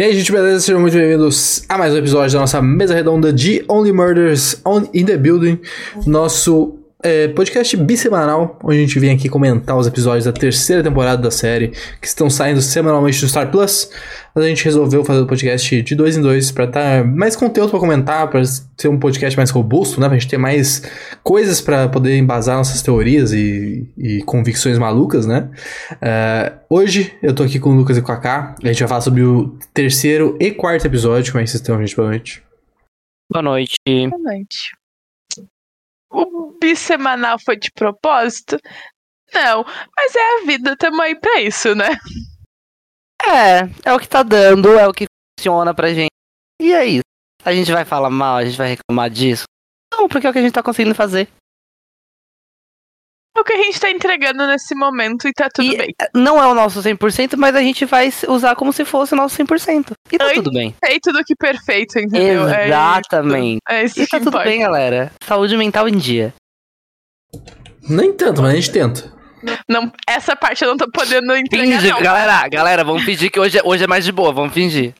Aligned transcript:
E 0.00 0.02
aí, 0.02 0.14
gente, 0.14 0.32
beleza? 0.32 0.60
Sejam 0.60 0.80
muito 0.80 0.94
bem-vindos 0.94 1.62
a 1.68 1.76
mais 1.76 1.92
um 1.92 1.98
episódio 1.98 2.32
da 2.32 2.40
nossa 2.40 2.62
mesa 2.62 2.94
redonda 2.94 3.30
de 3.30 3.62
Only 3.68 3.92
Murders 3.92 4.56
in 4.94 5.04
the 5.04 5.18
Building, 5.18 5.60
nosso 6.06 6.79
é, 7.02 7.28
podcast 7.28 7.76
bissemanal, 7.76 8.58
onde 8.62 8.76
a 8.76 8.80
gente 8.80 8.98
vem 8.98 9.10
aqui 9.10 9.28
comentar 9.28 9.76
os 9.76 9.86
episódios 9.86 10.24
da 10.24 10.32
terceira 10.32 10.82
temporada 10.82 11.22
da 11.22 11.30
série, 11.30 11.68
que 12.00 12.06
estão 12.06 12.28
saindo 12.28 12.60
semanalmente 12.60 13.20
do 13.20 13.28
Star 13.28 13.50
Plus. 13.50 13.90
Mas 14.34 14.44
a 14.44 14.48
gente 14.48 14.64
resolveu 14.64 15.04
fazer 15.04 15.20
o 15.20 15.26
podcast 15.26 15.82
de 15.82 15.94
dois 15.94 16.16
em 16.16 16.22
dois 16.22 16.52
para 16.52 16.66
dar 16.66 17.04
mais 17.04 17.34
conteúdo 17.34 17.70
para 17.70 17.80
comentar, 17.80 18.28
para 18.30 18.44
ser 18.44 18.88
um 18.88 18.98
podcast 18.98 19.36
mais 19.36 19.50
robusto, 19.50 20.00
né? 20.00 20.08
Pra 20.08 20.16
gente 20.16 20.30
ter 20.30 20.38
mais 20.38 20.82
coisas 21.22 21.60
para 21.60 21.88
poder 21.88 22.16
embasar 22.16 22.56
nossas 22.56 22.80
teorias 22.80 23.32
e, 23.32 23.88
e 23.98 24.22
convicções 24.22 24.78
malucas, 24.78 25.26
né? 25.26 25.50
Uh, 25.94 26.74
hoje 26.76 27.12
eu 27.22 27.34
tô 27.34 27.42
aqui 27.42 27.58
com 27.58 27.70
o 27.70 27.74
Lucas 27.74 27.96
e 27.96 28.02
com 28.02 28.12
a 28.12 28.16
K. 28.16 28.54
A 28.62 28.66
gente 28.68 28.78
vai 28.80 28.88
falar 28.88 29.00
sobre 29.00 29.22
o 29.22 29.58
terceiro 29.74 30.36
e 30.40 30.52
quarto 30.52 30.86
episódio. 30.86 31.32
Como 31.32 31.40
é 31.40 31.44
que 31.44 31.50
vocês 31.50 31.60
estão, 31.60 31.80
gente? 31.80 31.96
Boa 31.96 32.08
noite. 32.08 32.42
Boa 33.32 33.42
noite. 33.42 33.76
Boa 33.86 34.22
noite. 34.22 34.79
O 36.10 36.58
bissemanal 36.60 37.38
foi 37.38 37.56
de 37.56 37.70
propósito? 37.70 38.58
Não, 39.32 39.64
mas 39.96 40.14
é 40.14 40.38
a 40.38 40.46
vida, 40.46 40.76
tamo 40.76 41.00
aí 41.00 41.14
pra 41.14 41.40
isso, 41.40 41.74
né? 41.74 41.96
É, 43.22 43.90
é 43.90 43.92
o 43.92 43.98
que 43.98 44.08
tá 44.08 44.22
dando, 44.22 44.76
é 44.78 44.88
o 44.88 44.92
que 44.92 45.06
funciona 45.38 45.72
pra 45.72 45.94
gente. 45.94 46.10
E 46.60 46.72
é 46.72 46.84
isso. 46.84 47.04
A 47.44 47.52
gente 47.52 47.70
vai 47.72 47.84
falar 47.84 48.10
mal, 48.10 48.36
a 48.36 48.44
gente 48.44 48.58
vai 48.58 48.68
reclamar 48.68 49.08
disso? 49.08 49.44
Não, 49.92 50.08
porque 50.08 50.26
é 50.26 50.30
o 50.30 50.32
que 50.32 50.38
a 50.38 50.42
gente 50.42 50.52
tá 50.52 50.62
conseguindo 50.62 50.94
fazer. 50.94 51.28
É 53.36 53.40
o 53.40 53.44
que 53.44 53.52
a 53.52 53.56
gente 53.62 53.78
tá 53.80 53.88
entregando 53.90 54.44
nesse 54.46 54.74
momento 54.74 55.28
e 55.28 55.32
tá 55.32 55.48
tudo 55.52 55.72
e 55.72 55.76
bem. 55.76 55.94
Não 56.14 56.42
é 56.42 56.46
o 56.46 56.54
nosso 56.54 56.80
100%, 56.82 57.36
mas 57.36 57.54
a 57.54 57.60
gente 57.60 57.84
vai 57.84 58.12
usar 58.28 58.56
como 58.56 58.72
se 58.72 58.84
fosse 58.84 59.12
o 59.14 59.16
nosso 59.16 59.36
100%. 59.36 59.92
E 60.10 60.18
tá 60.18 60.24
Ai, 60.26 60.34
tudo 60.34 60.50
bem. 60.52 60.74
Feito 60.84 61.12
do 61.12 61.22
que 61.24 61.34
perfeito, 61.36 61.98
entendeu? 61.98 62.48
Exatamente. 62.48 63.60
É 63.68 63.84
isso, 63.84 64.00
é 64.00 64.02
isso 64.02 64.02
E 64.02 64.06
tá 64.08 64.18
que 64.18 64.24
tudo 64.24 64.34
importa. 64.34 64.48
bem, 64.50 64.60
galera. 64.60 65.12
Saúde 65.24 65.56
mental 65.56 65.88
em 65.88 65.96
dia. 65.96 66.34
Nem 67.88 68.12
tanto, 68.12 68.42
mas 68.42 68.52
a 68.52 68.54
gente 68.56 68.72
tenta. 68.72 69.12
Não, 69.68 69.90
essa 70.06 70.36
parte 70.36 70.62
eu 70.64 70.68
não 70.70 70.76
tô 70.76 70.90
podendo 70.90 71.34
entregar, 71.34 71.64
Finge, 71.80 71.88
não. 71.90 72.02
galera, 72.02 72.46
galera, 72.48 72.84
vamos 72.84 73.04
fingir 73.04 73.30
que 73.30 73.40
hoje 73.40 73.58
é, 73.58 73.62
hoje 73.64 73.84
é 73.84 73.86
mais 73.86 74.04
de 74.04 74.12
boa, 74.12 74.32
vamos 74.32 74.52
fingir. 74.52 74.92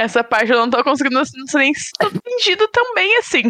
Essa 0.00 0.24
parte 0.24 0.50
eu 0.50 0.58
não 0.58 0.68
tô 0.68 0.82
conseguindo, 0.82 1.14
não 1.16 1.24
sei 1.46 1.60
nem 1.60 1.74
se 1.74 1.90
tô 2.00 2.10
fingindo 2.10 2.66
tão 2.68 2.92
bem 2.94 3.16
assim. 3.18 3.42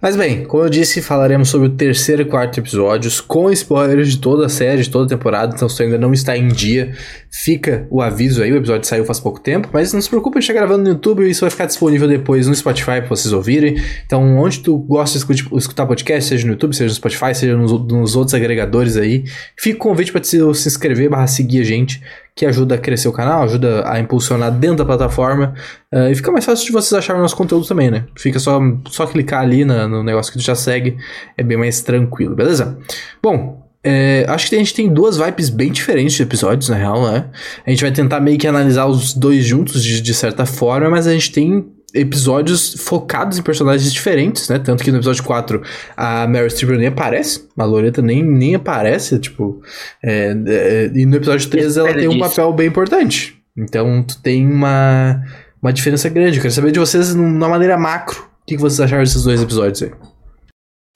Mas 0.00 0.16
bem, 0.16 0.44
como 0.44 0.64
eu 0.64 0.68
disse, 0.68 1.00
falaremos 1.00 1.48
sobre 1.48 1.68
o 1.68 1.70
terceiro 1.70 2.22
e 2.22 2.24
quarto 2.24 2.58
episódios, 2.58 3.20
com 3.20 3.50
spoilers 3.50 4.10
de 4.10 4.18
toda 4.18 4.46
a 4.46 4.48
série, 4.48 4.82
de 4.82 4.90
toda 4.90 5.06
a 5.06 5.08
temporada, 5.08 5.54
então 5.54 5.68
se 5.68 5.82
ainda 5.82 5.96
não 5.96 6.12
está 6.12 6.36
em 6.36 6.48
dia, 6.48 6.92
fica 7.30 7.86
o 7.90 8.02
aviso 8.02 8.42
aí, 8.42 8.52
o 8.52 8.56
episódio 8.56 8.86
saiu 8.86 9.04
faz 9.04 9.20
pouco 9.20 9.40
tempo, 9.40 9.68
mas 9.72 9.92
não 9.92 10.00
se 10.00 10.08
preocupe, 10.08 10.38
está 10.38 10.52
gravando 10.52 10.82
no 10.82 10.90
YouTube 10.90 11.24
e 11.24 11.30
isso 11.30 11.42
vai 11.42 11.50
ficar 11.50 11.66
disponível 11.66 12.08
depois 12.08 12.46
no 12.46 12.54
Spotify 12.54 13.00
para 13.00 13.08
vocês 13.08 13.32
ouvirem, 13.32 13.76
então 14.04 14.36
onde 14.38 14.60
tu 14.60 14.76
gosta 14.78 15.18
de 15.18 15.56
escutar, 15.56 15.86
podcast, 15.86 16.28
seja 16.28 16.44
no 16.46 16.52
YouTube, 16.52 16.74
seja 16.74 16.88
no 16.88 16.94
Spotify, 16.94 17.34
seja 17.34 17.56
nos, 17.56 17.70
nos 17.70 18.16
outros 18.16 18.34
agregadores 18.34 18.96
aí, 18.96 19.24
fica 19.56 19.76
o 19.76 19.80
convite 19.80 20.12
para 20.12 20.22
se, 20.22 20.38
se 20.54 20.68
inscrever, 20.68 21.08
barra 21.08 21.26
seguir 21.26 21.60
a 21.60 21.64
gente, 21.64 22.02
que 22.34 22.46
ajuda 22.46 22.76
a 22.76 22.78
crescer 22.78 23.08
o 23.08 23.12
canal, 23.12 23.42
ajuda 23.42 23.88
a 23.88 24.00
impulsionar 24.00 24.50
dentro 24.50 24.78
da 24.78 24.84
plataforma, 24.84 25.54
uh, 25.92 26.10
e 26.10 26.14
fica 26.14 26.32
mais 26.32 26.44
fácil 26.44 26.66
de 26.66 26.72
vocês 26.72 26.92
acharem 26.94 27.20
o 27.20 27.22
nosso 27.22 27.36
conteúdo 27.36 27.66
também, 27.66 27.90
né? 27.90 28.04
Fica 28.16 28.38
só, 28.38 28.60
só 28.88 29.06
clicar 29.06 29.42
ali 29.42 29.64
na, 29.64 29.86
no 29.86 30.02
negócio 30.02 30.32
que 30.32 30.38
tu 30.38 30.44
já 30.44 30.54
segue, 30.54 30.96
é 31.36 31.42
bem 31.42 31.58
mais 31.58 31.82
tranquilo, 31.82 32.34
beleza? 32.34 32.78
Bom, 33.22 33.62
é, 33.84 34.24
acho 34.28 34.48
que 34.48 34.54
a 34.54 34.58
gente 34.58 34.72
tem 34.72 34.92
duas 34.92 35.16
vibes 35.16 35.50
bem 35.50 35.72
diferentes 35.72 36.14
de 36.14 36.22
episódios, 36.22 36.68
na 36.68 36.76
real, 36.76 37.02
né? 37.02 37.26
A 37.66 37.70
gente 37.70 37.82
vai 37.82 37.90
tentar 37.90 38.20
meio 38.20 38.38
que 38.38 38.46
analisar 38.46 38.86
os 38.86 39.12
dois 39.12 39.44
juntos 39.44 39.82
de, 39.82 40.00
de 40.00 40.14
certa 40.14 40.46
forma, 40.46 40.88
mas 40.88 41.06
a 41.06 41.12
gente 41.12 41.32
tem 41.32 41.66
episódios 41.94 42.74
focados 42.74 43.38
em 43.38 43.42
personagens 43.42 43.92
diferentes, 43.92 44.48
né? 44.48 44.58
Tanto 44.58 44.82
que 44.82 44.90
no 44.90 44.98
episódio 44.98 45.22
4 45.24 45.62
a 45.96 46.26
Meryl 46.26 46.50
Streep 46.50 46.78
nem 46.78 46.88
aparece, 46.88 47.48
a 47.56 47.64
Loreta 47.64 48.00
nem, 48.00 48.22
nem 48.22 48.54
aparece, 48.54 49.18
tipo. 49.18 49.62
é, 50.02 50.34
é, 50.46 50.86
e 50.94 51.06
no 51.06 51.16
episódio 51.16 51.48
3 51.48 51.76
ela 51.76 51.92
tem 51.94 52.08
um 52.08 52.12
disso. 52.12 52.28
papel 52.28 52.52
bem 52.52 52.68
importante. 52.68 53.42
Então 53.56 54.02
tu 54.02 54.20
tem 54.22 54.46
uma, 54.46 55.22
uma 55.60 55.72
diferença 55.72 56.08
grande. 56.08 56.38
Eu 56.38 56.42
quero 56.42 56.54
saber 56.54 56.72
de 56.72 56.78
vocês 56.78 57.14
numa 57.14 57.48
maneira 57.48 57.76
macro. 57.76 58.22
O 58.22 58.46
que, 58.46 58.56
que 58.56 58.60
vocês 58.60 58.80
acharam 58.80 59.04
desses 59.04 59.22
dois 59.22 59.40
episódios 59.40 59.82
aí? 59.82 59.92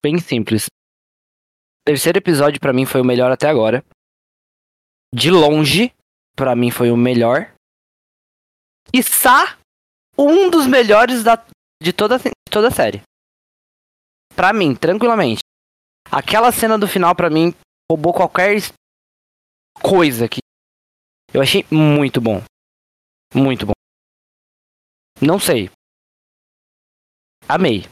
Bem 0.05 0.19
simples. 0.19 0.67
O 0.67 1.85
terceiro 1.87 2.19
episódio 2.19 2.61
pra 2.61 2.73
mim 2.73 2.85
foi 2.85 3.01
o 3.01 3.05
melhor 3.05 3.31
até 3.31 3.49
agora. 3.49 3.85
De 5.15 5.31
longe, 5.31 5.93
pra 6.35 6.57
mim 6.57 6.71
foi 6.71 6.91
o 6.91 6.97
melhor. 6.97 7.53
Quiçá 8.93 9.57
um 10.19 10.51
dos 10.51 10.67
melhores 10.67 11.23
da, 11.23 11.43
de, 11.83 11.93
toda, 11.93 12.19
de 12.19 12.31
toda 12.51 12.69
a 12.69 12.71
série. 12.71 13.03
Pra 14.35 14.53
mim, 14.53 14.75
tranquilamente. 14.75 15.41
Aquela 16.11 16.53
cena 16.53 16.79
do 16.79 16.87
final, 16.87 17.15
pra 17.15 17.31
mim, 17.31 17.55
roubou 17.91 18.13
qualquer 18.13 18.57
coisa 19.83 20.29
que. 20.29 20.39
Eu 21.33 21.43
achei 21.43 21.65
muito 21.71 22.21
bom. 22.21 22.43
Muito 23.35 23.67
bom. 23.67 23.73
Não 25.21 25.39
sei. 25.39 25.71
Amei. 27.49 27.87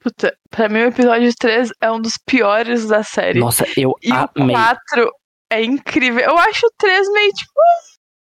Puta, 0.00 0.36
pra 0.50 0.68
mim 0.68 0.80
o 0.80 0.88
episódio 0.88 1.34
3 1.34 1.70
é 1.80 1.90
um 1.90 2.00
dos 2.00 2.14
piores 2.26 2.86
da 2.86 3.02
série. 3.02 3.40
Nossa, 3.40 3.64
eu 3.76 3.94
e 4.02 4.10
amei. 4.12 4.54
o 4.54 4.58
4 4.58 5.12
é 5.50 5.64
incrível. 5.64 6.20
Eu 6.20 6.38
acho 6.38 6.66
o 6.66 6.72
3 6.78 7.12
meio 7.12 7.32
tipo. 7.32 7.52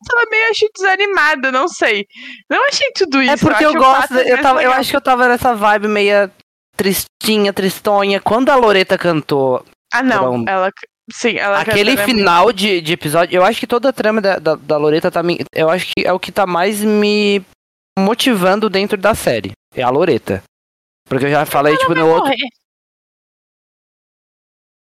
Tava 0.07 0.29
meio 0.29 0.49
achei 0.49 0.69
desanimada, 0.75 1.51
não 1.51 1.67
sei. 1.67 2.05
Não 2.49 2.67
achei 2.67 2.91
tudo 2.95 3.21
isso. 3.21 3.31
É 3.33 3.37
porque 3.37 3.65
eu, 3.65 3.69
acho 3.69 3.77
o 3.77 3.81
gosto. 3.81 4.13
4 4.13 4.19
Eu, 4.29 4.41
tava, 4.41 4.59
eu 4.61 4.69
legal. 4.69 4.79
acho 4.79 4.89
que 4.89 4.95
eu 4.95 5.01
tava 5.01 5.27
nessa 5.27 5.55
vibe 5.55 5.87
meia 5.87 6.31
tristinha, 6.75 7.53
tristonha. 7.53 8.19
Quando 8.19 8.49
a 8.49 8.55
Loreta 8.55 8.97
cantou 8.97 9.63
Ah, 9.93 10.03
não. 10.03 10.19
Pronto. 10.19 10.49
Ela. 10.49 10.71
Sim, 11.11 11.37
ela 11.37 11.59
aquele 11.59 11.97
final 11.97 12.53
de, 12.53 12.79
de 12.79 12.93
episódio, 12.93 13.35
eu 13.35 13.43
acho 13.43 13.59
que 13.59 13.67
toda 13.67 13.89
a 13.89 13.93
trama 13.93 14.21
da, 14.21 14.39
da, 14.39 14.55
da 14.55 14.77
Loreta 14.77 15.11
tá 15.11 15.21
me. 15.21 15.39
Eu 15.53 15.69
acho 15.69 15.87
que 15.87 16.07
é 16.07 16.13
o 16.13 16.19
que 16.19 16.31
tá 16.31 16.47
mais 16.47 16.81
me 16.81 17.43
motivando 17.99 18.69
dentro 18.69 18.97
da 18.97 19.13
série. 19.13 19.51
É 19.75 19.83
a 19.83 19.89
Loreta. 19.89 20.41
Porque 21.07 21.25
eu 21.25 21.29
já 21.29 21.45
falei, 21.45 21.75
tipo, 21.75 21.93
no 21.93 22.07
outro. 22.07 22.31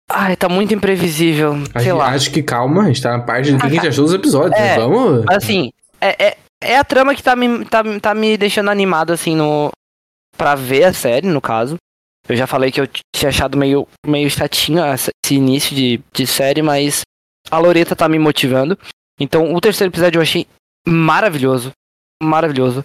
Ai, 0.10 0.36
tá 0.36 0.48
muito 0.48 0.74
imprevisível. 0.74 1.54
Sei 1.74 1.82
gente- 1.86 1.94
lá. 1.94 2.10
Acho 2.10 2.32
que 2.32 2.44
calma, 2.44 2.84
a 2.84 2.88
gente 2.88 3.02
tá 3.02 3.18
na 3.18 3.24
parte 3.24 3.52
do 3.52 3.60
que 3.60 3.66
a 3.66 3.70
gente 3.70 3.88
achou 3.88 4.06
dos 4.06 4.14
episódios. 4.14 4.60
É. 4.60 4.78
né? 4.78 4.78
Vamos. 4.78 5.26
Assim, 5.28 5.72
é, 6.00 6.28
é, 6.28 6.38
é 6.62 6.78
a 6.78 6.84
trama 6.84 7.16
que 7.16 7.24
tá 7.24 7.36
me, 7.36 7.66
tá, 7.66 7.84
tá 8.00 8.14
me 8.14 8.38
deixando 8.38 8.70
animado, 8.70 9.12
assim, 9.12 9.36
no. 9.36 9.72
Pra 10.38 10.54
ver 10.54 10.84
a 10.84 10.94
série, 10.94 11.28
no 11.28 11.42
caso. 11.42 11.78
Eu 12.28 12.36
já 12.36 12.46
falei 12.48 12.72
que 12.72 12.82
eu 12.82 12.88
tinha 12.88 13.30
achado 13.30 13.58
meio, 13.58 13.88
meio 14.06 14.30
chatinho 14.30 14.82
esse 14.94 15.12
início 15.32 15.76
de, 15.76 16.02
de 16.12 16.28
série, 16.28 16.62
mas 16.62 17.02
a 17.50 17.58
Loreta 17.58 17.96
tá 17.96 18.10
me 18.10 18.20
motivando. 18.20 18.78
Então, 19.20 19.54
o 19.54 19.62
terceiro 19.62 19.92
episódio 19.92 20.18
eu 20.18 20.22
achei 20.24 20.46
maravilhoso. 20.88 21.72
Maravilhoso. 22.22 22.84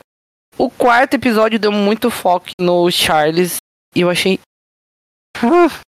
O 0.57 0.71
quarto 0.71 1.15
episódio 1.15 1.59
deu 1.59 1.73
muito 1.73 2.11
foco 2.11 2.49
no 2.61 2.91
Charles 2.91 3.57
e 3.97 4.03
eu 4.03 4.11
achei. 4.11 4.39
Ah. 5.43 5.69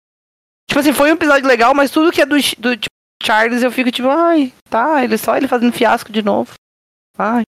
Tipo 0.67 0.79
assim, 0.79 0.93
foi 0.93 1.11
um 1.11 1.15
episódio 1.15 1.47
legal, 1.47 1.73
mas 1.73 1.91
tudo 1.91 2.11
que 2.11 2.21
é 2.21 2.25
do, 2.25 2.35
do 2.57 2.75
tipo, 2.75 2.95
Charles 3.23 3.63
eu 3.63 3.71
fico 3.71 3.91
tipo, 3.91 4.09
ai, 4.09 4.53
tá, 4.69 5.03
ele 5.03 5.17
só 5.17 5.37
ele 5.37 5.47
fazendo 5.47 5.73
fiasco 5.73 6.11
de 6.11 6.21
novo. 6.21 6.53
Ai. 7.17 7.43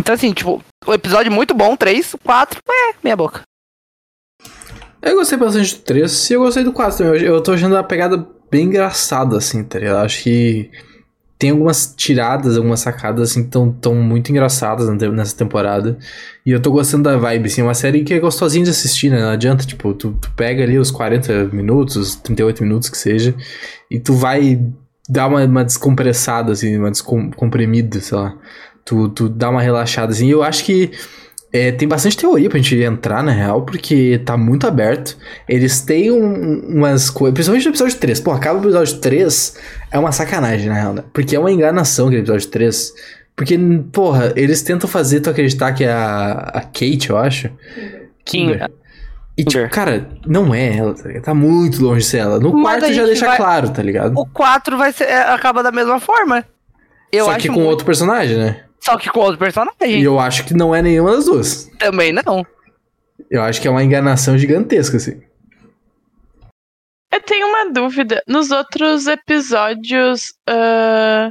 Então 0.00 0.14
assim, 0.14 0.32
tipo, 0.32 0.64
o 0.86 0.94
episódio 0.94 1.30
muito 1.30 1.54
bom, 1.54 1.76
3, 1.76 2.16
4, 2.24 2.60
é, 2.68 2.94
meia 3.02 3.16
boca. 3.16 3.42
Eu 5.02 5.16
gostei 5.16 5.38
bastante 5.38 5.76
do 5.76 5.82
3 5.82 6.30
e 6.30 6.32
eu 6.34 6.40
gostei 6.40 6.64
do 6.64 6.72
4 6.72 6.98
também. 6.98 7.22
Eu, 7.22 7.34
eu 7.34 7.42
tô 7.42 7.52
achando 7.52 7.76
a 7.76 7.82
pegada 7.82 8.26
bem 8.50 8.66
engraçada, 8.66 9.36
assim, 9.36 9.64
tá 9.64 9.78
ligado? 9.78 10.04
Acho 10.04 10.22
que 10.22 10.70
tem 11.40 11.48
algumas 11.48 11.94
tiradas, 11.96 12.58
algumas 12.58 12.80
sacadas, 12.80 13.30
assim, 13.30 13.42
tão, 13.42 13.72
tão 13.72 13.94
muito 13.94 14.30
engraçadas 14.30 14.86
nessa 15.10 15.34
temporada. 15.34 15.96
E 16.44 16.50
eu 16.50 16.60
tô 16.60 16.70
gostando 16.70 17.04
da 17.04 17.16
vibe, 17.16 17.46
assim. 17.46 17.62
É 17.62 17.64
uma 17.64 17.72
série 17.72 18.04
que 18.04 18.12
é 18.12 18.20
gostosinha 18.20 18.62
de 18.62 18.70
assistir, 18.70 19.10
né? 19.10 19.22
Não 19.22 19.30
adianta, 19.30 19.64
tipo, 19.64 19.94
tu, 19.94 20.12
tu 20.20 20.30
pega 20.36 20.62
ali 20.62 20.78
os 20.78 20.90
40 20.90 21.46
minutos, 21.46 21.96
os 21.96 22.14
38 22.16 22.62
minutos 22.62 22.90
que 22.90 22.98
seja, 22.98 23.34
e 23.90 23.98
tu 23.98 24.12
vai 24.12 24.60
dar 25.08 25.28
uma, 25.28 25.42
uma 25.46 25.64
descompressada, 25.64 26.52
assim, 26.52 26.76
uma 26.76 26.90
descomprimida, 26.90 27.98
sei 28.00 28.18
lá. 28.18 28.36
Tu, 28.84 29.08
tu 29.08 29.26
dá 29.26 29.48
uma 29.48 29.62
relaxada, 29.62 30.12
assim. 30.12 30.26
E 30.26 30.32
eu 30.32 30.42
acho 30.42 30.62
que 30.62 30.90
é, 31.52 31.72
tem 31.72 31.88
bastante 31.88 32.16
teoria 32.16 32.48
pra 32.48 32.58
gente 32.58 32.76
entrar, 32.80 33.22
na 33.22 33.32
real, 33.32 33.62
porque 33.62 34.20
tá 34.24 34.36
muito 34.36 34.66
aberto. 34.66 35.16
Eles 35.48 35.80
têm 35.80 36.10
um- 36.10 36.60
umas 36.76 37.10
coisas. 37.10 37.34
Principalmente 37.34 37.64
no 37.64 37.70
episódio 37.72 37.98
3. 37.98 38.20
Pô, 38.20 38.30
acaba 38.30 38.58
o 38.58 38.62
episódio 38.62 38.98
3, 38.98 39.56
é 39.90 39.98
uma 39.98 40.12
sacanagem, 40.12 40.68
na 40.68 40.74
real, 40.74 40.92
né? 40.94 41.04
Porque 41.12 41.34
é 41.34 41.38
uma 41.40 41.50
enganação 41.50 42.06
aquele 42.06 42.22
episódio 42.22 42.48
3. 42.48 42.92
Porque, 43.34 43.58
porra, 43.92 44.32
eles 44.36 44.62
tentam 44.62 44.88
fazer 44.88 45.20
tu 45.20 45.30
acreditar 45.30 45.72
que 45.72 45.82
é 45.84 45.90
a, 45.90 46.32
a 46.54 46.60
Kate, 46.60 47.08
eu 47.10 47.16
acho. 47.16 47.50
Kimber. 48.24 48.70
E, 49.36 49.44
tipo, 49.44 49.68
cara, 49.70 50.06
não 50.26 50.54
é 50.54 50.76
ela, 50.76 50.92
tá 50.94 51.08
ligado? 51.08 51.22
Tá 51.24 51.34
muito 51.34 51.82
longe 51.82 52.00
de 52.00 52.06
ser 52.06 52.18
ela. 52.18 52.38
No 52.38 52.52
Mas 52.52 52.78
quarto 52.80 52.92
já 52.94 53.06
deixa 53.06 53.26
vai- 53.26 53.36
claro, 53.38 53.70
tá 53.70 53.82
ligado? 53.82 54.12
O 54.18 54.26
4 54.26 54.76
vai 54.76 54.92
ser, 54.92 55.04
é, 55.04 55.22
acaba 55.22 55.62
da 55.62 55.72
mesma 55.72 55.98
forma. 55.98 56.44
Eu 57.10 57.24
Só 57.24 57.30
acho 57.32 57.40
que 57.40 57.48
com 57.48 57.54
muito- 57.54 57.68
outro 57.70 57.86
personagem, 57.86 58.36
né? 58.36 58.56
Só 58.82 58.96
que 58.96 59.10
com 59.10 59.20
outro 59.20 59.38
personagem. 59.38 60.00
E 60.00 60.02
eu 60.02 60.18
acho 60.18 60.44
que 60.46 60.54
não 60.54 60.74
é 60.74 60.80
nenhuma 60.82 61.12
das 61.12 61.26
duas. 61.26 61.66
Também 61.78 62.12
não. 62.12 62.44
Eu 63.30 63.42
acho 63.42 63.60
que 63.60 63.68
é 63.68 63.70
uma 63.70 63.84
enganação 63.84 64.36
gigantesca, 64.38 64.96
assim. 64.96 65.22
Eu 67.12 67.20
tenho 67.22 67.46
uma 67.48 67.70
dúvida. 67.72 68.22
Nos 68.26 68.50
outros 68.50 69.06
episódios. 69.06 70.32
ah, 70.48 71.30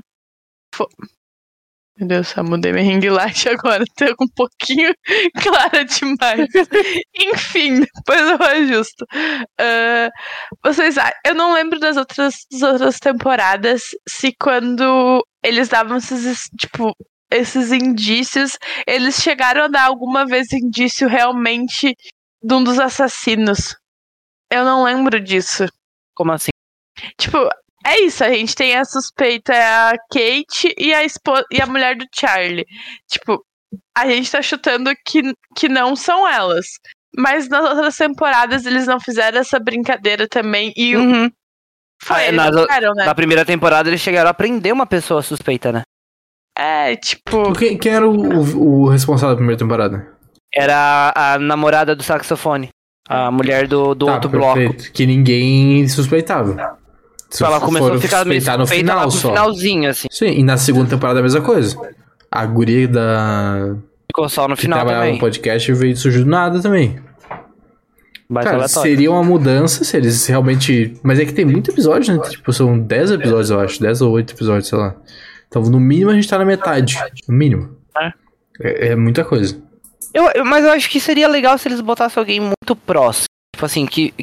fo- 0.75 0.87
Meu 1.97 2.07
Deus, 2.07 2.35
eu 2.35 2.43
mudei 2.43 2.71
minha 2.71 2.83
ring 2.83 3.07
light 3.09 3.47
agora. 3.49 3.83
Tô 3.97 4.05
um 4.21 4.27
pouquinho 4.35 4.93
clara 5.41 5.83
demais. 5.85 6.47
Enfim, 7.17 7.79
depois 7.81 8.21
eu 8.21 8.45
ajusto. 8.45 9.05
Ah, 9.59 10.09
vocês, 10.63 10.97
a- 10.97 11.13
eu 11.25 11.33
não 11.33 11.53
lembro 11.53 11.79
das 11.79 11.97
outras, 11.97 12.45
das 12.51 12.61
outras 12.61 12.99
temporadas 12.99 13.83
se 14.07 14.33
quando 14.39 15.25
eles 15.43 15.69
davam 15.69 15.97
esses, 15.97 16.43
tipo, 16.59 16.93
esses 17.31 17.71
indícios, 17.71 18.57
eles 18.87 19.15
chegaram 19.21 19.63
a 19.63 19.67
dar 19.67 19.83
alguma 19.85 20.25
vez 20.25 20.51
indício 20.51 21.07
realmente 21.07 21.95
de 22.41 22.53
um 22.53 22.63
dos 22.63 22.79
assassinos. 22.79 23.75
Eu 24.51 24.63
não 24.63 24.83
lembro 24.83 25.19
disso. 25.19 25.65
Como 26.15 26.31
assim? 26.31 26.49
Tipo, 27.17 27.37
é 27.85 28.01
isso, 28.01 28.23
a 28.23 28.29
gente 28.31 28.55
tem 28.55 28.75
a 28.75 28.83
suspeita, 28.83 29.53
é 29.53 29.63
a 29.65 29.93
Kate 30.11 30.73
e 30.77 30.93
a, 30.93 31.03
esposa, 31.03 31.43
e 31.51 31.61
a 31.61 31.65
mulher 31.67 31.95
do 31.95 32.05
Charlie. 32.13 32.65
Tipo, 33.07 33.43
a 33.95 34.07
gente 34.07 34.31
tá 34.31 34.41
chutando 34.41 34.91
que, 35.05 35.21
que 35.55 35.69
não 35.69 35.95
são 35.95 36.27
elas. 36.27 36.65
Mas 37.15 37.47
nas 37.49 37.63
outras 37.69 37.95
temporadas 37.97 38.65
eles 38.65 38.85
não 38.85 38.99
fizeram 38.99 39.39
essa 39.39 39.59
brincadeira 39.59 40.27
também. 40.27 40.73
E 40.75 40.95
o 40.95 40.99
Uhum. 41.01 41.31
foi, 42.01 42.27
Ah, 42.27 42.31
nas- 42.31 42.55
não 42.55 42.67
fizeram, 42.67 42.93
né? 42.95 43.05
Na 43.05 43.15
primeira 43.15 43.45
temporada 43.45 43.89
eles 43.89 44.01
chegaram 44.01 44.29
a 44.29 44.33
prender 44.33 44.73
uma 44.73 44.85
pessoa 44.85 45.21
suspeita, 45.21 45.71
né? 45.71 45.81
É, 46.59 46.95
tipo. 46.97 47.53
Quem, 47.53 47.77
quem 47.77 47.91
era 47.93 48.07
o, 48.07 48.13
o- 48.13 48.83
o 48.83 48.89
responsável 48.89 49.29
da 49.29 49.37
primeira 49.37 49.57
temporada? 49.57 50.05
Era 50.53 51.13
a, 51.15 51.33
a 51.35 51.39
namorada 51.39 51.95
do 51.95 52.03
saxofone. 52.03 52.69
A 53.07 53.31
mulher 53.31 53.67
do, 53.67 53.95
do 53.95 54.05
Tá, 54.07 54.15
outro 54.15 54.29
bloco. 54.29 54.55
perfeito. 54.55 54.91
Que 54.91 55.05
ninguém 55.05 55.87
suspeitava. 55.87 56.77
Só 57.29 57.45
Ela 57.45 57.59
começou 57.59 57.93
a 57.93 57.99
ficar 57.99 58.25
meio 58.25 58.41
suspeitar 58.41 58.57
no 58.59 58.67
final 58.67 59.09
só. 59.11 59.29
finalzinho, 59.29 59.89
assim. 59.89 60.07
Sim, 60.11 60.31
e 60.31 60.43
na 60.43 60.57
segunda 60.57 60.89
temporada 60.89 61.19
a 61.19 61.23
mesma 61.23 61.41
coisa. 61.41 61.75
A 62.31 62.45
guria 62.45 62.87
da... 62.87 63.75
Ficou 64.07 64.27
só 64.27 64.47
no 64.47 64.55
que 64.55 64.63
final 64.63 64.79
trabalhava 64.79 65.03
também. 65.05 65.15
no 65.15 65.19
podcast 65.21 65.73
veio 65.73 65.95
surgiu 65.95 66.23
do 66.23 66.29
nada 66.29 66.59
também. 66.61 66.99
Mas 68.27 68.43
Cara, 68.45 68.57
aleatório. 68.57 68.89
seria 68.91 69.11
uma 69.11 69.23
mudança 69.23 69.83
se 69.83 69.95
eles 69.97 70.25
realmente... 70.27 70.95
Mas 71.03 71.19
é 71.19 71.25
que 71.25 71.33
tem 71.33 71.45
muito 71.45 71.71
episódio, 71.71 72.15
né? 72.15 72.21
Tipo, 72.29 72.51
são 72.53 72.77
10 72.79 73.11
episódios, 73.11 73.49
eu 73.49 73.59
acho. 73.59 73.79
10 73.81 74.01
ou 74.01 74.11
8 74.11 74.33
episódios, 74.33 74.67
sei 74.67 74.77
lá. 74.77 74.95
Então, 75.49 75.63
no 75.63 75.79
mínimo, 75.79 76.11
a 76.11 76.13
gente 76.13 76.27
tá 76.29 76.37
na 76.37 76.45
metade. 76.45 76.95
No 77.27 77.33
mínimo. 77.33 77.77
É. 77.97 78.13
É, 78.61 78.87
é 78.89 78.95
muita 78.95 79.25
coisa. 79.25 79.61
Eu, 80.13 80.29
eu- 80.35 80.45
mas 80.45 80.63
eu 80.63 80.71
acho 80.71 80.89
que 80.89 80.99
seria 80.99 81.27
legal 81.27 81.57
se 81.57 81.67
eles 81.67 81.81
botassem 81.81 82.19
alguém 82.21 82.39
muito 82.39 82.75
próximo. 82.75 83.25
Tipo 83.55 83.65
assim, 83.65 83.85
que. 83.85 84.13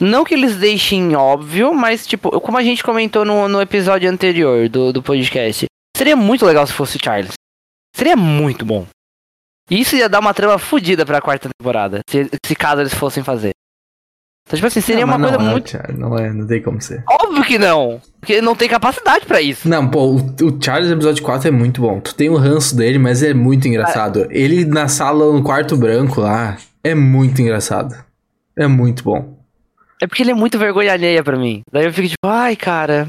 Não 0.00 0.24
que 0.24 0.34
eles 0.34 0.56
deixem 0.56 1.14
óbvio, 1.14 1.72
mas 1.72 2.04
tipo, 2.06 2.28
como 2.40 2.58
a 2.58 2.62
gente 2.62 2.82
comentou 2.82 3.24
no, 3.24 3.48
no 3.48 3.60
episódio 3.62 4.10
anterior 4.10 4.68
do, 4.68 4.92
do 4.92 5.02
podcast, 5.02 5.66
seria 5.96 6.16
muito 6.16 6.44
legal 6.44 6.66
se 6.66 6.72
fosse 6.72 6.96
o 6.96 7.00
Charles. 7.02 7.32
Seria 7.94 8.16
muito 8.16 8.64
bom. 8.66 8.86
Isso 9.70 9.94
ia 9.94 10.08
dar 10.08 10.18
uma 10.18 10.34
trama 10.34 10.58
fodida 10.58 11.06
pra 11.06 11.22
quarta 11.22 11.48
temporada, 11.56 12.00
se, 12.10 12.28
se 12.44 12.56
caso 12.56 12.80
eles 12.82 12.92
fossem 12.92 13.22
fazer. 13.22 13.52
Então, 14.46 14.56
tipo 14.58 14.66
assim, 14.66 14.80
seria 14.82 15.06
Não, 15.06 15.14
uma 15.16 15.20
coisa 15.28 15.38
não, 15.42 15.50
muito. 15.52 15.70
Thiago, 15.70 15.92
Não 15.98 16.18
é, 16.18 16.30
não 16.32 16.46
tem 16.46 16.60
como 16.62 16.80
ser. 16.80 17.02
Óbvio 17.08 17.42
que 17.44 17.58
não! 17.58 18.00
Porque 18.20 18.34
ele 18.34 18.42
não 18.42 18.54
tem 18.54 18.68
capacidade 18.68 19.24
pra 19.24 19.40
isso. 19.40 19.66
Não, 19.68 19.88
pô, 19.88 20.04
o, 20.06 20.16
o 20.18 20.62
Charles 20.62 20.90
episódio 20.90 21.22
4 21.24 21.48
é 21.48 21.50
muito 21.50 21.80
bom. 21.80 21.98
Tu 22.00 22.14
tem 22.14 22.28
o 22.28 22.36
ranço 22.36 22.76
dele, 22.76 22.98
mas 22.98 23.22
é 23.22 23.32
muito 23.32 23.66
engraçado. 23.66 24.26
Ele 24.30 24.64
na 24.66 24.86
sala, 24.86 25.32
no 25.32 25.42
quarto 25.42 25.76
branco 25.76 26.20
lá, 26.20 26.58
é 26.82 26.94
muito 26.94 27.40
engraçado. 27.40 27.94
É 28.56 28.66
muito 28.66 29.02
bom. 29.02 29.34
É 30.02 30.06
porque 30.06 30.22
ele 30.22 30.32
é 30.32 30.34
muito 30.34 30.58
vergonha 30.58 30.92
alheia 30.92 31.24
pra 31.24 31.38
mim. 31.38 31.62
Daí 31.72 31.86
eu 31.86 31.92
fico 31.92 32.08
tipo, 32.08 32.26
ai, 32.28 32.54
cara. 32.54 33.08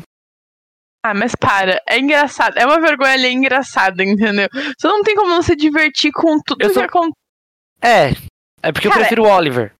Ah, 1.06 1.14
mas 1.14 1.36
para, 1.36 1.82
é 1.88 2.00
engraçado. 2.00 2.58
É 2.58 2.66
uma 2.66 2.80
vergonha 2.80 3.12
ali 3.14 3.28
engraçada, 3.32 4.04
entendeu? 4.04 4.48
Você 4.54 4.88
não 4.88 5.04
tem 5.04 5.16
como 5.16 5.30
não 5.30 5.42
se 5.42 5.56
divertir 5.56 6.12
com 6.12 6.40
tudo 6.40 6.64
Eu 6.64 6.70
que 6.70 6.74
sou- 6.74 6.84
acontece. 6.84 7.14
É. 7.84 8.14
É 8.64 8.72
porque 8.72 8.88
eu 8.88 8.92
Cara, 8.92 9.02
prefiro 9.04 9.24
o 9.24 9.30
Oliver. 9.30 9.74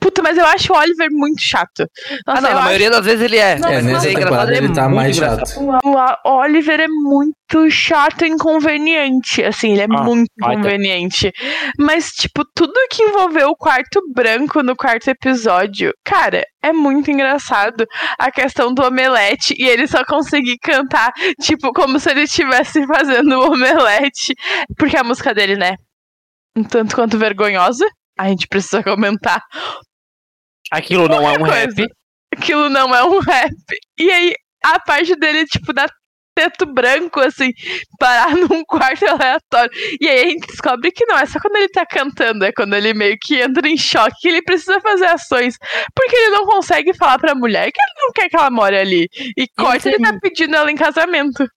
Puta, 0.00 0.22
mas 0.22 0.36
eu 0.36 0.44
acho 0.46 0.72
o 0.72 0.76
Oliver 0.76 1.08
muito 1.10 1.40
chato. 1.42 1.86
Nossa, 2.26 2.38
ah, 2.38 2.40
não, 2.40 2.50
na 2.50 2.56
acho 2.56 2.64
maioria 2.64 2.90
das 2.90 3.04
vezes 3.04 3.22
ele 3.22 3.36
é. 3.38 3.58
Não, 3.58 3.68
é, 3.68 3.82
nessa 3.82 4.08
é 4.10 4.14
temporada 4.14 4.56
ele 4.56 4.72
tá 4.72 4.88
mais 4.88 5.16
chato. 5.16 5.42
O 5.84 5.96
a- 5.98 6.20
o 6.24 6.30
Oliver 6.38 6.80
é 6.80 6.88
muito 6.88 7.70
chato 7.70 8.24
e 8.24 8.28
inconveniente. 8.28 9.42
Assim, 9.42 9.72
ele 9.72 9.82
é 9.82 9.86
Ah, 9.90 10.02
muito 10.02 10.30
inconveniente. 10.38 11.32
Mas, 11.78 12.10
tipo, 12.10 12.44
tudo 12.54 12.72
que 12.90 13.02
envolveu 13.02 13.48
o 13.48 13.56
quarto 13.56 14.00
branco 14.14 14.62
no 14.62 14.76
quarto 14.76 15.08
episódio, 15.08 15.92
cara, 16.04 16.42
é 16.62 16.72
muito 16.72 17.10
engraçado. 17.10 17.86
A 18.18 18.30
questão 18.30 18.72
do 18.74 18.84
omelete 18.84 19.54
e 19.58 19.66
ele 19.66 19.86
só 19.86 20.04
conseguir 20.04 20.58
cantar, 20.58 21.12
tipo, 21.40 21.72
como 21.72 21.98
se 21.98 22.10
ele 22.10 22.22
estivesse 22.22 22.86
fazendo 22.86 23.32
o 23.38 23.52
omelete. 23.52 24.34
Porque 24.76 24.96
a 24.96 25.04
música 25.04 25.32
dele, 25.34 25.56
né? 25.56 25.76
Um 26.56 26.64
tanto 26.64 26.94
quanto 26.94 27.18
vergonhosa. 27.18 27.86
A 28.18 28.28
gente 28.28 28.46
precisa 28.48 28.82
comentar. 28.82 29.42
Aquilo 30.70 31.08
não 31.08 31.28
é 31.28 31.32
um 31.32 31.38
Qualquer 31.38 31.66
rap. 31.66 31.74
coisa. 31.74 31.90
Aquilo 32.34 32.68
não 32.68 32.94
é 32.94 33.04
um 33.04 33.18
rap. 33.20 33.54
E 33.98 34.10
aí, 34.10 34.34
a 34.64 34.80
parte 34.80 35.14
dele, 35.16 35.44
tipo, 35.46 35.72
da 35.72 35.86
teto 36.36 36.66
branco, 36.66 37.18
assim, 37.20 37.50
parar 37.98 38.28
num 38.36 38.62
quarto 38.64 39.06
aleatório. 39.06 39.70
E 39.98 40.06
aí 40.06 40.20
a 40.20 40.28
gente 40.28 40.46
descobre 40.48 40.92
que 40.92 41.06
não, 41.06 41.18
é 41.18 41.24
só 41.24 41.40
quando 41.40 41.56
ele 41.56 41.68
tá 41.68 41.86
cantando, 41.86 42.44
é 42.44 42.52
quando 42.52 42.74
ele 42.74 42.92
meio 42.92 43.16
que 43.18 43.40
entra 43.40 43.66
em 43.66 43.76
choque, 43.76 44.16
que 44.20 44.28
ele 44.28 44.42
precisa 44.42 44.78
fazer 44.80 45.06
ações. 45.06 45.56
Porque 45.94 46.14
ele 46.14 46.30
não 46.30 46.44
consegue 46.44 46.92
falar 46.94 47.18
pra 47.18 47.34
mulher 47.34 47.72
que 47.72 47.80
ele 47.80 48.06
não 48.06 48.12
quer 48.12 48.28
que 48.28 48.36
ela 48.36 48.50
more 48.50 48.76
ali. 48.76 49.08
E 49.36 49.48
corta, 49.56 49.88
ele 49.88 49.98
tá 49.98 50.18
pedindo 50.20 50.54
ela 50.54 50.70
em 50.70 50.76
casamento. 50.76 51.48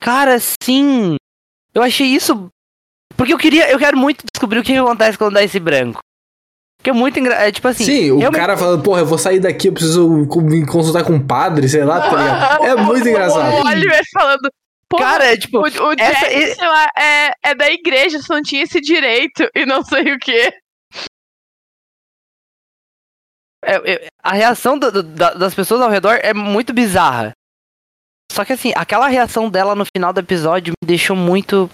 Cara, 0.00 0.38
sim. 0.40 1.16
Eu 1.72 1.82
achei 1.82 2.08
isso. 2.08 2.50
Porque 3.18 3.34
eu 3.34 3.38
queria. 3.38 3.68
Eu 3.70 3.78
quero 3.78 3.98
muito 3.98 4.24
descobrir 4.32 4.60
o 4.60 4.62
que 4.62 4.74
acontece 4.76 5.18
quando 5.18 5.34
dá 5.34 5.42
esse 5.42 5.58
branco. 5.60 5.98
Porque 6.78 6.90
é 6.90 6.92
muito 6.92 7.18
engraçado. 7.18 7.44
É 7.48 7.52
tipo 7.52 7.66
assim. 7.68 7.84
Sim, 7.84 8.10
o 8.12 8.18
realmente- 8.18 8.40
cara 8.40 8.56
falando, 8.56 8.82
porra, 8.82 9.00
eu 9.00 9.06
vou 9.06 9.18
sair 9.18 9.40
daqui, 9.40 9.66
eu 9.68 9.72
preciso 9.72 10.08
me 10.08 10.64
consultar 10.64 11.02
com 11.04 11.14
um 11.14 11.26
padre, 11.26 11.68
sei 11.68 11.84
lá, 11.84 12.00
tá 12.00 12.16
ligado? 12.16 12.64
É 12.64 12.76
muito 12.76 13.08
engraçado. 13.08 13.52
O 13.52 13.66
Oliver 13.66 14.00
falando. 14.14 14.48
Porra, 14.88 15.04
Cara, 15.04 15.24
é 15.26 15.36
tipo. 15.36 15.58
o, 15.58 15.62
o 15.62 15.66
essa- 15.98 16.28
Jack, 16.30 16.54
sei 16.54 16.68
lá, 16.68 16.90
é, 16.96 17.32
é 17.44 17.54
da 17.54 17.68
igreja, 17.70 18.22
você 18.22 18.32
não 18.32 18.40
tinha 18.42 18.62
esse 18.62 18.80
direito 18.80 19.46
e 19.54 19.66
não 19.66 19.84
sei 19.84 20.14
o 20.14 20.18
quê. 20.18 20.50
é- 23.64 23.92
é- 23.92 24.08
a 24.22 24.32
reação 24.34 24.78
do- 24.78 24.90
do- 24.90 25.02
da- 25.02 25.34
das 25.34 25.54
pessoas 25.54 25.80
ao 25.82 25.90
redor 25.90 26.18
é 26.22 26.32
muito 26.32 26.72
bizarra. 26.72 27.32
Só 28.32 28.44
que 28.44 28.52
assim, 28.52 28.72
aquela 28.76 29.08
reação 29.08 29.50
dela 29.50 29.74
no 29.74 29.84
final 29.84 30.12
do 30.12 30.20
episódio 30.20 30.72
me 30.82 30.86
deixou 30.86 31.16
muito. 31.16 31.68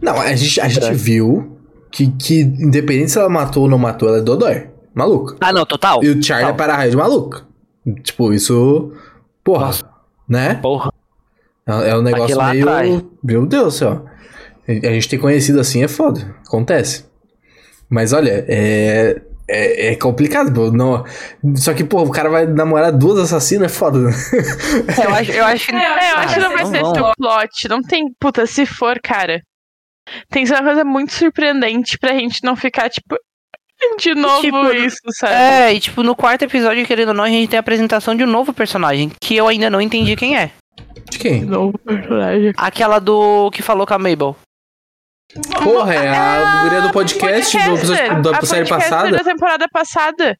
Não, 0.00 0.20
a 0.20 0.34
gente, 0.34 0.60
a 0.60 0.68
gente 0.68 0.86
É. 0.86 0.92
viu 0.92 1.58
que, 1.90 2.06
que, 2.12 2.40
independente 2.40 3.10
se 3.12 3.18
ela 3.18 3.28
matou 3.28 3.64
ou 3.64 3.68
não 3.68 3.78
matou, 3.78 4.08
ela 4.08 4.18
é 4.18 4.22
Dodói. 4.22 4.68
Maluca. 4.94 5.36
Ah, 5.40 5.52
não, 5.52 5.64
total. 5.64 6.02
E 6.04 6.08
o 6.10 6.22
Charlie 6.22 6.44
é 6.48 6.52
Total. 6.52 6.54
para-raio 6.56 6.90
de 6.90 6.96
maluca. 6.96 7.42
Tipo, 8.02 8.32
isso. 8.32 8.92
Porra. 9.42 9.66
Nossa. 9.66 9.84
Né? 10.28 10.54
Porra. 10.56 10.92
É, 11.66 11.90
é 11.90 11.96
um 11.96 12.02
negócio 12.02 12.24
Aquilo 12.40 12.50
meio. 12.50 12.68
atrai. 12.68 13.04
Meu 13.22 13.46
Deus 13.46 13.64
do 13.64 13.70
céu. 13.70 14.04
A 14.68 14.72
a 14.72 14.92
gente 14.92 15.08
ter 15.08 15.18
conhecido 15.18 15.58
assim 15.60 15.82
é 15.82 15.88
foda. 15.88 16.34
Acontece. 16.46 17.04
Mas 17.88 18.12
olha, 18.12 18.44
é. 18.48 19.20
É, 19.54 19.92
é 19.92 19.96
complicado, 19.96 20.50
pô. 20.52 20.70
Não... 20.70 21.04
Só 21.56 21.74
que, 21.74 21.84
pô, 21.84 22.02
o 22.02 22.10
cara 22.10 22.30
vai 22.30 22.46
namorar 22.46 22.90
duas 22.90 23.18
assassinas, 23.18 23.70
é 23.70 23.74
foda, 23.74 23.98
né? 23.98 24.10
Eu 25.04 25.14
acho, 25.14 25.32
eu 25.32 25.44
acho 25.44 25.66
que. 25.66 25.76
É, 25.76 26.12
eu 26.12 26.16
acho 26.16 26.34
que 26.34 26.40
não 26.40 26.52
vai 26.52 26.64
não 26.64 26.70
ser 26.70 26.80
esse 26.80 27.00
o 27.00 27.12
plot. 27.14 27.68
Não 27.68 27.82
tem. 27.82 28.04
Puta, 28.18 28.46
se 28.46 28.64
for, 28.64 28.98
cara. 29.02 29.42
Tem 30.30 30.42
que 30.42 30.48
ser 30.48 30.54
uma 30.54 30.64
coisa 30.64 30.84
muito 30.84 31.12
surpreendente 31.12 31.98
pra 31.98 32.14
gente 32.14 32.42
não 32.42 32.56
ficar, 32.56 32.88
tipo. 32.88 33.16
De 33.98 34.14
novo 34.14 34.40
Tipo, 34.40 34.72
isso, 34.72 35.00
sabe? 35.10 35.34
É, 35.34 35.74
e 35.74 35.80
tipo, 35.80 36.02
no 36.04 36.14
quarto 36.14 36.42
episódio, 36.42 36.86
querendo 36.86 37.08
ou 37.08 37.14
não, 37.14 37.24
a 37.24 37.28
gente 37.28 37.48
tem 37.48 37.56
a 37.56 37.60
apresentação 37.60 38.14
de 38.14 38.22
um 38.22 38.28
novo 38.28 38.52
personagem, 38.52 39.10
que 39.20 39.36
eu 39.36 39.48
ainda 39.48 39.68
não 39.68 39.80
entendi 39.80 40.14
quem 40.14 40.36
é. 40.36 40.50
De 41.10 41.18
quem? 41.18 41.40
De 41.40 41.46
novo 41.46 41.76
personagem. 41.78 42.52
Aquela 42.56 43.00
do 43.00 43.50
que 43.50 43.60
falou 43.60 43.84
com 43.84 43.94
a 43.94 43.98
Mabel. 43.98 44.36
Porra, 45.62 45.94
é 45.94 46.08
a 46.08 46.62
guria 46.62 46.80
do 46.82 46.92
podcast, 46.92 47.56
do 47.56 47.74
episódio, 47.74 48.22
da 48.22 48.38
a 48.38 48.44
série 48.46 48.68
passada. 48.68 49.10
da 49.10 49.24
temporada 49.24 49.66
passada. 49.72 50.36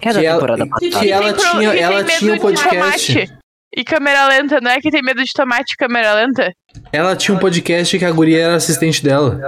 É 0.00 0.12
da 0.12 0.20
Que 0.20 0.26
ela- 0.26 0.34
temporada 0.38 0.64
que 0.64 0.70
passada. 0.70 1.00
Que 1.00 1.10
ela 1.12 1.32
pro- 1.34 1.50
tinha- 1.50 1.70
que 1.72 1.78
ela 1.78 2.04
tinha 2.04 2.32
um 2.32 2.34
de 2.36 2.40
podcast. 2.40 3.14
tomate 3.14 3.38
E 3.74 3.84
câmera 3.84 4.26
lenta, 4.28 4.60
não 4.60 4.70
é 4.70 4.80
que 4.80 4.90
tem 4.90 5.02
medo 5.02 5.24
de 5.24 5.32
tomate 5.32 5.72
e 5.72 5.76
câmera 5.76 6.12
lenta? 6.14 6.52
Ela 6.92 7.16
tinha 7.16 7.34
um 7.34 7.38
podcast 7.40 7.98
que 7.98 8.04
a 8.04 8.10
guria 8.10 8.42
era 8.44 8.54
assistente 8.56 9.02
dela. 9.02 9.40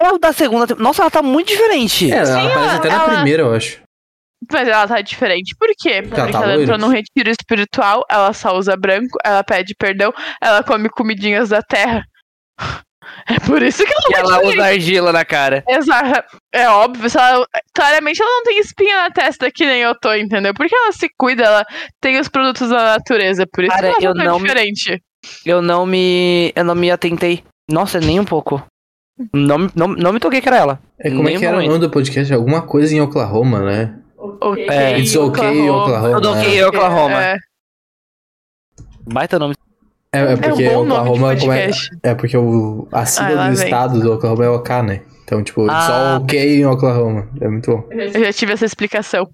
É 0.00 0.08
o 0.12 0.18
da 0.18 0.32
segunda 0.32 0.66
temporada. 0.66 0.82
Nossa, 0.82 1.02
ela 1.02 1.10
tá 1.10 1.22
muito 1.22 1.48
diferente. 1.48 2.12
É, 2.12 2.16
ela 2.16 2.26
Sim, 2.26 2.32
aparece 2.32 2.54
ela- 2.58 2.74
até 2.76 2.88
na 2.88 2.94
ela- 2.94 3.14
primeira, 3.14 3.42
eu 3.44 3.54
acho. 3.54 3.80
Mas 4.52 4.68
ela 4.68 4.86
tá 4.86 5.00
diferente. 5.00 5.54
Por 5.58 5.68
quê? 5.78 6.02
Porque 6.02 6.20
Ela 6.20 6.30
tá 6.30 6.42
ela 6.42 6.62
entrou 6.62 6.78
num 6.78 6.88
retiro 6.88 7.28
espiritual, 7.30 8.04
ela 8.10 8.32
só 8.32 8.56
usa 8.56 8.76
branco, 8.76 9.18
ela 9.24 9.42
pede 9.42 9.74
perdão, 9.76 10.12
ela 10.40 10.62
come 10.62 10.88
comidinhas 10.88 11.48
da 11.48 11.60
terra. 11.62 12.04
É 13.28 13.38
por 13.40 13.62
isso 13.62 13.84
que 13.84 13.92
ela 14.14 14.36
ela 14.36 14.46
usa 14.46 14.64
argila 14.64 15.12
na 15.12 15.24
cara. 15.24 15.62
Exato. 15.68 16.36
É 16.52 16.68
óbvio. 16.68 17.08
ela- 17.18 17.46
claramente 17.74 18.20
ela 18.22 18.30
não 18.30 18.42
tem 18.44 18.58
espinha 18.58 18.96
na 19.02 19.10
testa 19.10 19.50
que 19.50 19.66
nem 19.66 19.82
eu 19.82 19.94
tô, 19.98 20.12
entendeu? 20.14 20.54
Porque 20.54 20.74
ela 20.74 20.92
se 20.92 21.08
cuida, 21.18 21.44
ela 21.44 21.64
tem 22.00 22.18
os 22.18 22.28
produtos 22.28 22.70
da 22.70 22.84
natureza. 22.96 23.46
Por 23.52 23.64
isso 23.64 23.72
Cara, 23.74 23.94
que 23.94 24.04
ela 24.06 24.14
eu 24.14 24.18
tá 24.18 24.24
não 24.24 24.38
me- 24.38 24.46
diferente. 24.48 25.02
Eu 25.44 25.60
não 25.60 25.84
me. 25.84 26.52
Eu 26.56 26.64
não 26.64 26.74
me 26.74 26.90
atentei. 26.90 27.42
Nossa, 27.70 28.00
nem 28.00 28.18
um 28.18 28.24
pouco. 28.24 28.62
Não, 29.34 29.58
me- 29.58 29.70
não, 29.74 29.88
não 29.88 30.12
me 30.12 30.20
toquei 30.20 30.40
que 30.40 30.48
era 30.48 30.56
ela. 30.58 30.80
É 30.98 31.10
como 31.10 31.22
é 31.28 31.32
Nem 31.32 31.38
que 31.38 31.44
era 31.44 31.58
o 31.58 31.62
nome 31.62 31.78
do 31.80 31.90
podcast? 31.90 32.32
Alguma 32.32 32.62
coisa 32.62 32.94
em 32.94 33.00
Oklahoma, 33.00 33.60
né? 33.60 33.98
Ok, 34.16 34.66
É, 34.70 34.98
It's 34.98 35.14
okay, 35.16 35.68
Oklahoma. 35.68 36.14
Tudo 36.14 36.34
né? 36.34 36.40
ok, 36.40 36.64
Oklahoma. 36.64 37.22
É, 37.24 37.36
Baita 39.12 39.38
nome. 39.38 39.54
É, 40.18 40.32
é 40.32 40.36
porque 40.36 40.62
é 40.64 40.70
um 40.70 40.74
bom 40.74 40.84
nome 40.84 40.88
de 40.88 40.92
Oklahoma 41.10 41.36
como 41.36 41.52
é, 41.52 41.66
podcast. 41.66 41.90
é 42.02 42.14
porque 42.14 42.36
o, 42.36 42.88
a 42.92 43.00
Ah, 43.00 43.06
sigla 43.06 43.30
lá 43.34 43.50
do 43.50 43.56
vem. 43.56 43.64
estado 43.64 44.00
do 44.00 44.12
Oklahoma 44.12 44.44
é 44.44 44.48
OK, 44.48 44.82
né? 44.82 45.02
Então, 45.24 45.42
tipo, 45.42 45.70
Ah. 45.70 45.80
só 45.82 46.16
ok 46.24 46.58
em 46.60 46.66
Oklahoma. 46.66 47.28
É 47.40 47.48
muito 47.48 47.70
bom. 47.70 47.84
Eu 47.90 48.24
já 48.24 48.32
tive 48.32 48.52
essa 48.52 48.64
explicação. 48.64 49.28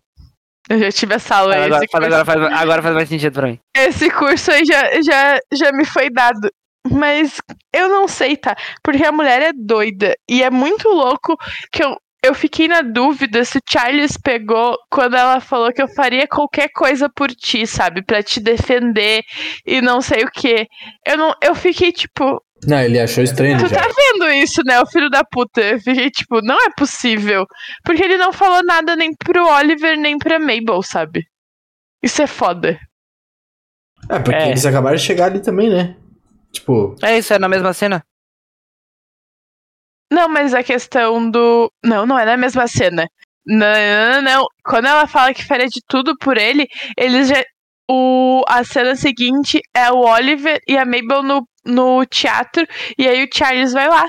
Eu 0.68 0.78
já 0.78 0.90
tive 0.90 1.14
essa 1.14 1.36
aula. 1.36 1.54
Agora 1.56 1.70
faz, 1.78 1.90
curso, 1.90 2.06
agora, 2.06 2.24
faz, 2.24 2.42
agora 2.62 2.82
faz 2.82 2.94
mais 2.94 3.08
sentido 3.08 3.32
pra 3.34 3.46
mim. 3.48 3.58
esse 3.76 4.10
curso 4.10 4.50
aí 4.50 4.64
já, 4.64 4.82
já, 5.02 5.38
já 5.52 5.72
me 5.72 5.84
foi 5.84 6.08
dado. 6.10 6.50
Mas 6.90 7.38
eu 7.74 7.88
não 7.88 8.06
sei, 8.08 8.36
tá? 8.36 8.54
Porque 8.82 9.04
a 9.04 9.12
mulher 9.12 9.40
é 9.42 9.52
doida. 9.54 10.14
E 10.28 10.42
é 10.42 10.50
muito 10.50 10.88
louco 10.88 11.36
que 11.72 11.82
eu, 11.84 11.96
eu 12.24 12.34
fiquei 12.34 12.66
na 12.68 12.80
dúvida 12.82 13.44
se 13.44 13.58
o 13.58 13.62
Charles 13.70 14.16
pegou 14.16 14.76
quando 14.90 15.14
ela 15.16 15.40
falou 15.40 15.72
que 15.72 15.82
eu 15.82 15.88
faria 15.88 16.26
qualquer 16.26 16.68
coisa 16.68 17.08
por 17.08 17.28
ti, 17.30 17.66
sabe? 17.66 18.02
Pra 18.02 18.22
te 18.22 18.40
defender 18.40 19.22
e 19.66 19.80
não 19.80 20.00
sei 20.00 20.24
o 20.24 20.30
quê. 20.30 20.66
Eu, 21.06 21.16
não, 21.16 21.34
eu 21.42 21.54
fiquei 21.54 21.92
tipo, 21.92 22.42
Não, 22.66 22.80
ele 22.80 22.98
achou 22.98 23.22
estranho 23.22 23.58
Tu 23.58 23.68
já. 23.68 23.76
tá 23.82 23.88
vendo 23.88 24.30
isso, 24.32 24.62
né, 24.64 24.80
o 24.80 24.86
filho 24.86 25.10
da 25.10 25.22
puta? 25.24 25.60
Eu 25.60 25.78
fiquei 25.80 26.10
tipo, 26.10 26.40
não 26.42 26.56
é 26.66 26.70
possível. 26.76 27.46
Porque 27.84 28.02
ele 28.02 28.16
não 28.16 28.32
falou 28.32 28.62
nada 28.64 28.96
nem 28.96 29.14
pro 29.14 29.46
Oliver, 29.46 29.96
nem 29.98 30.16
pra 30.18 30.38
Mabel, 30.38 30.82
sabe? 30.82 31.26
Isso 32.02 32.22
é 32.22 32.26
foda. 32.26 32.78
É, 34.10 34.18
porque 34.18 34.34
É. 34.36 34.48
eles 34.50 34.66
acabaram 34.66 34.96
de 34.96 35.02
chegar 35.02 35.26
ali 35.26 35.40
também, 35.40 35.70
né? 35.70 35.96
Tipo, 36.52 36.94
É 37.02 37.18
isso, 37.18 37.32
é 37.34 37.38
na 37.38 37.48
mesma 37.48 37.72
cena? 37.72 38.02
Não, 40.14 40.28
mas 40.28 40.54
a 40.54 40.62
questão 40.62 41.28
do. 41.30 41.70
Não, 41.84 42.06
não 42.06 42.16
é 42.18 42.24
na 42.24 42.36
mesma 42.36 42.66
cena. 42.68 43.06
Não, 43.46 43.66
não, 43.66 44.12
não, 44.12 44.22
não. 44.22 44.46
Quando 44.64 44.86
ela 44.86 45.06
fala 45.06 45.34
que 45.34 45.44
faria 45.44 45.66
de 45.66 45.80
tudo 45.88 46.16
por 46.18 46.38
ele, 46.38 46.66
eles 46.96 47.28
já. 47.28 47.42
O... 47.90 48.42
A 48.48 48.64
cena 48.64 48.96
seguinte 48.96 49.60
é 49.76 49.90
o 49.90 49.98
Oliver 50.06 50.58
e 50.66 50.78
a 50.78 50.84
Mabel 50.86 51.22
no, 51.22 51.46
no 51.66 52.06
teatro, 52.06 52.66
e 52.96 53.06
aí 53.06 53.24
o 53.24 53.28
Charles 53.32 53.72
vai 53.72 53.88
lá. 53.88 54.06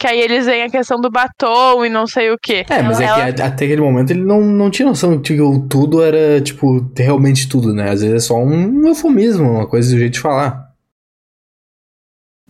Que 0.00 0.06
aí 0.06 0.20
eles 0.20 0.46
veem 0.46 0.62
a 0.62 0.70
questão 0.70 1.00
do 1.00 1.10
batom 1.10 1.84
e 1.84 1.88
não 1.88 2.06
sei 2.06 2.30
o 2.30 2.38
quê. 2.40 2.64
É, 2.70 2.80
mas 2.80 3.00
Ela- 3.00 3.28
é 3.28 3.32
que 3.32 3.42
até 3.42 3.64
aquele 3.64 3.80
momento 3.82 4.12
ele 4.12 4.22
não, 4.24 4.40
não 4.40 4.70
tinha 4.70 4.86
noção 4.86 5.20
de 5.20 5.34
que 5.34 5.40
o 5.40 5.66
tudo 5.68 6.02
era, 6.02 6.40
tipo, 6.40 6.88
realmente 6.96 7.48
tudo, 7.48 7.74
né? 7.74 7.90
Às 7.90 8.00
vezes 8.02 8.14
é 8.24 8.26
só 8.28 8.36
um 8.36 8.86
eufemismo, 8.86 9.50
uma 9.50 9.66
coisa 9.66 9.92
do 9.92 9.98
jeito 9.98 10.12
de 10.14 10.20
falar. 10.20 10.67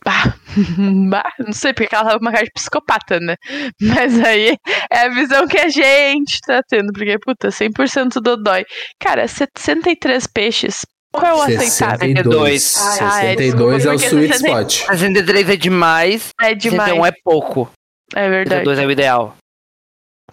Bah, 0.09 0.35
bah, 1.11 1.33
não 1.39 1.53
sei 1.53 1.75
porque 1.75 1.95
ela 1.95 2.05
tava 2.05 2.19
com 2.19 2.25
uma 2.25 2.33
cara 2.33 2.45
de 2.45 2.51
psicopata, 2.51 3.21
né? 3.21 3.37
Mas 3.79 4.19
aí 4.25 4.57
é 4.91 5.01
a 5.01 5.09
visão 5.11 5.47
que 5.47 5.59
a 5.59 5.69
gente 5.69 6.41
tá 6.41 6.63
tendo, 6.67 6.95
porque, 6.95 7.19
puta, 7.19 7.49
100% 7.49 8.19
dodói. 8.23 8.65
Cara, 8.99 9.29
63 9.29 10.27
peixes. 10.29 10.81
Qual 11.13 11.27
é 11.27 11.35
o 11.35 11.43
aceitável? 11.43 12.09
62. 12.09 12.77
Ah, 12.79 13.25
é, 13.25 13.37
62 13.37 13.85
é 13.85 13.91
o 13.91 13.97
desculpa, 13.97 13.99
porque 13.99 14.07
sweet 14.07 14.39
60 14.39 14.49
spot. 14.49 14.99
63 14.99 15.49
é 15.51 15.57
demais, 15.57 16.29
É 16.41 16.55
demais. 16.55 16.89
61 16.89 17.07
é 17.07 17.13
pouco. 17.23 17.71
É 18.15 18.29
verdade. 18.31 18.65
62 18.65 18.79
é 18.79 18.87
o 18.87 18.91
ideal. 18.91 19.37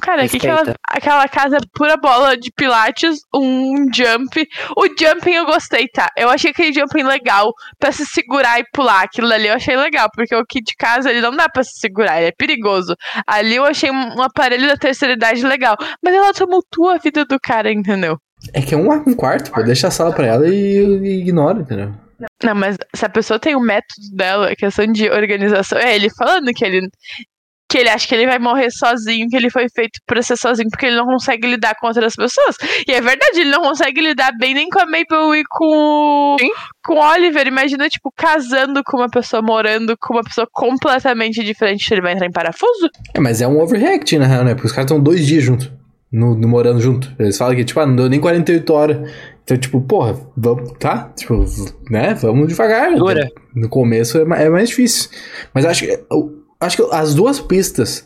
Cara, 0.05 0.29
que 0.29 0.37
aquela, 0.37 0.75
aquela 0.87 1.27
casa 1.27 1.57
é 1.57 1.59
pura 1.73 1.97
bola 1.97 2.37
de 2.37 2.51
pilates, 2.51 3.17
um 3.33 3.87
jump. 3.91 4.47
O 4.77 4.85
jumping 4.85 5.33
eu 5.33 5.47
gostei, 5.47 5.87
tá? 5.87 6.11
Eu 6.15 6.29
achei 6.29 6.51
aquele 6.51 6.71
jumping 6.71 7.01
legal 7.01 7.51
pra 7.79 7.91
se 7.91 8.05
segurar 8.05 8.59
e 8.59 8.65
pular. 8.71 9.01
Aquilo 9.01 9.33
ali 9.33 9.47
eu 9.47 9.55
achei 9.55 9.75
legal, 9.75 10.07
porque 10.13 10.35
o 10.35 10.45
kit 10.45 10.63
de 10.63 10.75
casa 10.75 11.09
ele 11.09 11.21
não 11.21 11.35
dá 11.35 11.49
pra 11.49 11.63
se 11.63 11.79
segurar, 11.79 12.17
ele 12.17 12.27
é 12.27 12.31
perigoso. 12.31 12.95
Ali 13.25 13.55
eu 13.55 13.65
achei 13.65 13.89
um, 13.89 14.15
um 14.15 14.21
aparelho 14.21 14.67
da 14.67 14.77
terceira 14.77 15.15
idade 15.15 15.43
legal. 15.43 15.75
Mas 16.03 16.13
ela 16.13 16.31
tumultua 16.33 16.95
a 16.95 16.99
vida 16.99 17.25
do 17.25 17.39
cara, 17.39 17.71
entendeu? 17.71 18.19
É 18.53 18.61
que 18.61 18.75
é 18.75 18.77
um, 18.77 18.91
um 18.91 19.15
quarto, 19.15 19.51
pô. 19.51 19.63
Deixa 19.63 19.87
a 19.87 19.91
sala 19.91 20.13
pra 20.13 20.27
ela 20.27 20.47
e, 20.47 20.53
e 20.53 21.21
ignora, 21.21 21.61
entendeu? 21.61 21.91
Não, 22.43 22.53
mas 22.53 22.77
se 22.95 23.05
a 23.05 23.09
pessoa 23.09 23.39
tem 23.39 23.55
o 23.55 23.59
método 23.59 24.15
dela, 24.15 24.55
questão 24.55 24.85
de 24.85 25.09
organização. 25.09 25.79
É 25.79 25.95
ele 25.95 26.09
falando 26.11 26.53
que 26.53 26.63
ele. 26.63 26.87
Que 27.75 27.81
ele 27.81 27.89
acha 27.89 28.07
que 28.07 28.15
ele 28.15 28.25
vai 28.25 28.39
morrer 28.39 28.71
sozinho, 28.71 29.27
que 29.27 29.35
ele 29.35 29.49
foi 29.49 29.67
feito 29.67 29.99
pra 30.05 30.21
ser 30.21 30.37
sozinho, 30.37 30.69
porque 30.69 30.85
ele 30.85 30.95
não 30.95 31.05
consegue 31.05 31.45
lidar 31.45 31.75
com 31.75 31.87
outras 31.87 32.15
pessoas. 32.15 32.55
E 32.87 32.93
é 32.93 33.01
verdade, 33.01 33.41
ele 33.41 33.49
não 33.49 33.61
consegue 33.63 33.99
lidar 33.99 34.31
bem 34.39 34.53
nem 34.53 34.69
com 34.69 34.79
a 34.79 34.85
Maple 34.85 35.39
e 35.39 35.43
com 35.49 35.65
o, 35.65 36.37
com 36.85 36.93
o 36.93 36.99
Oliver. 36.99 37.45
Imagina, 37.45 37.89
tipo, 37.89 38.13
casando 38.15 38.81
com 38.85 38.95
uma 38.95 39.09
pessoa, 39.09 39.41
morando 39.41 39.97
com 39.99 40.13
uma 40.13 40.23
pessoa 40.23 40.47
completamente 40.53 41.43
diferente. 41.43 41.91
Ele 41.93 41.99
vai 41.99 42.13
entrar 42.13 42.25
em 42.27 42.31
parafuso? 42.31 42.89
É, 43.13 43.19
mas 43.19 43.41
é 43.41 43.47
um 43.47 43.59
overreact, 43.59 44.17
na 44.17 44.25
real, 44.25 44.45
né? 44.45 44.53
Porque 44.53 44.67
os 44.67 44.71
caras 44.71 44.89
estão 44.89 45.03
dois 45.03 45.27
dias 45.27 45.43
junto. 45.43 45.69
No, 46.09 46.33
no 46.33 46.47
morando 46.47 46.79
junto. 46.79 47.13
Eles 47.19 47.37
falam 47.37 47.57
que, 47.57 47.65
tipo, 47.65 47.77
ah, 47.81 47.85
não 47.85 47.97
deu 47.97 48.07
nem 48.09 48.21
48 48.21 48.73
horas. 48.73 49.11
Então, 49.43 49.57
tipo, 49.57 49.81
porra, 49.81 50.17
vamos, 50.37 50.71
tá? 50.79 51.11
Tipo, 51.13 51.43
né? 51.89 52.13
Vamos 52.13 52.47
devagar. 52.47 52.95
Dura. 52.95 53.29
No 53.53 53.67
começo 53.67 54.17
é, 54.17 54.45
é 54.45 54.49
mais 54.49 54.69
difícil. 54.69 55.09
Mas 55.53 55.65
acho 55.65 55.83
que, 55.85 55.91
eu- 56.09 56.34
acho 56.59 56.77
que 56.77 56.89
as 56.91 57.13
duas 57.13 57.39
pistas 57.39 58.05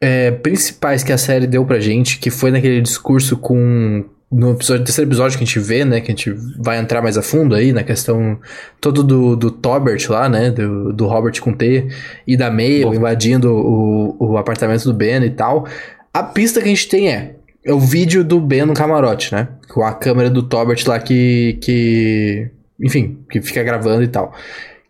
é, 0.00 0.30
principais 0.30 1.02
que 1.02 1.12
a 1.12 1.18
série 1.18 1.46
deu 1.46 1.64
pra 1.64 1.80
gente, 1.80 2.18
que 2.18 2.30
foi 2.30 2.50
naquele 2.50 2.80
discurso 2.80 3.36
com. 3.36 4.04
No 4.28 4.50
episódio, 4.50 4.84
terceiro 4.84 5.08
episódio 5.08 5.38
que 5.38 5.44
a 5.44 5.46
gente 5.46 5.60
vê, 5.60 5.84
né? 5.84 6.00
Que 6.00 6.10
a 6.10 6.14
gente 6.14 6.32
vai 6.58 6.78
entrar 6.78 7.00
mais 7.00 7.16
a 7.16 7.22
fundo 7.22 7.54
aí 7.54 7.72
na 7.72 7.84
questão 7.84 8.38
todo 8.80 9.04
do, 9.04 9.36
do 9.36 9.52
Tobert 9.52 10.04
lá, 10.10 10.28
né? 10.28 10.50
Do, 10.50 10.92
do 10.92 11.06
Robert 11.06 11.40
com 11.40 11.52
T 11.52 11.88
e 12.26 12.36
da 12.36 12.50
Mabel 12.50 12.88
Bom. 12.88 12.94
invadindo 12.94 13.54
o, 13.54 14.16
o 14.18 14.36
apartamento 14.36 14.84
do 14.84 14.92
Ben 14.92 15.22
e 15.22 15.30
tal. 15.30 15.68
A 16.12 16.24
pista 16.24 16.60
que 16.60 16.66
a 16.66 16.68
gente 16.68 16.88
tem 16.88 17.08
é, 17.08 17.36
é 17.64 17.72
o 17.72 17.78
vídeo 17.78 18.24
do 18.24 18.40
Ben 18.40 18.66
no 18.66 18.74
camarote, 18.74 19.32
né? 19.32 19.46
Com 19.68 19.84
a 19.84 19.94
câmera 19.94 20.28
do 20.28 20.42
Tobert 20.42 20.84
lá 20.88 20.98
que. 20.98 21.58
que 21.62 22.50
enfim, 22.80 23.20
que 23.30 23.40
fica 23.40 23.62
gravando 23.62 24.02
e 24.02 24.08
tal. 24.08 24.34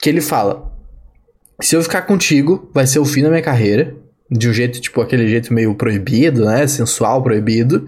Que 0.00 0.08
ele 0.08 0.22
fala: 0.22 0.72
Se 1.60 1.74
eu 1.76 1.82
ficar 1.82 2.02
contigo, 2.02 2.70
vai 2.72 2.86
ser 2.86 2.98
o 2.98 3.04
fim 3.04 3.22
da 3.22 3.28
minha 3.30 3.42
carreira. 3.42 3.94
De 4.30 4.48
um 4.48 4.52
jeito, 4.52 4.80
tipo, 4.80 5.00
aquele 5.00 5.28
jeito 5.28 5.54
meio 5.54 5.72
proibido, 5.74 6.44
né? 6.44 6.66
Sensual, 6.66 7.22
proibido. 7.22 7.86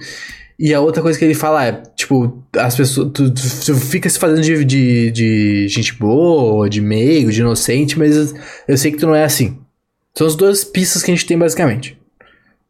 E 0.56 0.72
a 0.72 0.80
outra 0.80 1.02
coisa 1.02 1.18
que 1.18 1.24
ele 1.24 1.34
fala 1.34 1.64
é, 1.66 1.72
tipo, 1.96 2.44
as 2.56 2.76
pessoas. 2.76 3.10
Tu, 3.12 3.32
tu- 3.34 3.74
fica 3.76 4.08
se 4.08 4.18
fazendo 4.18 4.40
de, 4.42 4.64
de, 4.64 5.10
de 5.10 5.68
gente 5.68 5.94
boa, 5.94 6.68
de 6.70 6.80
meigo, 6.80 7.32
de 7.32 7.40
inocente, 7.40 7.98
mas 7.98 8.34
eu 8.68 8.76
sei 8.78 8.92
que 8.92 8.98
tu 8.98 9.06
não 9.06 9.14
é 9.16 9.24
assim. 9.24 9.58
São 10.16 10.26
as 10.26 10.36
duas 10.36 10.62
pistas 10.62 11.02
que 11.02 11.10
a 11.10 11.14
gente 11.14 11.26
tem 11.26 11.36
basicamente. 11.36 11.97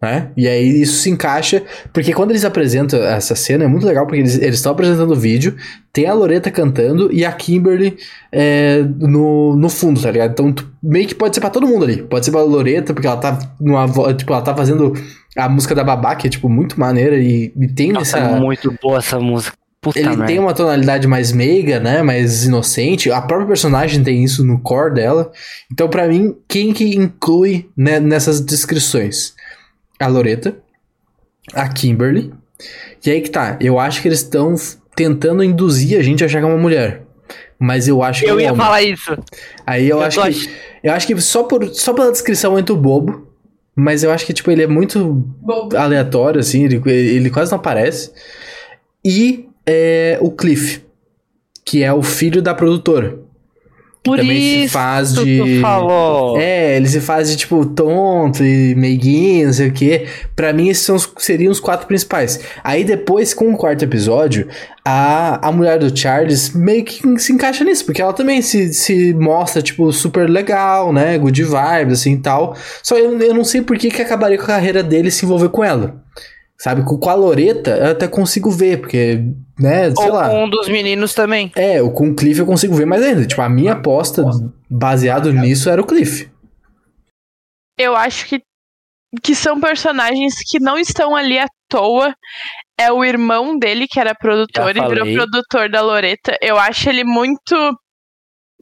Né? 0.00 0.28
E 0.36 0.46
aí 0.46 0.80
isso 0.80 0.98
se 0.98 1.10
encaixa, 1.10 1.60
porque 1.92 2.12
quando 2.12 2.30
eles 2.30 2.44
apresentam 2.44 3.02
essa 3.02 3.34
cena 3.34 3.64
é 3.64 3.66
muito 3.66 3.84
legal, 3.84 4.06
porque 4.06 4.20
eles 4.20 4.38
estão 4.38 4.70
apresentando 4.70 5.10
o 5.10 5.16
vídeo, 5.16 5.56
tem 5.92 6.06
a 6.06 6.14
Loreta 6.14 6.52
cantando 6.52 7.12
e 7.12 7.24
a 7.24 7.32
Kimberly 7.32 7.96
é, 8.30 8.84
no, 9.00 9.56
no 9.56 9.68
fundo, 9.68 10.00
tá 10.00 10.08
ligado? 10.08 10.30
Então 10.30 10.52
tu- 10.52 10.70
meio 10.80 11.08
que 11.08 11.16
pode 11.16 11.34
ser 11.34 11.40
pra 11.40 11.50
todo 11.50 11.66
mundo 11.66 11.84
ali. 11.84 12.00
Pode 12.02 12.24
ser 12.24 12.30
pra 12.30 12.42
Loreta, 12.42 12.94
porque 12.94 13.08
ela 13.08 13.16
tá 13.16 13.36
numa 13.60 13.86
tipo, 14.14 14.32
ela 14.32 14.42
tá 14.42 14.54
fazendo 14.54 14.92
a 15.36 15.48
música 15.48 15.74
da 15.74 15.82
Babá, 15.82 16.14
que 16.14 16.28
é 16.28 16.30
tipo 16.30 16.48
muito 16.48 16.78
maneira 16.78 17.16
e, 17.16 17.52
e 17.56 17.66
tem 17.66 17.90
Nossa, 17.90 18.18
essa 18.18 18.36
é 18.36 18.38
muito 18.40 18.72
boa 18.80 18.98
essa 18.98 19.18
música. 19.18 19.56
Puta 19.80 19.98
ele 19.98 20.08
merda. 20.10 20.26
tem 20.26 20.38
uma 20.40 20.52
tonalidade 20.54 21.06
mais 21.06 21.30
meiga, 21.32 21.78
né? 21.78 22.02
Mais 22.02 22.44
inocente. 22.44 23.10
A 23.12 23.20
própria 23.20 23.46
personagem 23.46 24.02
tem 24.02 24.24
isso 24.24 24.44
no 24.44 24.60
core 24.60 24.94
dela. 24.94 25.30
Então, 25.72 25.88
pra 25.88 26.08
mim, 26.08 26.34
quem 26.48 26.72
que 26.72 26.96
inclui 26.96 27.68
né, 27.76 28.00
nessas 28.00 28.40
descrições? 28.40 29.34
A 29.98 30.06
Loreta, 30.06 30.56
a 31.52 31.68
Kimberly. 31.68 32.32
E 33.04 33.10
aí 33.10 33.20
que 33.20 33.30
tá. 33.30 33.56
Eu 33.60 33.78
acho 33.78 34.02
que 34.02 34.08
eles 34.08 34.20
estão 34.20 34.54
tentando 34.94 35.42
induzir 35.44 35.98
a 35.98 36.02
gente 36.02 36.22
a 36.22 36.26
achar 36.26 36.38
que 36.40 36.44
é 36.44 36.48
uma 36.48 36.58
mulher. 36.58 37.02
Mas 37.58 37.88
eu 37.88 38.02
acho 38.02 38.22
que 38.22 38.26
é 38.28 38.30
Eu 38.30 38.36
um 38.36 38.40
ia 38.40 38.52
homem. 38.52 38.64
falar 38.64 38.82
isso. 38.82 39.16
Aí 39.66 39.88
eu, 39.88 39.98
Eu 39.98 40.02
acho 40.04 40.22
que. 40.22 40.50
Eu 40.82 40.92
acho 40.92 41.06
que 41.06 41.20
só, 41.20 41.42
por, 41.44 41.66
só 41.74 41.92
pela 41.92 42.12
descrição 42.12 42.52
é 42.52 42.54
muito 42.54 42.76
bobo. 42.76 43.26
Mas 43.74 44.02
eu 44.02 44.10
acho 44.10 44.26
que, 44.26 44.32
tipo, 44.32 44.50
ele 44.50 44.62
é 44.62 44.66
muito 44.66 45.24
aleatório, 45.76 46.40
assim. 46.40 46.64
Ele, 46.64 46.82
ele 46.90 47.30
quase 47.30 47.52
não 47.52 47.58
aparece. 47.58 48.12
E 49.04 49.48
é, 49.64 50.18
o 50.20 50.32
Cliff, 50.32 50.84
que 51.64 51.82
é 51.84 51.92
o 51.92 52.02
filho 52.02 52.42
da 52.42 52.54
produtora. 52.54 53.18
Por 54.08 54.18
também 54.18 54.40
se 54.40 54.64
isso 54.64 54.72
faz 54.72 55.12
tu 55.12 55.24
de. 55.24 55.60
falou. 55.60 56.38
É, 56.38 56.76
ele 56.76 56.88
se 56.88 57.00
faz 57.00 57.30
de 57.30 57.36
tipo 57.36 57.64
tonto 57.66 58.44
e 58.44 58.74
meiguinho, 58.74 59.46
não 59.46 59.52
sei 59.52 59.68
o 59.68 59.72
quê. 59.72 60.06
Pra 60.34 60.52
mim, 60.52 60.68
esses 60.68 60.84
são 60.84 60.96
seriam 61.16 61.50
os 61.50 61.60
quatro 61.60 61.86
principais. 61.86 62.40
Aí 62.64 62.84
depois, 62.84 63.32
com 63.32 63.52
o 63.52 63.56
quarto 63.56 63.84
episódio, 63.84 64.48
a, 64.84 65.48
a 65.48 65.52
mulher 65.52 65.78
do 65.78 65.96
Charles 65.96 66.54
meio 66.54 66.84
que 66.84 67.18
se 67.18 67.32
encaixa 67.32 67.62
nisso, 67.62 67.84
porque 67.84 68.00
ela 68.00 68.12
também 68.12 68.40
se, 68.40 68.72
se 68.72 69.12
mostra, 69.14 69.60
tipo, 69.60 69.92
super 69.92 70.28
legal, 70.28 70.92
né? 70.92 71.18
Good 71.18 71.42
vibes, 71.42 72.00
assim 72.00 72.14
e 72.14 72.18
tal. 72.18 72.56
Só 72.82 72.96
eu, 72.96 73.18
eu 73.20 73.34
não 73.34 73.44
sei 73.44 73.60
por 73.60 73.76
que, 73.76 73.90
que 73.90 74.00
acabaria 74.00 74.38
com 74.38 74.44
a 74.44 74.46
carreira 74.46 74.82
dele 74.82 75.10
se 75.10 75.24
envolver 75.24 75.50
com 75.50 75.62
ela. 75.62 76.02
Sabe, 76.60 76.84
com, 76.84 76.98
com 76.98 77.08
a 77.08 77.14
Loreta, 77.14 77.70
eu 77.70 77.92
até 77.92 78.08
consigo 78.08 78.50
ver, 78.50 78.80
porque, 78.80 79.22
né, 79.58 79.94
sei 79.94 80.06
Ou 80.06 80.12
lá. 80.12 80.28
com 80.28 80.44
um 80.44 80.50
dos 80.50 80.68
meninos 80.68 81.14
também. 81.14 81.52
É, 81.54 81.80
o 81.80 81.92
com 81.92 82.08
o 82.08 82.16
Cliff 82.16 82.40
eu 82.40 82.46
consigo 82.46 82.74
ver 82.74 82.84
mais 82.84 83.00
ainda. 83.02 83.24
Tipo, 83.24 83.42
a 83.42 83.48
minha 83.48 83.74
aposta 83.74 84.24
baseado 84.68 85.32
nisso 85.32 85.70
era 85.70 85.80
o 85.80 85.86
Cliff. 85.86 86.28
Eu 87.78 87.94
acho 87.94 88.26
que, 88.26 88.42
que 89.22 89.36
são 89.36 89.60
personagens 89.60 90.34
que 90.50 90.58
não 90.58 90.76
estão 90.76 91.14
ali 91.14 91.38
à 91.38 91.46
toa. 91.68 92.12
É 92.76 92.90
o 92.90 93.04
irmão 93.04 93.56
dele, 93.56 93.86
que 93.88 94.00
era 94.00 94.14
produtor 94.14 94.76
e 94.76 94.88
virou 94.88 95.06
produtor 95.12 95.70
da 95.70 95.80
Loreta. 95.80 96.36
Eu 96.42 96.58
acho 96.58 96.88
ele 96.88 97.04
muito 97.04 97.54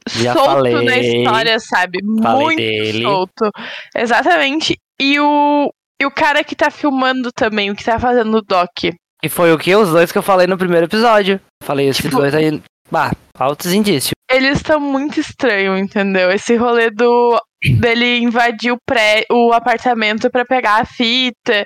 Já 0.07 0.33
solto 0.33 0.49
falei. 0.49 0.85
na 0.85 0.97
história, 0.99 1.59
sabe? 1.59 1.99
Falei 2.21 2.43
muito 2.45 2.57
dele. 2.57 3.01
solto. 3.03 3.51
Exatamente. 3.95 4.77
E 4.99 5.19
o, 5.19 5.71
e 6.01 6.05
o 6.05 6.11
cara 6.11 6.43
que 6.43 6.55
tá 6.55 6.69
filmando 6.71 7.31
também, 7.31 7.69
o 7.71 7.75
que 7.75 7.83
tá 7.83 7.99
fazendo 7.99 8.37
o 8.37 8.41
doc. 8.41 8.83
E 9.23 9.29
foi 9.29 9.51
o 9.51 9.57
que? 9.57 9.75
Os 9.75 9.89
dois 9.89 10.11
que 10.11 10.17
eu 10.17 10.21
falei 10.23 10.45
no 10.47 10.57
primeiro 10.57 10.85
episódio. 10.85 11.39
Falei, 11.63 11.87
esses 11.89 12.03
Tipo- 12.03 12.17
dois 12.17 12.33
aí. 12.35 12.61
Bah, 12.89 13.11
altos 13.37 13.73
indícios. 13.73 14.11
Eles 14.31 14.57
estão 14.57 14.79
muito 14.79 15.19
estranhos, 15.19 15.79
entendeu? 15.79 16.31
Esse 16.31 16.55
rolê 16.55 16.89
do 16.89 17.37
dele 17.79 18.19
invadir 18.19 18.71
o 18.71 18.77
pré, 18.87 19.25
o 19.31 19.51
apartamento 19.51 20.29
pra 20.29 20.45
pegar 20.45 20.81
a 20.81 20.85
fita. 20.85 21.65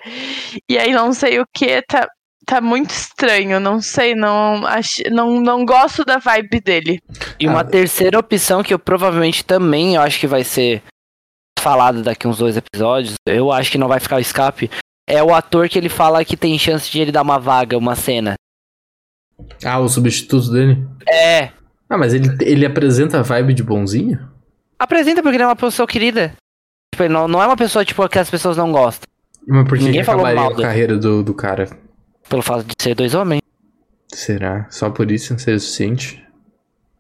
E 0.69 0.77
aí 0.79 0.91
não 0.93 1.11
sei 1.13 1.39
o 1.39 1.45
que, 1.53 1.81
tá 1.83 2.07
tá 2.43 2.59
muito 2.59 2.89
estranho, 2.89 3.59
não 3.59 3.79
sei, 3.79 4.15
não 4.15 4.65
ach, 4.65 4.99
não 5.11 5.39
não 5.39 5.63
gosto 5.63 6.03
da 6.03 6.17
vibe 6.17 6.59
dele. 6.59 6.99
E 7.39 7.47
uma 7.47 7.59
Ah. 7.61 7.63
terceira 7.65 8.17
opção 8.17 8.63
que 8.63 8.73
eu 8.73 8.79
provavelmente 8.79 9.45
também 9.45 9.95
eu 9.95 10.01
acho 10.01 10.19
que 10.19 10.27
vai 10.27 10.43
ser 10.43 10.81
falada 11.61 12.01
daqui 12.01 12.27
uns 12.27 12.37
dois 12.39 12.57
episódios. 12.57 13.13
Eu 13.25 13.51
acho 13.51 13.71
que 13.71 13.77
não 13.77 13.87
vai 13.87 13.99
ficar 13.99 14.17
o 14.17 14.19
escape. 14.19 14.69
É 15.07 15.21
o 15.23 15.33
ator 15.33 15.69
que 15.69 15.77
ele 15.77 15.89
fala 15.89 16.25
que 16.25 16.35
tem 16.35 16.57
chance 16.57 16.89
de 16.91 16.99
ele 16.99 17.11
dar 17.11 17.21
uma 17.21 17.37
vaga, 17.39 17.77
uma 17.77 17.95
cena. 17.95 18.33
Ah, 19.63 19.79
o 19.79 19.87
substituto 19.87 20.51
dele? 20.51 20.85
É. 21.07 21.49
Ah, 21.89 21.97
mas 21.97 22.13
ele, 22.13 22.29
ele 22.41 22.65
apresenta 22.65 23.19
a 23.19 23.23
vibe 23.23 23.53
de 23.53 23.63
bonzinho? 23.63 24.19
Apresenta 24.79 25.21
porque 25.21 25.35
ele 25.35 25.43
é 25.43 25.47
uma 25.47 25.55
pessoa 25.55 25.87
querida. 25.87 26.33
Tipo, 26.93 27.03
ele 27.03 27.13
não, 27.13 27.27
não 27.27 27.41
é 27.41 27.45
uma 27.47 27.57
pessoa 27.57 27.85
tipo 27.85 28.07
que 28.09 28.19
as 28.19 28.29
pessoas 28.29 28.57
não 28.57 28.71
gostam. 28.71 29.07
Mas 29.47 29.67
por 29.67 29.77
que 29.77 29.83
Ninguém 29.85 30.03
falou 30.03 30.25
acabaria 30.25 30.41
mal 30.41 30.51
a 30.51 30.55
dele. 30.55 30.67
carreira 30.67 30.97
do, 30.97 31.23
do 31.23 31.33
cara? 31.33 31.69
Pelo 32.29 32.41
fato 32.41 32.63
de 32.63 32.73
ser 32.81 32.95
dois 32.95 33.13
homens. 33.15 33.41
Será? 34.07 34.67
Só 34.69 34.89
por 34.89 35.11
isso 35.11 35.37
seria 35.39 35.59
suficiente? 35.59 36.23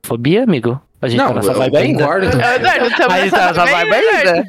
Fobia, 0.05 0.43
amigo. 0.43 0.81
A 1.01 1.07
gente 1.07 1.17
não, 1.19 1.29
tá 1.33 1.33
nessa 1.35 1.53
vibe 1.53 1.77
ainda. 1.77 2.03
concordo. 2.03 2.27
A 2.27 3.19
gente 3.19 3.31
nessa 3.31 3.31
tá 3.31 3.47
nessa 3.47 3.65
vibe 3.65 3.93
ainda. 3.93 4.45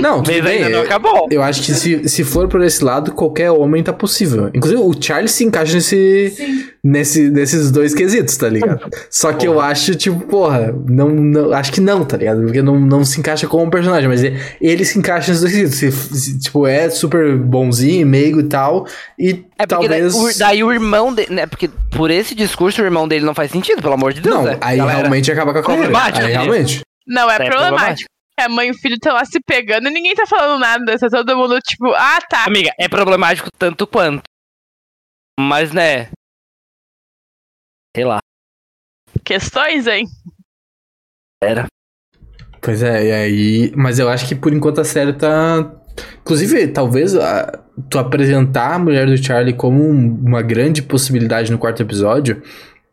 Não, 0.00 0.22
tudo 0.22 0.32
Mas 0.36 0.44
bem. 0.44 0.56
ainda 0.58 0.68
não 0.68 0.78
eu- 0.78 0.84
acabou. 0.84 1.26
Eu 1.32 1.42
acho 1.42 1.60
que 1.62 1.74
se, 1.74 2.08
se 2.08 2.22
for 2.22 2.46
por 2.46 2.62
esse 2.62 2.82
lado, 2.84 3.10
qualquer 3.12 3.50
homem 3.50 3.82
tá 3.82 3.92
possível. 3.92 4.48
Inclusive, 4.54 4.80
o 4.80 4.94
Charles 4.98 5.32
se 5.32 5.44
encaixa 5.44 5.74
nesse, 5.74 6.64
nesse, 6.82 7.28
nesses 7.28 7.72
dois 7.72 7.92
quesitos, 7.92 8.36
tá 8.36 8.48
ligado? 8.48 8.88
Só 9.10 9.32
que 9.32 9.46
eu 9.48 9.60
acho, 9.60 9.96
tipo, 9.96 10.20
porra, 10.26 10.72
não, 10.88 11.08
não, 11.08 11.52
acho 11.52 11.72
que 11.72 11.80
não, 11.80 12.04
tá 12.04 12.16
ligado? 12.16 12.42
Porque 12.42 12.62
não, 12.62 12.78
não 12.78 13.04
se 13.04 13.18
encaixa 13.18 13.48
como 13.48 13.68
personagem, 13.68 14.08
mas 14.08 14.22
ele, 14.22 14.40
ele 14.60 14.84
se 14.84 14.96
encaixa 14.96 15.32
nesses 15.32 15.40
dois 15.42 15.52
quesitos. 15.72 15.78
Se- 15.98 16.18
se, 16.20 16.38
tipo, 16.38 16.66
é 16.68 16.88
super 16.88 17.36
bonzinho, 17.36 18.06
meigo 18.06 18.38
e 18.40 18.44
tal, 18.44 18.86
e 19.18 19.44
É 19.58 19.66
porque 19.66 19.88
talvez... 19.88 20.14
daí, 20.14 20.22
o, 20.22 20.38
daí 20.38 20.64
o 20.64 20.72
irmão 20.72 21.12
dele. 21.12 21.34
Né, 21.34 21.46
porque 21.46 21.68
por 21.90 22.12
esse 22.12 22.32
discurso 22.34 22.80
o 22.80 22.84
irmão 22.84 23.08
dele 23.08 23.24
não 23.26 23.34
faz 23.34 23.50
sentido, 23.50 23.82
pelo 23.82 23.94
amor 23.94 24.12
de 24.12 24.20
Deus. 24.20 24.34
Não, 24.36 24.44
né? 24.44 24.56
aí 24.60 24.78
Galera, 24.78 24.98
realmente 25.00 25.32
acaba 25.32 25.52
com 25.52 25.58
a. 25.58 25.62
Problemático, 25.62 26.24
Aí 26.24 26.32
realmente. 26.32 26.80
Não, 27.06 27.28
é 27.28 27.34
é 27.36 27.50
problemático. 27.50 28.08
A 28.38 28.48
mãe 28.48 28.68
e 28.68 28.70
o 28.72 28.74
filho 28.74 28.94
estão 28.94 29.14
lá 29.14 29.24
se 29.24 29.38
pegando 29.46 29.88
e 29.88 29.92
ninguém 29.92 30.14
tá 30.14 30.26
falando 30.26 30.58
nada. 30.60 30.98
Tá 30.98 31.08
todo 31.08 31.36
mundo 31.36 31.58
tipo, 31.60 31.92
ah, 31.94 32.18
tá. 32.28 32.44
Amiga, 32.44 32.72
é 32.78 32.88
problemático 32.88 33.48
tanto 33.56 33.86
quanto. 33.86 34.22
Mas, 35.38 35.72
né. 35.72 36.10
Sei 37.96 38.04
lá. 38.04 38.18
Questões, 39.24 39.86
hein? 39.86 40.06
Era. 41.42 41.66
Pois 42.60 42.82
é, 42.82 43.06
e 43.06 43.12
aí. 43.12 43.72
Mas 43.76 43.98
eu 43.98 44.08
acho 44.08 44.26
que 44.26 44.34
por 44.34 44.52
enquanto 44.52 44.80
a 44.80 44.84
série 44.84 45.12
tá. 45.12 45.72
Inclusive, 46.20 46.68
talvez 46.68 47.14
ah, 47.14 47.64
tu 47.88 47.98
apresentar 48.00 48.74
a 48.74 48.78
mulher 48.78 49.06
do 49.06 49.16
Charlie 49.16 49.54
como 49.54 49.80
um- 49.80 50.14
uma 50.26 50.42
grande 50.42 50.82
possibilidade 50.82 51.52
no 51.52 51.58
quarto 51.58 51.82
episódio 51.82 52.42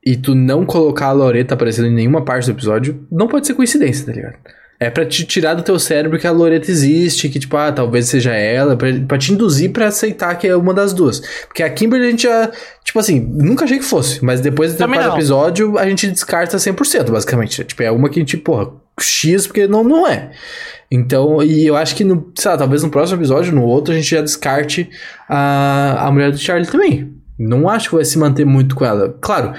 e 0.05 0.15
tu 0.15 0.35
não 0.35 0.65
colocar 0.65 1.07
a 1.07 1.11
Loreta 1.11 1.55
aparecendo 1.55 1.87
em 1.87 1.93
nenhuma 1.95 2.23
parte 2.23 2.45
do 2.45 2.51
episódio, 2.51 3.07
não 3.11 3.27
pode 3.27 3.47
ser 3.47 3.55
coincidência, 3.55 4.05
tá 4.05 4.11
ligado? 4.11 4.37
É 4.81 4.89
pra 4.89 5.05
te 5.05 5.23
tirar 5.25 5.53
do 5.53 5.61
teu 5.61 5.77
cérebro 5.77 6.17
que 6.17 6.25
a 6.25 6.31
Loreta 6.31 6.71
existe, 6.71 7.29
que 7.29 7.37
tipo, 7.37 7.55
ah, 7.55 7.71
talvez 7.71 8.07
seja 8.07 8.33
ela, 8.33 8.75
pra, 8.75 8.87
pra 9.07 9.15
te 9.15 9.31
induzir 9.31 9.71
pra 9.71 9.85
aceitar 9.85 10.33
que 10.33 10.47
é 10.47 10.55
uma 10.55 10.73
das 10.73 10.91
duas. 10.91 11.19
Porque 11.45 11.61
a 11.61 11.69
Kimberly 11.69 12.07
a 12.07 12.09
gente 12.09 12.23
já, 12.23 12.49
tipo 12.83 12.97
assim, 12.97 13.19
nunca 13.19 13.65
achei 13.65 13.77
que 13.77 13.85
fosse, 13.85 14.25
mas 14.25 14.41
depois 14.41 14.75
quarto 14.75 14.95
não. 14.95 15.13
episódio 15.13 15.77
a 15.77 15.87
gente 15.87 16.07
descarta 16.07 16.57
100%, 16.57 17.11
basicamente. 17.11 17.63
Tipo, 17.63 17.83
é 17.83 17.91
uma 17.91 18.09
que 18.09 18.19
a 18.19 18.23
gente, 18.23 18.37
porra, 18.37 18.71
X 18.99 19.45
porque 19.45 19.67
não, 19.67 19.83
não 19.83 20.07
é. 20.07 20.31
Então, 20.89 21.43
e 21.43 21.67
eu 21.67 21.75
acho 21.75 21.95
que, 21.95 22.03
no, 22.03 22.31
sei 22.33 22.49
lá, 22.49 22.57
talvez 22.57 22.81
no 22.81 22.89
próximo 22.89 23.19
episódio, 23.19 23.53
no 23.53 23.63
outro, 23.63 23.93
a 23.93 23.95
gente 23.95 24.09
já 24.09 24.21
descarte 24.23 24.89
a, 25.29 26.07
a 26.07 26.11
mulher 26.11 26.31
do 26.31 26.39
Charlie 26.39 26.67
também. 26.67 27.13
Não 27.37 27.69
acho 27.69 27.89
que 27.89 27.95
vai 27.95 28.03
se 28.03 28.17
manter 28.17 28.45
muito 28.45 28.73
com 28.73 28.83
ela. 28.83 29.15
Claro, 29.21 29.53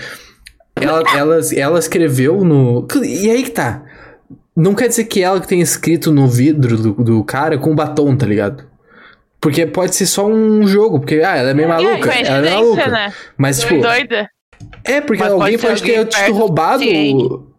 ela, 0.74 1.04
ela, 1.16 1.40
ela 1.54 1.78
escreveu 1.78 2.44
no. 2.44 2.88
E 3.04 3.30
aí 3.30 3.44
que 3.44 3.50
tá. 3.52 3.84
Não 4.54 4.74
quer 4.74 4.88
dizer 4.88 5.04
que 5.04 5.22
ela 5.22 5.40
que 5.40 5.48
tenha 5.48 5.62
escrito 5.62 6.12
no 6.12 6.28
vidro 6.28 6.76
do, 6.76 6.92
do 6.92 7.24
cara 7.24 7.56
com 7.56 7.74
batom, 7.74 8.14
tá 8.16 8.26
ligado? 8.26 8.64
Porque 9.40 9.66
pode 9.66 9.94
ser 9.96 10.06
só 10.06 10.26
um 10.26 10.66
jogo, 10.66 11.00
porque, 11.00 11.16
ah, 11.16 11.36
ela 11.36 11.50
é 11.50 11.54
meio 11.54 11.68
maluca. 11.68 12.12
é, 12.14 12.22
ela 12.22 12.46
é 12.46 12.54
maluca. 12.54 12.86
né? 12.86 13.12
Mas, 13.36 13.60
tipo, 13.60 13.80
Doida. 13.80 14.28
é, 14.84 15.00
porque 15.00 15.22
Mas 15.22 15.32
alguém 15.32 15.58
pode 15.58 15.82
ter 15.82 16.06
tido 16.06 16.32
roubado. 16.34 16.82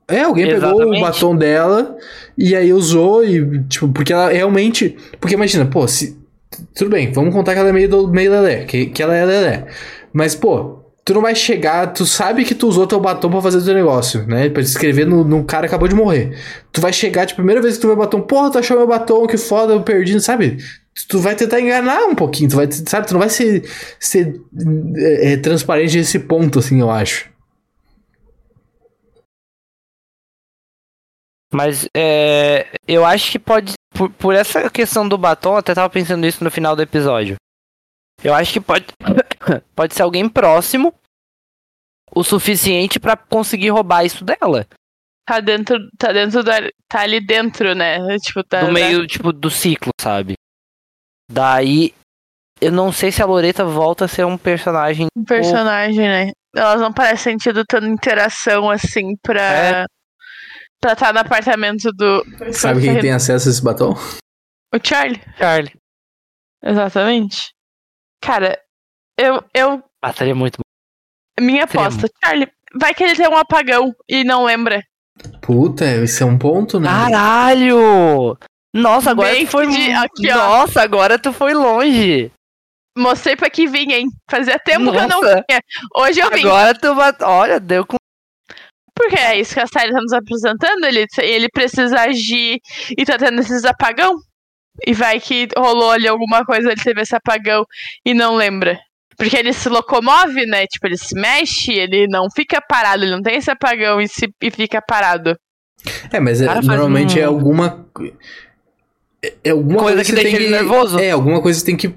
É, 0.07 0.21
alguém 0.21 0.45
pegou 0.47 0.69
o 0.69 0.73
Exatamente. 0.75 1.01
batom 1.01 1.35
dela 1.35 1.97
e 2.37 2.55
aí 2.55 2.71
usou 2.71 3.25
e, 3.25 3.63
tipo, 3.63 3.89
porque 3.89 4.13
ela 4.13 4.29
realmente. 4.29 4.95
Porque 5.19 5.35
imagina, 5.35 5.65
pô, 5.65 5.87
se. 5.87 6.17
Tudo 6.75 6.91
bem, 6.91 7.11
vamos 7.11 7.33
contar 7.33 7.53
que 7.53 7.59
ela 7.59 7.69
é 7.69 7.73
meio, 7.73 7.89
do, 7.89 8.07
meio 8.07 8.31
lelé, 8.31 8.65
que, 8.65 8.85
que 8.85 9.01
ela 9.01 9.15
é 9.15 9.25
lelé. 9.25 9.65
Mas, 10.13 10.35
pô, 10.35 10.82
tu 11.05 11.13
não 11.13 11.21
vai 11.21 11.35
chegar, 11.35 11.87
tu 11.93 12.05
sabe 12.05 12.45
que 12.45 12.55
tu 12.55 12.67
usou 12.67 12.87
teu 12.87 12.99
batom 12.99 13.29
pra 13.29 13.41
fazer 13.41 13.61
teu 13.61 13.73
negócio, 13.73 14.25
né? 14.25 14.49
Pra 14.49 14.61
escrever 14.61 15.05
no, 15.05 15.23
no 15.23 15.43
cara 15.43 15.67
que 15.67 15.73
acabou 15.73 15.87
de 15.87 15.95
morrer. 15.95 16.37
Tu 16.71 16.79
vai 16.79 16.93
chegar, 16.93 17.25
tipo, 17.25 17.37
primeira 17.37 17.61
vez 17.61 17.75
que 17.75 17.81
tu 17.81 17.87
vê 17.87 17.93
o 17.93 17.97
batom, 17.97 18.21
porra, 18.21 18.51
tu 18.51 18.59
achou 18.59 18.77
meu 18.77 18.87
batom, 18.87 19.27
que 19.27 19.37
foda, 19.37 19.73
eu 19.73 19.83
perdi, 19.83 20.19
sabe? 20.21 20.57
Tu 21.09 21.19
vai 21.19 21.35
tentar 21.35 21.59
enganar 21.59 22.05
um 22.05 22.15
pouquinho, 22.15 22.49
tu 22.49 22.55
vai, 22.55 22.71
sabe? 22.71 23.07
Tu 23.07 23.13
não 23.13 23.19
vai 23.19 23.29
ser, 23.29 23.69
ser 23.99 24.41
é, 24.95 25.33
é, 25.33 25.37
transparente 25.37 25.97
nesse 25.97 26.19
ponto, 26.19 26.59
assim, 26.59 26.79
eu 26.79 26.89
acho. 26.89 27.31
Mas 31.53 31.87
é, 31.95 32.67
eu 32.87 33.05
acho 33.05 33.31
que 33.31 33.39
pode. 33.39 33.73
Por, 33.93 34.09
por 34.09 34.33
essa 34.33 34.69
questão 34.71 35.07
do 35.07 35.17
batom, 35.19 35.51
eu 35.51 35.57
até 35.57 35.73
tava 35.75 35.89
pensando 35.89 36.25
isso 36.25 36.43
no 36.43 36.49
final 36.49 36.75
do 36.75 36.81
episódio. 36.81 37.35
Eu 38.23 38.33
acho 38.33 38.53
que 38.53 38.61
pode. 38.61 38.85
pode 39.75 39.93
ser 39.93 40.01
alguém 40.01 40.29
próximo 40.29 40.93
o 42.15 42.23
suficiente 42.23 42.99
pra 42.99 43.17
conseguir 43.17 43.69
roubar 43.69 44.05
isso 44.05 44.23
dela. 44.23 44.65
Tá 45.25 45.39
dentro, 45.39 45.77
tá 45.97 46.11
dentro 46.11 46.43
da. 46.43 46.57
Tá 46.87 47.01
ali 47.01 47.19
dentro, 47.19 47.73
né? 47.73 47.97
Tipo, 48.19 48.43
tá. 48.43 48.61
do 48.63 48.71
meio, 48.71 49.07
tipo, 49.07 49.31
do 49.33 49.49
ciclo, 49.49 49.91
sabe? 49.99 50.35
Daí. 51.31 51.93
Eu 52.61 52.71
não 52.71 52.93
sei 52.93 53.11
se 53.11 53.21
a 53.21 53.25
Loreta 53.25 53.65
volta 53.65 54.05
a 54.05 54.07
ser 54.07 54.25
um 54.25 54.37
personagem. 54.37 55.07
Um 55.17 55.23
personagem, 55.25 56.07
né? 56.07 56.31
Elas 56.55 56.79
não 56.79 56.93
parecem 56.93 57.35
tido 57.35 57.65
tanta 57.65 57.87
interação 57.87 58.69
assim 58.69 59.15
pra. 59.21 59.41
É. 59.41 59.85
Pra 60.79 60.93
estar 60.93 61.13
no 61.13 61.19
apartamento 61.19 61.91
do. 61.93 62.23
Sabe 62.53 62.81
quem 62.81 62.99
tem 62.99 63.11
acesso 63.11 63.49
a 63.49 63.51
esse 63.51 63.63
batom? 63.63 63.95
O 64.73 64.77
Charlie. 64.81 65.21
Charlie. 65.37 65.73
Exatamente. 66.63 67.53
Cara, 68.23 68.59
eu. 69.17 69.43
eu 69.53 69.83
Ah, 70.01 70.13
seria 70.13 70.35
muito 70.35 70.57
bom. 70.57 71.43
minha 71.43 71.67
Seria 71.67 71.87
aposta, 71.87 72.07
Charlie, 72.23 72.49
vai 72.75 72.93
que 72.93 73.03
ele 73.03 73.15
tem 73.15 73.27
um 73.27 73.35
apagão 73.37 73.93
e 74.07 74.23
não 74.23 74.45
lembra. 74.45 74.81
Puta, 75.41 75.85
esse 75.85 76.23
é 76.23 76.25
um 76.25 76.37
ponto, 76.37 76.79
né? 76.79 76.87
Caralho! 76.87 78.37
Nossa, 78.75 79.11
agora 79.11 79.31
Bem 79.31 79.45
tu 79.45 79.51
foi. 79.51 79.67
de- 79.67 79.91
aqui, 79.91 80.31
ó. 80.31 80.35
Nossa, 80.35 80.81
agora 80.81 81.19
tu 81.19 81.31
foi 81.31 81.53
longe. 81.53 82.31
Mostrei 82.97 83.35
pra 83.35 83.49
que 83.49 83.67
vinha, 83.67 83.97
hein? 83.99 84.07
Fazia 84.29 84.57
tempo 84.59 84.91
que 84.91 84.97
eu 84.97 85.07
não 85.07 85.21
Nossa. 85.21 85.43
vinha. 85.47 85.61
Hoje 85.95 86.19
eu 86.19 86.29
vim. 86.31 86.45
Agora 86.45 86.73
tu 86.77 86.95
vai. 86.95 87.11
Olha, 87.21 87.59
deu 87.59 87.85
com. 87.85 87.97
Porque 88.95 89.15
é 89.15 89.39
isso 89.39 89.53
que 89.55 89.59
a 89.59 89.67
série 89.67 89.91
tá 89.91 89.99
nos 89.99 90.13
apresentando, 90.13 90.85
ele, 90.85 91.05
ele 91.19 91.49
precisa 91.49 91.99
agir 92.01 92.59
e 92.97 93.03
tá 93.05 93.17
tendo 93.17 93.39
esses 93.39 93.65
apagão. 93.65 94.15
E 94.85 94.93
vai 94.93 95.19
que 95.19 95.47
rolou 95.55 95.91
ali 95.91 96.07
alguma 96.07 96.43
coisa, 96.45 96.71
ele 96.71 96.81
teve 96.81 97.01
esse 97.01 97.15
apagão 97.15 97.65
e 98.05 98.13
não 98.13 98.35
lembra. 98.35 98.79
Porque 99.15 99.37
ele 99.37 99.53
se 99.53 99.69
locomove, 99.69 100.45
né? 100.45 100.65
Tipo, 100.65 100.87
ele 100.87 100.97
se 100.97 101.13
mexe, 101.13 101.71
ele 101.71 102.07
não 102.07 102.27
fica 102.35 102.59
parado, 102.59 103.03
ele 103.03 103.11
não 103.11 103.21
tem 103.21 103.35
esse 103.35 103.51
apagão 103.51 104.01
e, 104.01 104.07
se, 104.07 104.27
e 104.41 104.49
fica 104.49 104.81
parado. 104.81 105.35
É, 106.11 106.19
mas 106.19 106.41
é, 106.41 106.61
normalmente 106.61 107.19
um... 107.19 107.21
é 107.21 107.25
alguma. 107.25 107.85
É, 109.23 109.33
é 109.43 109.49
alguma 109.51 109.79
coisa, 109.79 109.97
coisa 109.97 110.03
que, 110.03 110.17
que 110.17 110.23
deixa 110.23 110.37
ele 110.37 110.49
nervoso. 110.49 110.97
É, 110.97 111.11
alguma 111.11 111.41
coisa 111.41 111.59
que 111.59 111.65
tem 111.65 111.77
que 111.77 111.93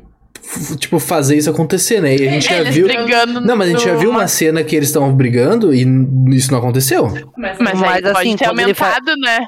tipo, 0.78 0.98
fazer 0.98 1.36
isso 1.36 1.50
acontecer, 1.50 2.00
né? 2.00 2.14
E 2.14 2.28
a 2.28 2.30
gente 2.30 2.52
eles 2.52 2.66
já 2.66 2.70
viu. 2.70 2.86
Brigando 2.86 3.40
não, 3.40 3.56
mas 3.56 3.68
a 3.68 3.72
gente 3.72 3.84
já 3.84 3.94
viu 3.94 4.10
uma 4.10 4.28
cena 4.28 4.62
que 4.62 4.76
eles 4.76 4.88
estão 4.88 5.12
brigando 5.12 5.74
e 5.74 5.86
isso 6.34 6.50
não 6.50 6.58
aconteceu. 6.58 7.08
Mas, 7.36 7.58
mas, 7.58 7.80
mas 7.80 8.04
assim, 8.04 8.12
pode 8.12 8.36
ter 8.36 8.46
aumentado, 8.46 9.06
fa... 9.06 9.16
né? 9.16 9.46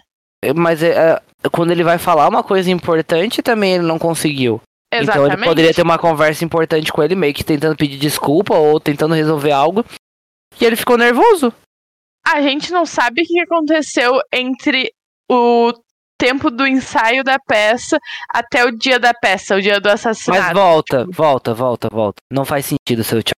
Mas 0.54 0.82
é, 0.82 1.20
quando 1.52 1.70
ele 1.70 1.84
vai 1.84 1.98
falar 1.98 2.28
uma 2.28 2.42
coisa 2.42 2.70
importante, 2.70 3.42
também 3.42 3.74
ele 3.74 3.84
não 3.84 3.98
conseguiu. 3.98 4.60
Exatamente. 4.92 5.26
Então 5.26 5.38
ele 5.38 5.48
poderia 5.48 5.74
ter 5.74 5.82
uma 5.82 5.98
conversa 5.98 6.44
importante 6.44 6.92
com 6.92 7.02
ele, 7.02 7.14
meio 7.14 7.34
que 7.34 7.44
tentando 7.44 7.76
pedir 7.76 7.98
desculpa 7.98 8.54
ou 8.54 8.80
tentando 8.80 9.14
resolver 9.14 9.52
algo. 9.52 9.84
E 10.60 10.64
ele 10.64 10.76
ficou 10.76 10.96
nervoso. 10.96 11.52
A 12.26 12.42
gente 12.42 12.72
não 12.72 12.84
sabe 12.84 13.22
o 13.22 13.24
que 13.24 13.40
aconteceu 13.40 14.20
entre 14.32 14.90
o 15.30 15.72
tempo 16.18 16.50
do 16.50 16.66
ensaio 16.66 17.22
da 17.22 17.38
peça 17.38 17.98
até 18.28 18.64
o 18.64 18.72
dia 18.72 18.98
da 18.98 19.14
peça, 19.14 19.54
o 19.54 19.62
dia 19.62 19.80
do 19.80 19.88
assassinato. 19.88 20.42
Mas 20.42 20.52
volta, 20.52 21.06
volta, 21.08 21.54
volta, 21.54 21.88
volta. 21.90 22.20
Não 22.30 22.44
faz 22.44 22.66
sentido 22.66 23.04
seu 23.04 23.22
tchau. 23.22 23.34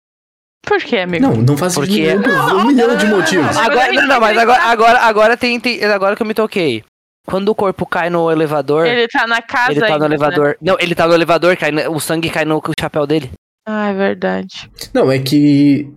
Por 0.65 0.79
que, 0.83 0.99
amigo? 0.99 1.27
Não, 1.27 1.35
não 1.37 1.57
faz 1.57 1.75
Porque... 1.75 2.11
sentido. 2.11 2.31
Um 2.31 2.67
milhão 2.67 2.97
de 2.97 3.07
motivos. 3.07 3.57
Agora, 3.57 3.93
não, 3.93 4.07
não, 4.07 4.21
mas 4.21 4.37
agora, 4.37 4.63
agora, 4.63 4.99
agora 5.01 5.37
tem, 5.37 5.59
tem. 5.59 5.83
Agora 5.85 6.15
que 6.15 6.23
eu 6.23 6.27
me 6.27 6.35
toquei. 6.35 6.85
Quando 7.29 7.51
o 7.51 7.55
corpo 7.55 7.85
cai 7.85 8.09
no 8.09 8.31
elevador. 8.31 8.87
Ele 8.87 9.07
tá 9.07 9.27
na 9.27 9.43
casa. 9.43 9.73
Ele 9.73 9.81
tá 9.81 9.87
ainda, 9.87 9.99
no 9.99 10.07
elevador. 10.07 10.47
Né? 10.49 10.55
Não, 10.63 10.77
ele 10.81 10.95
tá 10.95 11.07
no 11.07 11.13
elevador, 11.13 11.55
cai, 11.59 11.71
o 11.87 12.01
sangue 12.01 12.31
cai 12.31 12.47
no 12.47 12.59
chapéu 12.81 13.07
dele. 13.07 13.31
Ah, 13.67 13.91
é 13.91 13.93
verdade. 13.93 14.71
Não, 14.95 15.13
é 15.13 15.19
que. 15.19 15.93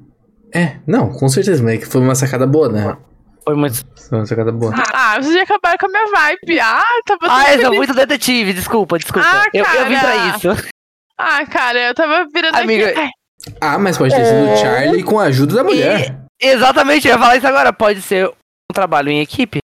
É, 0.53 0.75
não, 0.85 1.09
com 1.13 1.29
certeza, 1.29 1.63
mas 1.63 1.75
é 1.75 1.77
que 1.77 1.85
foi 1.85 2.01
uma 2.01 2.15
sacada 2.15 2.45
boa, 2.45 2.67
né? 2.67 2.97
Foi 3.45 3.55
muito. 3.55 3.81
Foi 4.09 4.19
uma 4.19 4.25
sacada 4.25 4.51
boa. 4.51 4.73
Ah, 4.93 5.15
vocês 5.21 5.33
já 5.33 5.43
acabaram 5.43 5.77
com 5.79 5.85
a 5.85 5.89
minha 5.89 6.05
vibe. 6.11 6.59
Ah, 6.59 6.83
tava. 7.05 7.33
Ah, 7.33 7.53
eu 7.55 7.61
sou 7.61 7.75
muito 7.75 7.93
detetive, 7.93 8.51
desculpa, 8.51 8.99
desculpa. 8.99 9.25
Ah, 9.25 9.45
eu, 9.53 9.63
eu 9.63 9.85
vim 9.85 9.97
pra 9.97 10.15
isso. 10.35 10.69
Ah, 11.17 11.45
cara, 11.45 11.79
eu 11.79 11.95
tava 11.95 12.27
virando 12.33 12.57
Amiga... 12.57 12.89
aqui. 12.89 13.09
Ah, 13.61 13.79
mas 13.79 13.97
pode 13.97 14.13
ter 14.13 14.25
sido 14.25 14.51
o 14.51 14.57
Charlie 14.57 15.01
com 15.01 15.17
a 15.17 15.23
ajuda 15.23 15.55
da 15.55 15.63
mulher. 15.63 16.13
E... 16.41 16.47
Exatamente, 16.47 17.07
eu 17.07 17.13
ia 17.13 17.19
falar 17.19 17.37
isso 17.37 17.47
agora. 17.47 17.71
Pode 17.71 18.01
ser 18.01 18.27
um 18.27 18.73
trabalho 18.73 19.09
em 19.09 19.21
equipe. 19.21 19.60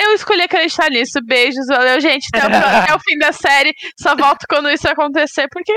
Eu 0.00 0.14
escolhi 0.14 0.42
acreditar 0.42 0.90
nisso. 0.90 1.20
Beijos, 1.24 1.66
valeu, 1.66 2.00
gente. 2.00 2.28
Até 2.34 2.46
o, 2.46 2.78
até 2.82 2.94
o 2.94 3.00
fim 3.00 3.18
da 3.18 3.32
série. 3.32 3.74
Só 4.00 4.14
volto 4.14 4.46
quando 4.48 4.70
isso 4.70 4.88
acontecer, 4.88 5.48
porque 5.50 5.72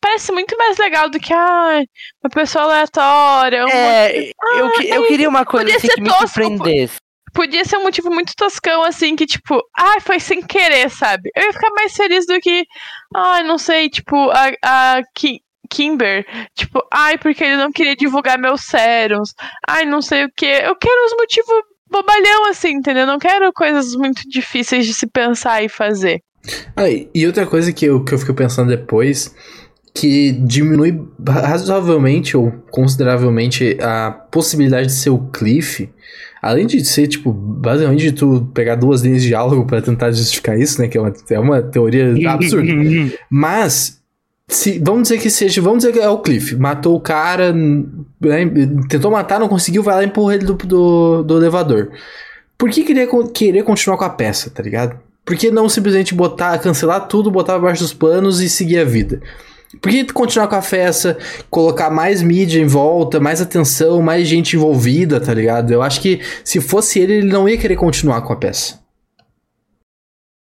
parece 0.00 0.32
muito 0.32 0.56
mais 0.56 0.78
legal 0.78 1.08
do 1.10 1.18
que 1.18 1.32
ah, 1.32 1.82
uma 2.24 2.30
pessoa 2.30 2.64
aleatória. 2.64 3.64
Uma... 3.64 3.72
É, 3.72 4.32
ah, 4.40 4.56
eu, 4.56 4.96
eu 4.96 5.06
queria 5.06 5.28
uma 5.28 5.44
coisa 5.44 5.76
assim, 5.76 5.88
que 5.88 6.00
me 6.00 6.10
surpreendesse. 6.10 6.96
Podia 7.32 7.64
ser 7.64 7.76
um 7.76 7.84
motivo 7.84 8.10
muito 8.10 8.34
toscão, 8.36 8.82
assim, 8.82 9.14
que 9.14 9.24
tipo, 9.24 9.62
ah, 9.78 10.00
foi 10.00 10.18
sem 10.18 10.42
querer, 10.42 10.90
sabe? 10.90 11.30
Eu 11.36 11.44
ia 11.44 11.52
ficar 11.52 11.70
mais 11.70 11.94
feliz 11.94 12.26
do 12.26 12.40
que, 12.40 12.66
ai, 13.14 13.40
ah, 13.40 13.44
não 13.44 13.56
sei, 13.56 13.88
tipo, 13.88 14.30
a, 14.30 14.50
a 14.64 15.02
Ki 15.14 15.40
Kimber, 15.70 16.26
tipo, 16.56 16.84
ai, 16.92 17.16
porque 17.16 17.44
ele 17.44 17.56
não 17.56 17.70
queria 17.70 17.94
divulgar 17.94 18.36
meus 18.36 18.62
sérums, 18.62 19.32
ai, 19.68 19.84
não 19.84 20.02
sei 20.02 20.24
o 20.24 20.30
que. 20.36 20.44
Eu 20.44 20.74
quero 20.74 21.06
os 21.06 21.12
motivos 21.12 21.62
bobalhão, 21.90 22.48
assim, 22.48 22.72
entendeu? 22.72 23.06
Não 23.06 23.18
quero 23.18 23.52
coisas 23.52 23.94
muito 23.94 24.28
difíceis 24.28 24.86
de 24.86 24.94
se 24.94 25.06
pensar 25.06 25.62
e 25.62 25.68
fazer. 25.68 26.22
Ah, 26.76 26.88
e 26.88 27.26
outra 27.26 27.46
coisa 27.46 27.72
que 27.72 27.84
eu, 27.84 28.02
que 28.02 28.14
eu 28.14 28.18
fico 28.18 28.32
pensando 28.32 28.68
depois, 28.68 29.34
que 29.94 30.32
diminui 30.32 31.02
razoavelmente 31.26 32.36
ou 32.36 32.52
consideravelmente 32.70 33.76
a 33.80 34.10
possibilidade 34.10 34.86
de 34.86 34.92
ser 34.92 35.10
o 35.10 35.18
Cliff, 35.18 35.90
além 36.40 36.66
de 36.66 36.82
ser, 36.84 37.08
tipo, 37.08 37.32
basicamente 37.32 38.04
de 38.04 38.12
tu 38.12 38.50
pegar 38.54 38.76
duas 38.76 39.02
linhas 39.02 39.22
de 39.22 39.28
diálogo 39.28 39.66
para 39.66 39.82
tentar 39.82 40.10
justificar 40.12 40.58
isso, 40.58 40.80
né, 40.80 40.88
que 40.88 40.96
é 40.96 41.00
uma, 41.00 41.12
é 41.30 41.38
uma 41.38 41.62
teoria 41.62 42.14
absurda. 42.30 42.72
Mas 43.28 43.99
se, 44.50 44.78
vamos 44.78 45.02
dizer 45.02 45.18
que 45.18 45.30
seja, 45.30 45.62
vamos 45.62 45.78
dizer 45.78 45.92
que 45.92 45.98
é 45.98 46.08
o 46.08 46.18
Cliff, 46.18 46.56
matou 46.56 46.96
o 46.96 47.00
cara, 47.00 47.52
né, 47.52 48.50
tentou 48.88 49.10
matar, 49.10 49.38
não 49.38 49.48
conseguiu, 49.48 49.82
vai 49.82 49.96
lá 49.96 50.02
e 50.02 50.06
empurra 50.06 50.34
ele 50.34 50.44
do, 50.44 50.54
do, 50.54 51.22
do 51.22 51.36
elevador. 51.36 51.90
Por 52.58 52.68
que 52.70 52.82
queria 52.82 53.08
querer 53.32 53.62
continuar 53.62 53.96
com 53.96 54.04
a 54.04 54.10
peça, 54.10 54.50
tá 54.50 54.62
ligado? 54.62 54.98
Por 55.24 55.36
que 55.36 55.50
não 55.50 55.68
simplesmente 55.68 56.14
botar, 56.14 56.58
cancelar 56.58 57.06
tudo, 57.06 57.30
botar 57.30 57.54
abaixo 57.54 57.82
dos 57.82 57.94
panos 57.94 58.40
e 58.40 58.50
seguir 58.50 58.78
a 58.80 58.84
vida? 58.84 59.20
Por 59.80 59.90
que 59.90 60.04
continuar 60.12 60.48
com 60.48 60.56
a 60.56 60.62
festa, 60.62 61.16
colocar 61.48 61.90
mais 61.90 62.20
mídia 62.22 62.60
em 62.60 62.66
volta, 62.66 63.20
mais 63.20 63.40
atenção, 63.40 64.02
mais 64.02 64.26
gente 64.26 64.56
envolvida, 64.56 65.20
tá 65.20 65.32
ligado? 65.32 65.72
Eu 65.72 65.80
acho 65.80 66.00
que 66.00 66.20
se 66.42 66.60
fosse 66.60 66.98
ele, 66.98 67.14
ele 67.14 67.32
não 67.32 67.48
ia 67.48 67.56
querer 67.56 67.76
continuar 67.76 68.20
com 68.22 68.32
a 68.32 68.36
peça. 68.36 68.79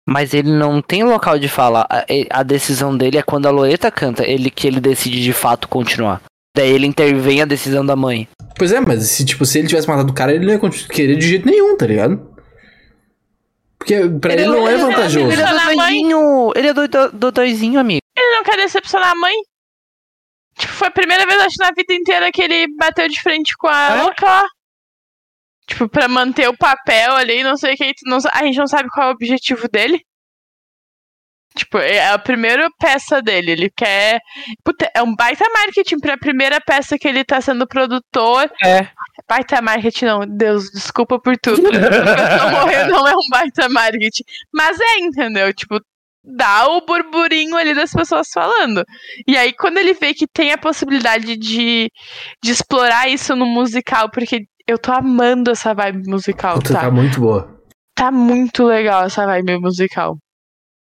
Mas 0.08 0.34
ele 0.34 0.52
não 0.52 0.82
tem 0.82 1.04
local 1.04 1.40
de 1.40 1.48
falar. 1.48 1.88
A, 1.90 2.06
a, 2.30 2.44
decisão 2.44 2.96
dele 2.96 3.18
é 3.18 3.24
quando 3.24 3.46
a 3.46 3.52
Loreta 3.52 3.90
canta, 3.90 4.24
ele 4.28 4.50
que 4.50 4.68
ele 4.68 4.82
decide 4.82 5.24
de 5.24 5.34
fato 5.34 5.68
continuar. 5.68 6.22
Daí 6.56 6.72
ele 6.72 6.86
intervém 6.86 7.42
a 7.42 7.46
decisão 7.46 7.86
da 7.86 7.96
mãe. 7.96 8.28
Pois 8.58 8.72
é, 8.72 8.80
mas 8.80 9.04
se, 9.10 9.26
tipo, 9.26 9.46
se 9.46 9.60
ele 9.60 9.68
tivesse 9.68 9.88
matado 9.88 10.12
o 10.12 10.16
cara, 10.16 10.34
ele 10.34 10.46
não 10.46 10.54
ia 10.54 10.60
querer 10.90 11.16
de 11.16 11.28
jeito 11.28 11.46
nenhum, 11.46 11.76
tá 11.78 11.88
ligado? 11.88 12.34
Porque 13.80 14.08
pra 14.22 14.34
ele, 14.34 14.44
ele 14.44 14.52
não 14.52 14.68
é 14.68 14.78
vantajoso. 14.78 15.32
Ele 15.32 15.42
é 15.42 15.46
doutorzinho, 15.46 16.52
ele 16.56 16.68
é 16.68 16.74
doutorzinho, 17.14 17.80
amigo. 17.80 18.00
Ele 18.16 18.36
não 18.36 18.44
quer 18.44 18.58
decepcionar 18.58 19.12
a 19.12 19.16
mãe. 19.16 19.36
Tipo, 20.58 20.74
foi 20.74 20.88
a 20.88 20.92
primeira 20.92 21.26
vez, 21.26 21.42
acho, 21.42 21.56
na 21.60 21.72
vida 21.76 21.94
inteira 21.94 22.32
que 22.32 22.42
ele 22.42 22.68
bateu 22.78 23.08
de 23.10 23.22
frente 23.22 23.56
com 23.58 23.68
a 23.68 23.90
é? 23.90 24.02
louca. 24.04 24.44
Tipo, 25.68 25.88
pra 25.88 26.08
manter 26.08 26.48
o 26.50 26.58
papel 26.58 27.16
ali, 27.16 27.44
não 27.44 27.56
sei 27.56 27.74
o 27.74 27.78
que. 27.78 27.94
Não, 28.06 28.18
a 28.32 28.44
gente 28.44 28.58
não 28.58 28.68
sabe 28.68 28.90
qual 28.90 29.08
é 29.08 29.10
o 29.10 29.14
objetivo 29.14 29.68
dele. 29.70 30.02
Tipo, 31.56 31.78
é 31.78 32.10
a 32.10 32.18
primeira 32.18 32.68
peça 32.80 33.22
dele. 33.22 33.52
Ele 33.52 33.70
quer. 33.70 34.20
Puta, 34.64 34.90
é 34.94 35.04
um 35.04 35.16
baita 35.16 35.46
marketing 35.54 36.00
pra 36.00 36.18
primeira 36.18 36.60
peça 36.60 36.98
que 36.98 37.08
ele 37.08 37.24
tá 37.24 37.40
sendo 37.40 37.68
produtor. 37.68 38.52
É. 38.64 38.88
Baita 39.30 39.62
marketing, 39.62 40.06
não. 40.06 40.20
Deus, 40.28 40.70
desculpa 40.72 41.20
por 41.20 41.38
tudo. 41.38 41.62
eu 41.72 42.50
morrer 42.52 42.88
não 42.88 43.08
é 43.08 43.14
um 43.14 43.30
baita 43.30 43.70
marketing. 43.70 44.24
Mas 44.52 44.80
é, 44.80 45.00
entendeu? 45.00 45.54
Tipo, 45.54 45.80
dá 46.24 46.68
o 46.70 46.82
burburinho 46.86 47.56
ali 47.56 47.76
das 47.76 47.92
pessoas 47.92 48.30
falando. 48.34 48.84
E 49.28 49.38
aí, 49.38 49.54
quando 49.54 49.78
ele 49.78 49.94
vê 49.94 50.14
que 50.14 50.26
tem 50.28 50.52
a 50.52 50.58
possibilidade 50.58 51.38
de, 51.38 51.92
de 52.42 52.52
explorar 52.52 53.10
isso 53.10 53.36
no 53.36 53.46
musical, 53.46 54.10
porque 54.10 54.46
eu 54.68 54.78
tô 54.78 54.92
amando 54.92 55.52
essa 55.52 55.74
vibe 55.74 56.10
musical, 56.10 56.56
Puta, 56.56 56.74
tá? 56.74 56.82
Tá 56.82 56.92
muito 56.92 57.20
boa. 57.20 57.62
Tá 57.96 58.12
muito 58.12 58.64
legal 58.66 59.06
essa 59.06 59.26
vibe 59.26 59.60
musical. 59.60 60.18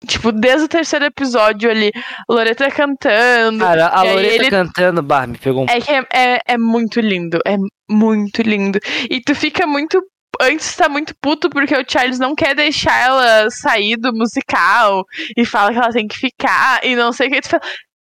Tipo, 0.07 0.31
desde 0.31 0.67
o 0.67 0.69
terceiro 0.69 1.07
episódio 1.07 1.69
ali, 1.69 1.91
Loreta 2.29 2.71
cantando. 2.71 3.59
Cara, 3.59 3.89
a 3.89 4.03
Loreta 4.03 4.35
ele... 4.35 4.51
cantando, 4.51 5.03
bah, 5.03 5.27
me 5.27 5.37
pegou 5.37 5.65
um 5.65 5.67
É 5.69 5.81
que 5.81 5.91
é, 5.91 6.07
é, 6.15 6.41
é, 6.47 6.59
muito 6.59 7.01
lindo, 7.01 7.39
é 7.45 7.57
muito 7.91 8.43
lindo. 8.43 8.79
E 9.11 9.21
tu 9.21 9.35
fica 9.35 9.67
muito. 9.67 10.01
Antes 10.41 10.77
tá 10.77 10.89
muito 10.89 11.15
puto 11.21 11.51
porque 11.51 11.75
o 11.75 11.85
Charles 11.89 12.21
não 12.21 12.33
quer 12.33 12.55
deixar 12.55 12.97
ela 13.03 13.51
sair 13.51 13.97
do 13.97 14.13
musical 14.13 15.05
e 15.37 15.45
fala 15.45 15.73
que 15.73 15.79
ela 15.79 15.91
tem 15.91 16.07
que 16.07 16.17
ficar 16.17 16.79
e 16.85 16.95
não 16.95 17.13
sei 17.13 17.27
o 17.27 17.31
que. 17.33 17.41
Tu 17.41 17.49
fala, 17.49 17.63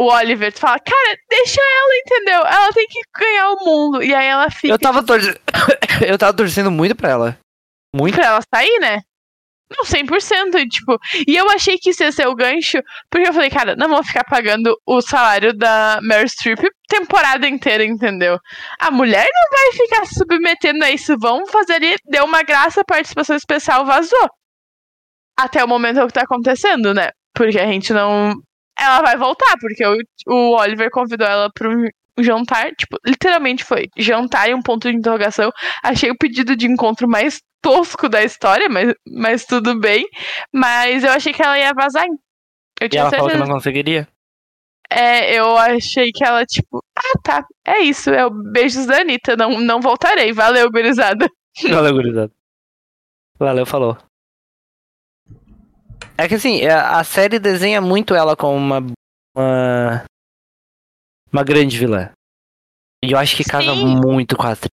o 0.02 0.06
Oliver, 0.06 0.54
tu 0.54 0.60
fala, 0.60 0.80
cara, 0.80 1.18
deixa 1.30 1.60
ela, 1.60 1.98
entendeu? 1.98 2.40
Ela 2.46 2.72
tem 2.72 2.88
que 2.88 3.02
ganhar 3.20 3.50
o 3.52 3.66
mundo. 3.66 4.02
E 4.02 4.14
aí 4.14 4.28
ela 4.28 4.50
fica. 4.50 4.74
Eu 4.74 4.80
tava, 4.80 5.06
tor... 5.06 5.20
eu 6.08 6.18
tava 6.18 6.34
torcendo 6.34 6.72
muito 6.72 6.96
pra 6.96 7.10
ela. 7.10 7.38
Muito. 7.94 8.16
Pra 8.16 8.26
ela 8.26 8.40
sair, 8.54 8.80
né? 8.80 9.02
Não, 9.70 9.84
100%. 9.84 10.56
E, 10.56 10.68
tipo, 10.68 10.98
e 11.28 11.36
eu 11.36 11.50
achei 11.50 11.78
que 11.78 11.90
isso 11.90 12.02
ia 12.02 12.12
ser 12.12 12.28
o 12.28 12.36
gancho, 12.36 12.82
porque 13.10 13.28
eu 13.28 13.34
falei, 13.34 13.50
cara, 13.50 13.76
não 13.76 13.90
vou 13.90 14.04
ficar 14.04 14.24
pagando 14.24 14.76
o 14.86 15.02
salário 15.02 15.54
da 15.54 16.00
Meryl 16.02 16.28
Streep 16.28 16.60
temporada 16.88 17.48
inteira, 17.48 17.84
entendeu? 17.84 18.40
A 18.80 18.90
mulher 18.90 19.28
não 19.32 19.58
vai 19.60 19.72
ficar 19.74 20.06
submetendo 20.08 20.84
a 20.84 20.92
isso. 20.92 21.16
Vamos 21.20 21.52
fazer 21.52 21.74
ali. 21.74 21.96
Deu 22.06 22.24
uma 22.26 22.42
graça, 22.42 22.84
participação 22.86 23.36
especial 23.36 23.86
vazou. 23.86 24.30
Até 25.38 25.64
o 25.64 25.68
momento 25.68 26.06
que 26.08 26.14
tá 26.14 26.22
acontecendo, 26.22 26.94
né? 26.94 27.10
Porque 27.36 27.60
a 27.60 27.68
gente 27.68 27.94
não 27.94 28.34
ela 28.80 29.02
vai 29.02 29.18
voltar, 29.18 29.56
porque 29.60 29.86
o, 29.86 29.98
o 30.28 30.56
Oliver 30.58 30.90
convidou 30.90 31.28
ela 31.28 31.50
para 31.54 31.70
um 31.70 31.86
jantar, 32.20 32.72
tipo, 32.76 32.98
literalmente 33.06 33.64
foi 33.64 33.88
jantar 33.98 34.50
e 34.50 34.54
um 34.54 34.62
ponto 34.62 34.90
de 34.90 34.98
interrogação. 34.98 35.52
Achei 35.84 36.12
o 36.12 36.18
pedido 36.18 36.56
de 36.56 36.68
encontro 36.68 37.08
mais 37.08 37.42
tosco 37.62 38.08
da 38.10 38.24
história, 38.24 38.68
mas, 38.70 38.94
mas 39.08 39.46
tudo 39.46 39.80
bem. 39.80 40.06
Mas 40.54 41.04
eu 41.04 41.12
achei 41.12 41.34
que 41.34 41.42
ela 41.42 41.58
ia 41.58 41.74
vazar. 41.74 42.06
Eu 42.80 42.90
e 42.92 42.98
ela 42.98 43.10
certeza. 43.10 43.18
falou 43.18 43.32
que 43.32 43.38
não 43.38 43.56
conseguiria? 43.56 44.08
É, 44.92 45.36
eu 45.36 45.56
achei 45.56 46.12
que 46.12 46.24
ela, 46.24 46.44
tipo, 46.46 46.84
ah, 46.98 47.20
tá, 47.24 47.46
é 47.64 47.82
isso, 47.82 48.10
é 48.10 48.26
o 48.26 48.32
beijos 48.32 48.88
da 48.88 49.02
Anitta, 49.02 49.36
não, 49.38 49.60
não 49.60 49.80
voltarei. 49.80 50.34
Valeu, 50.34 50.72
gurizada. 50.72 51.30
Valeu, 51.70 51.94
gurizada. 51.94 52.32
Valeu, 53.38 53.66
falou. 53.66 53.98
É 56.20 56.28
que 56.28 56.36
assim, 56.36 56.60
é, 56.60 56.74
a 56.74 57.02
série 57.02 57.40
desenha 57.40 57.80
muito 57.80 58.14
ela 58.14 58.36
como 58.36 58.58
uma. 58.58 58.86
Uma, 59.34 60.04
uma 61.32 61.44
grande 61.46 61.78
vilã. 61.78 62.12
E 63.06 63.14
eu 63.14 63.18
acho 63.18 63.38
que 63.38 63.44
casa 63.46 63.74
Sim. 63.74 63.96
muito 64.04 64.36
com 64.36 64.44
a 64.44 64.52
atriz. 64.52 64.70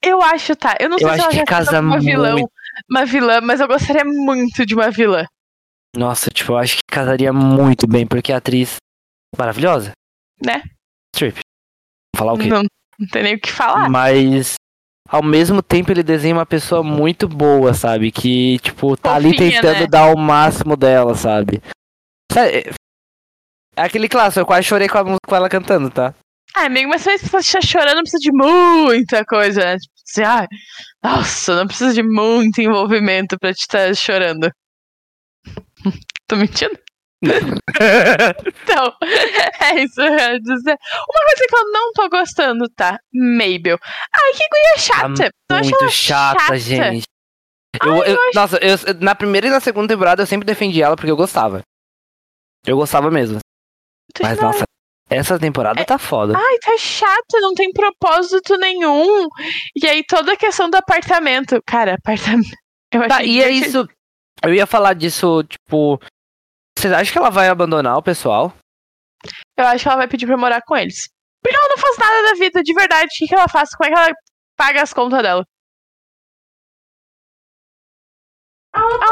Eu 0.00 0.22
acho, 0.22 0.54
tá. 0.54 0.76
Eu 0.78 0.88
não 0.88 0.96
sei 0.96 1.08
Eu 1.08 1.10
se 1.10 1.14
acho 1.14 1.22
ela 1.24 1.30
que 1.30 1.36
já 1.38 1.44
casa 1.44 1.70
casa 1.72 1.80
uma 1.80 1.98
vilão, 1.98 2.38
muito. 2.38 2.52
uma 2.88 3.04
vilã, 3.04 3.40
mas 3.40 3.58
eu 3.58 3.66
gostaria 3.66 4.04
muito 4.04 4.64
de 4.64 4.74
uma 4.76 4.92
vilã. 4.92 5.26
Nossa, 5.96 6.30
tipo, 6.30 6.52
eu 6.52 6.58
acho 6.58 6.76
que 6.76 6.82
casaria 6.88 7.32
muito 7.32 7.88
bem, 7.88 8.06
porque 8.06 8.32
a 8.32 8.36
atriz 8.36 8.76
maravilhosa. 9.36 9.90
Né? 10.40 10.62
Strip. 11.16 11.40
Vou 12.14 12.18
falar 12.18 12.34
o 12.34 12.38
quê? 12.38 12.46
Não, 12.46 12.62
não 12.96 13.08
tem 13.08 13.24
nem 13.24 13.34
o 13.34 13.40
que 13.40 13.50
falar. 13.50 13.90
Mas 13.90 14.54
ao 15.10 15.22
mesmo 15.22 15.60
tempo 15.60 15.90
ele 15.90 16.04
desenha 16.04 16.34
uma 16.34 16.46
pessoa 16.46 16.82
muito 16.82 17.26
boa, 17.26 17.74
sabe? 17.74 18.12
Que, 18.12 18.58
tipo, 18.60 18.96
tá 18.96 19.14
ali 19.14 19.36
tentando 19.36 19.80
né? 19.80 19.86
dar 19.86 20.14
o 20.14 20.16
máximo 20.16 20.76
dela, 20.76 21.16
sabe? 21.16 21.60
Sabe, 22.32 22.72
É 23.76 23.82
aquele 23.82 24.08
clássico, 24.08 24.40
eu 24.40 24.46
quase 24.46 24.68
chorei 24.68 24.88
com, 24.88 24.98
a 24.98 25.04
música, 25.04 25.26
com 25.26 25.34
ela 25.34 25.48
cantando, 25.48 25.90
tá? 25.90 26.14
Ah, 26.54 26.66
amigo, 26.66 26.88
mas 26.88 27.02
se 27.02 27.18
você 27.18 27.38
estiver 27.38 27.64
chorando, 27.64 27.96
não 27.96 28.02
precisa 28.02 28.20
de 28.20 28.32
muita 28.32 29.24
coisa, 29.24 29.60
né? 29.60 29.76
Tipo 29.78 29.94
assim, 30.08 30.22
ah, 30.22 30.48
nossa, 31.02 31.56
não 31.56 31.66
precisa 31.66 31.92
de 31.92 32.02
muito 32.02 32.60
envolvimento 32.60 33.36
pra 33.38 33.52
te 33.52 33.60
estar 33.60 33.94
chorando. 33.96 34.50
Tô 36.28 36.36
mentindo? 36.36 36.78
Então, 37.22 38.94
é 39.60 39.82
isso 39.82 39.94
que 39.94 40.00
eu 40.00 40.14
ia 40.14 40.40
dizer. 40.40 40.76
Uma 41.08 41.24
coisa 41.26 41.46
que 41.48 41.56
eu 41.56 41.70
não 41.72 41.92
tô 41.92 42.08
gostando, 42.08 42.68
tá? 42.76 42.98
Mabel. 43.12 43.78
Ai, 44.12 44.32
que 44.32 44.48
guria 44.48 44.78
chata. 44.78 45.30
eu 45.50 45.56
acho 45.56 45.70
muito 45.70 45.82
ela 45.82 45.90
chata, 45.90 46.58
gente. 46.58 47.04
Eu, 47.84 47.92
Ai, 47.92 47.98
eu- 48.00 48.04
eu 48.14 48.30
Nossa, 48.34 48.58
eu- 48.58 48.94
na 49.00 49.14
primeira 49.14 49.46
e 49.46 49.50
na 49.50 49.60
segunda 49.60 49.88
temporada 49.88 50.22
eu 50.22 50.26
sempre 50.26 50.46
defendi 50.46 50.82
ela 50.82 50.96
porque 50.96 51.10
eu 51.10 51.16
gostava. 51.16 51.62
Eu 52.66 52.76
gostava 52.76 53.10
mesmo. 53.10 53.38
Mas 54.20 54.38
nossa, 54.40 54.64
essa 55.08 55.38
temporada 55.38 55.84
tá 55.84 55.98
foda. 55.98 56.36
Ai, 56.36 56.58
tá 56.58 56.76
chata, 56.78 57.40
não 57.40 57.54
tem 57.54 57.70
propósito 57.72 58.56
nenhum. 58.58 59.28
E 59.76 59.86
aí 59.86 60.02
toda 60.04 60.32
a 60.32 60.36
questão 60.36 60.68
do 60.68 60.76
apartamento. 60.76 61.60
Cara, 61.66 61.94
apartamento. 61.94 62.50
Eu 62.92 63.06
Tá, 63.08 63.22
e 63.22 63.40
é 63.40 63.50
isso. 63.50 63.88
Eu 64.42 64.52
ia 64.52 64.66
falar 64.66 64.94
disso, 64.94 65.44
tipo. 65.44 66.00
Vocês 66.78 66.92
acham 66.92 67.12
que 67.12 67.18
ela 67.18 67.30
vai 67.30 67.48
abandonar 67.48 67.96
o 67.96 68.02
pessoal? 68.02 68.52
Eu 69.56 69.66
acho 69.66 69.82
que 69.82 69.88
ela 69.88 69.98
vai 69.98 70.08
pedir 70.08 70.26
pra 70.26 70.36
morar 70.36 70.62
com 70.62 70.76
eles. 70.76 71.08
Porque 71.42 71.56
ela 71.56 71.68
não 71.68 71.78
faz 71.78 71.98
nada 71.98 72.22
da 72.28 72.34
vida, 72.34 72.62
de 72.62 72.74
verdade. 72.74 73.06
O 73.06 73.18
que, 73.18 73.26
que 73.26 73.34
ela 73.34 73.48
faz? 73.48 73.70
Como 73.70 73.88
é 73.88 73.92
que 73.92 73.98
ela 73.98 74.14
paga 74.56 74.82
as 74.82 74.92
contas 74.92 75.22
dela? 75.22 75.44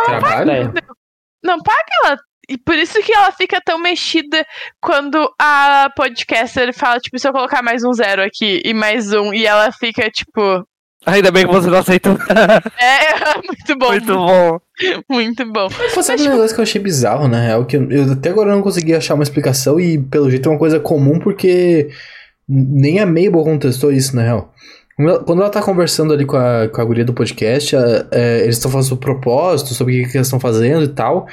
Trabalho? 0.05 0.51
É. 0.51 0.65
Não 1.43 1.59
paga 1.63 1.85
ela. 2.05 2.17
E 2.49 2.57
por 2.57 2.75
isso 2.75 3.03
que 3.03 3.13
ela 3.13 3.31
fica 3.31 3.61
tão 3.61 3.79
mexida 3.79 4.47
quando 4.81 5.31
a 5.39 5.91
podcaster 5.95 6.73
fala, 6.73 6.99
tipo, 6.99 7.19
se 7.19 7.29
eu 7.29 7.33
colocar 7.33 7.63
mais 7.63 7.85
um 7.85 7.93
zero 7.93 8.23
aqui 8.23 8.63
e 8.65 8.73
mais 8.73 9.13
um, 9.13 9.35
e 9.35 9.47
ela 9.47 9.71
fica, 9.71 10.11
tipo. 10.11 10.67
Ainda 11.07 11.31
bem 11.31 11.47
que 11.47 11.53
você 11.53 11.69
não 11.71 11.79
aceitou. 11.79 12.17
É, 12.81 13.35
muito 13.37 13.79
bom. 13.79 13.89
Muito 13.91 14.15
bom. 14.15 14.61
Muito 15.11 15.53
bom. 15.53 15.69
Pô, 15.95 16.03
sabe 16.03 16.23
um 16.23 16.31
negócio 16.31 16.55
que 16.55 16.61
eu 16.61 16.65
achei 16.65 16.81
bizarro, 16.81 17.29
na 17.29 17.41
real? 17.41 17.65
Que 17.65 17.77
eu, 17.77 17.91
eu 17.91 18.13
até 18.13 18.31
agora 18.31 18.53
não 18.55 18.63
consegui 18.63 18.95
achar 18.95 19.15
uma 19.15 19.23
explicação 19.23 19.79
e, 19.79 19.99
pelo 19.99 20.31
jeito, 20.31 20.49
é 20.49 20.53
uma 20.53 20.59
coisa 20.59 20.79
comum 20.81 21.19
porque 21.19 21.89
nem 22.49 22.99
a 23.01 23.07
Mabel 23.07 23.45
contestou 23.45 23.93
isso, 23.93 24.15
na 24.17 24.23
real. 24.23 24.53
Quando 24.97 25.09
ela- 25.11 25.25
Quando 25.25 25.41
ela 25.43 25.51
tá 25.51 25.63
conversando 25.63 26.13
ali 26.13 26.25
com 26.25 26.37
a, 26.37 26.69
com 26.69 26.81
a 26.81 26.85
guria 26.85 27.05
do 27.05 27.13
podcast, 27.15 27.77
a- 27.77 28.07
é, 28.11 28.41
eles 28.43 28.57
estão 28.57 28.71
falando 28.71 28.87
sobre 28.89 29.05
propósito, 29.05 29.75
sobre 29.75 30.01
o 30.01 30.05
que, 30.05 30.11
que 30.13 30.17
eles 30.17 30.27
estão 30.27 30.41
fazendo 30.41 30.85
e 30.85 30.89
tal. 30.89 31.27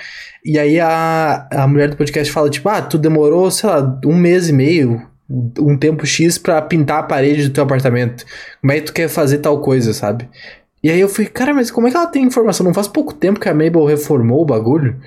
E 0.44 0.60
aí 0.60 0.80
a, 0.80 1.48
a 1.52 1.68
mulher 1.68 1.90
do 1.90 1.98
podcast 1.98 2.32
fala, 2.32 2.50
tipo, 2.50 2.68
ah, 2.70 2.82
tu 2.82 2.98
demorou, 2.98 3.50
sei 3.50 3.70
lá, 3.70 4.00
um 4.06 4.16
mês 4.16 4.48
e 4.50 4.54
meio, 4.54 5.02
um 5.30 5.78
tempo 5.78 6.06
X 6.06 6.38
pra 6.38 6.62
pintar 6.62 7.00
a 7.00 7.04
parede 7.04 7.48
do 7.48 7.54
teu 7.54 7.64
apartamento. 7.64 8.26
Como 8.62 8.72
é 8.72 8.80
que 8.80 8.86
tu 8.86 8.94
quer 8.94 9.10
fazer 9.10 9.40
tal 9.40 9.60
coisa, 9.60 9.94
sabe? 9.94 10.30
E 10.84 10.90
aí 10.90 11.00
eu 11.00 11.10
fui, 11.10 11.26
cara, 11.26 11.54
mas 11.54 11.72
como 11.72 11.88
é 11.88 11.92
que 11.92 11.98
ela 11.98 12.08
tem 12.08 12.24
informação? 12.24 12.64
Não 12.64 12.74
faz 12.74 12.88
pouco 12.88 13.14
tempo 13.14 13.40
que 13.40 13.50
a 13.50 13.54
Mabel 13.54 13.86
reformou 13.86 14.42
o 14.42 14.46
bagulho? 14.46 15.02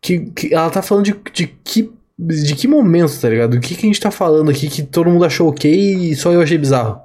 Que, 0.00 0.20
que 0.30 0.54
ela 0.54 0.70
tá 0.70 0.80
falando 0.80 1.04
de, 1.04 1.16
de 1.32 1.46
que. 1.46 1.92
De 2.16 2.54
que 2.54 2.68
momento, 2.68 3.20
tá 3.20 3.28
ligado? 3.28 3.54
O 3.54 3.60
que, 3.60 3.74
que 3.74 3.84
a 3.84 3.88
gente 3.88 3.98
tá 3.98 4.12
falando 4.12 4.48
aqui 4.48 4.68
que 4.68 4.84
todo 4.84 5.10
mundo 5.10 5.24
achou 5.24 5.48
ok 5.48 5.68
e 5.68 6.14
só 6.14 6.32
eu 6.32 6.40
achei 6.40 6.56
bizarro? 6.56 7.00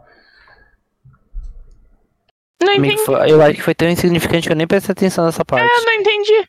Não 2.62 2.75
entendi. 2.75 3.01
Eu 3.27 3.41
acho 3.41 3.55
que 3.55 3.63
foi 3.63 3.73
tão 3.73 3.89
insignificante 3.89 4.47
que 4.47 4.53
eu 4.53 4.58
nem 4.58 4.67
prestei 4.67 4.91
atenção 4.91 5.25
nessa 5.25 5.43
parte. 5.43 5.67
Eu 5.67 5.86
não 5.86 5.93
entendi. 5.93 6.47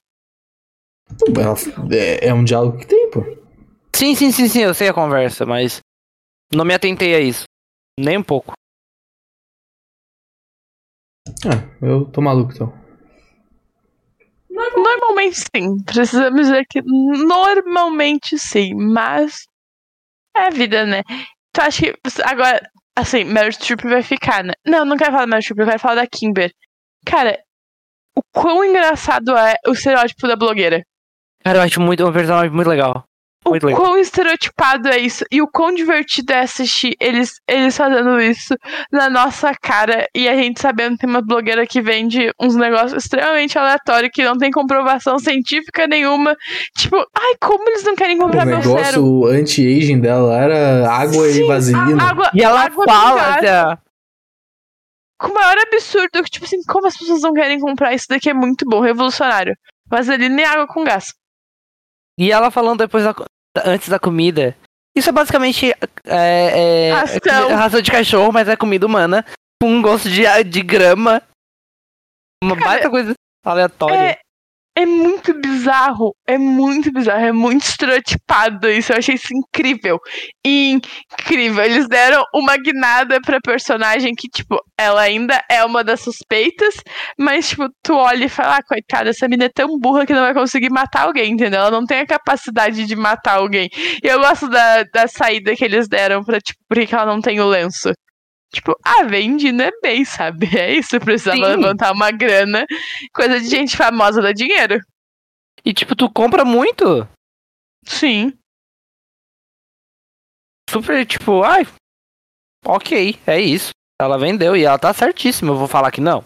É, 1.91 2.29
é 2.29 2.35
um 2.35 2.45
diálogo 2.45 2.77
que 2.77 2.87
tem, 2.87 3.11
pô. 3.11 3.25
Sim, 3.95 4.15
sim, 4.15 4.31
sim, 4.31 4.49
sim, 4.49 4.61
eu 4.61 4.75
sei 4.75 4.89
a 4.89 4.95
conversa, 4.95 5.47
mas 5.47 5.81
não 6.53 6.65
me 6.65 6.75
atentei 6.75 7.15
a 7.15 7.21
isso. 7.21 7.45
Nem 7.99 8.19
um 8.19 8.23
pouco. 8.23 8.53
Ah, 11.45 11.63
eu 11.81 12.07
tô 12.07 12.21
maluco 12.21 12.53
então. 12.53 12.81
Normalmente 14.51 15.37
sim. 15.55 15.83
Precisamos 15.85 16.41
dizer 16.41 16.67
que 16.69 16.83
normalmente 16.83 18.39
sim, 18.39 18.75
mas 18.75 19.45
é 20.37 20.47
a 20.47 20.51
vida, 20.51 20.85
né? 20.85 21.03
Tu 21.53 21.61
acha 21.61 21.83
que 21.83 21.99
agora, 22.25 22.61
assim, 22.97 23.25
Meryl 23.25 23.53
Streep 23.53 23.83
vai 23.85 24.03
ficar, 24.03 24.45
né? 24.45 24.53
Não, 24.67 24.85
não 24.85 24.97
quero 24.97 25.13
falar 25.13 25.25
da 25.25 25.29
Meryl 25.29 25.43
Streep, 25.43 25.59
eu 25.61 25.67
quero 25.67 25.79
falar 25.79 25.95
da 25.97 26.07
Kimber. 26.07 26.53
Cara, 27.05 27.43
o 28.17 28.23
quão 28.33 28.65
engraçado 28.65 29.37
é 29.37 29.57
o 29.67 29.73
estereótipo 29.73 30.27
da 30.27 30.37
blogueira. 30.37 30.83
Cara, 31.43 31.59
eu 31.59 31.63
acho 31.63 31.81
muito, 31.81 32.07
um 32.07 32.13
personagem 32.13 32.51
muito 32.51 32.69
legal. 32.69 33.05
O 33.43 33.51
Muito 33.51 33.71
quão 33.73 33.97
estereotipado 33.97 34.89
é 34.91 34.99
isso 34.99 35.25
e 35.33 35.41
o 35.41 35.49
quão 35.49 35.75
divertido 35.75 36.31
é 36.35 36.41
assistir 36.41 36.95
eles, 37.01 37.33
eles 37.49 37.75
fazendo 37.75 38.21
isso 38.21 38.55
na 38.93 39.09
nossa 39.09 39.55
cara 39.55 40.07
e 40.15 40.29
a 40.29 40.35
gente 40.37 40.61
sabendo 40.61 40.93
que 40.93 40.99
tem 41.07 41.09
uma 41.11 41.23
blogueira 41.23 41.67
que 41.67 41.81
vende 41.81 42.31
uns 42.39 42.55
negócios 42.55 42.93
extremamente 43.03 43.59
aleatórios 43.59 44.11
que 44.13 44.23
não 44.23 44.37
tem 44.37 44.51
comprovação 44.51 45.19
científica 45.19 45.87
nenhuma. 45.87 46.37
Tipo, 46.77 46.97
ai, 47.17 47.35
como 47.41 47.67
eles 47.71 47.83
não 47.83 47.95
querem 47.97 48.17
O 48.19 48.21
comprar 48.21 48.45
meu 48.45 48.61
sérum? 48.63 48.77
negócio 48.77 49.27
anti-aging 49.29 50.01
dela 50.01 50.37
era 50.37 50.91
água 50.93 51.27
e 51.27 51.33
Sim, 51.33 51.47
vaselina. 51.47 52.03
a- 52.05 52.11
água, 52.11 52.31
E 52.35 52.43
ela 52.43 52.61
água 52.67 52.85
fala, 52.85 53.41
já. 53.43 53.79
Com 55.19 55.29
o 55.29 55.35
maior 55.35 55.57
absurdo, 55.67 56.23
que, 56.25 56.31
tipo 56.31 56.45
assim, 56.45 56.63
como 56.69 56.87
as 56.87 56.97
pessoas 56.97 57.23
não 57.23 57.33
querem 57.33 57.59
comprar 57.59 57.95
isso 57.95 58.07
daqui 58.09 58.29
é 58.29 58.35
muito 58.35 58.67
bom, 58.69 58.81
revolucionário. 58.81 59.55
Vaselina 59.89 60.41
e 60.43 60.45
água 60.45 60.67
com 60.67 60.85
gás. 60.85 61.15
E 62.21 62.31
ela 62.31 62.51
falando 62.51 62.81
depois 62.81 63.03
da, 63.03 63.15
antes 63.65 63.89
da 63.89 63.99
comida. 63.99 64.55
Isso 64.95 65.09
é 65.09 65.13
basicamente 65.13 65.73
é, 66.05 66.89
é, 66.89 66.93
Ração. 66.93 67.51
é 67.51 67.55
ração 67.55 67.81
de 67.81 67.91
cachorro, 67.91 68.31
mas 68.31 68.47
é 68.47 68.57
comida 68.57 68.85
humana. 68.85 69.25
Com 69.59 69.71
um 69.71 69.81
gosto 69.81 70.11
de, 70.11 70.23
de 70.45 70.61
grama. 70.61 71.23
Uma 72.45 72.57
Cara, 72.57 72.69
baita 72.69 72.91
coisa 72.91 73.15
aleatória. 73.43 74.19
É, 74.81 74.87
muito 74.87 75.35
bizarro, 75.39 76.17
é 76.27 76.39
muito 76.39 76.91
bizarro, 76.91 77.25
é 77.27 77.33
muito 77.33 77.65
estereotipado 77.65 78.67
isso. 78.71 78.93
Eu 78.93 78.97
achei 78.97 79.15
isso 79.15 79.29
incrível. 79.35 79.99
Incrível. 80.45 81.63
Eles 81.63 81.87
deram 81.87 82.25
uma 82.35 82.57
guinada 82.57 83.21
pra 83.21 83.39
personagem 83.41 84.15
que, 84.15 84.27
tipo, 84.29 84.57
ela 84.79 85.03
ainda 85.03 85.39
é 85.51 85.63
uma 85.65 85.85
das 85.85 86.01
suspeitas, 86.01 86.77
mas, 87.19 87.51
tipo, 87.51 87.69
tu 87.83 87.95
olha 87.95 88.25
e 88.25 88.29
fala, 88.29 88.57
ah, 88.57 88.63
coitada, 88.63 89.11
essa 89.11 89.29
menina 89.29 89.45
é 89.45 89.51
tão 89.55 89.79
burra 89.79 90.07
que 90.07 90.15
não 90.15 90.23
vai 90.23 90.33
conseguir 90.33 90.71
matar 90.71 91.03
alguém, 91.03 91.33
entendeu? 91.33 91.61
Ela 91.61 91.71
não 91.71 91.85
tem 91.85 92.01
a 92.01 92.07
capacidade 92.07 92.87
de 92.87 92.97
matar 92.97 93.37
alguém. 93.37 93.69
E 94.03 94.07
eu 94.07 94.19
gosto 94.19 94.49
da, 94.49 94.83
da 94.85 95.07
saída 95.07 95.55
que 95.55 95.65
eles 95.65 95.89
deram 95.89 96.25
pra, 96.25 96.41
tipo, 96.41 96.59
por 96.67 96.79
que 96.79 96.87
que 96.87 96.95
ela 96.95 97.05
não 97.07 97.21
tem 97.21 97.39
o 97.39 97.47
lenço. 97.47 97.93
Tipo, 98.53 98.77
ah, 98.85 99.05
vende, 99.05 99.53
né? 99.53 99.71
Bem, 99.83 100.05
sabe? 100.05 100.47
É 100.59 100.73
isso, 100.75 100.99
precisava 101.01 101.37
Sim. 101.37 101.57
levantar 101.57 101.93
uma 101.93 102.11
grana. 102.11 102.67
Coisa 103.15 103.41
de 103.41 103.49
gente 103.49 103.77
famosa 103.77 104.21
dá 104.21 104.33
dinheiro. 104.33 104.81
E 105.65 105.73
tipo, 105.73 105.95
tu 105.95 106.11
compra 106.11 106.45
muito. 106.45 107.09
Sim. 107.85 108.33
Super, 110.69 111.07
tipo, 111.07 111.43
ai. 111.43 111.67
Ok, 112.65 113.19
é 113.27 113.41
isso. 113.41 113.71
Ela 114.01 114.19
vendeu 114.19 114.57
e 114.57 114.65
ela 114.65 114.79
tá 114.79 114.93
certíssima. 114.93 115.53
Eu 115.53 115.57
vou 115.57 115.69
falar 115.69 115.91
que 115.91 116.01
não. 116.01 116.25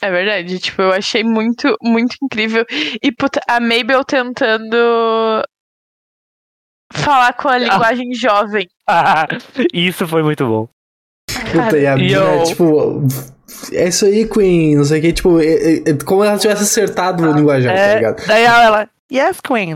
É 0.00 0.10
verdade. 0.10 0.58
Tipo, 0.58 0.82
eu 0.82 0.92
achei 0.92 1.22
muito, 1.22 1.76
muito 1.80 2.16
incrível. 2.22 2.64
E, 3.02 3.12
puta, 3.12 3.40
a 3.48 3.60
Mabel 3.60 4.04
tentando 4.04 4.76
falar 6.92 7.32
com 7.34 7.48
a 7.48 7.58
linguagem 7.58 8.12
jovem. 8.14 8.68
isso 9.72 10.06
foi 10.06 10.22
muito 10.22 10.46
bom. 10.46 10.68
Puta, 11.50 11.78
e 11.78 11.86
a 11.86 11.96
mina, 11.96 12.18
eu- 12.18 12.44
tipo. 12.44 13.02
É 13.72 13.88
isso 13.88 14.06
aí, 14.06 14.26
Queen, 14.28 14.76
não 14.76 14.84
sei 14.84 14.98
o 14.98 15.02
que, 15.02 15.12
tipo, 15.12 15.38
é- 15.40 15.44
é- 15.44 15.90
é 15.90 15.94
como 16.06 16.24
ela 16.24 16.38
tivesse 16.38 16.62
acertado 16.62 17.22
o 17.28 17.32
linguajar, 17.32 17.74
tá 17.74 17.80
É, 17.80 17.94
ligado? 17.96 18.26
daí 18.26 18.44
ela, 18.44 18.88
yes, 19.12 19.40
Queen. 19.40 19.74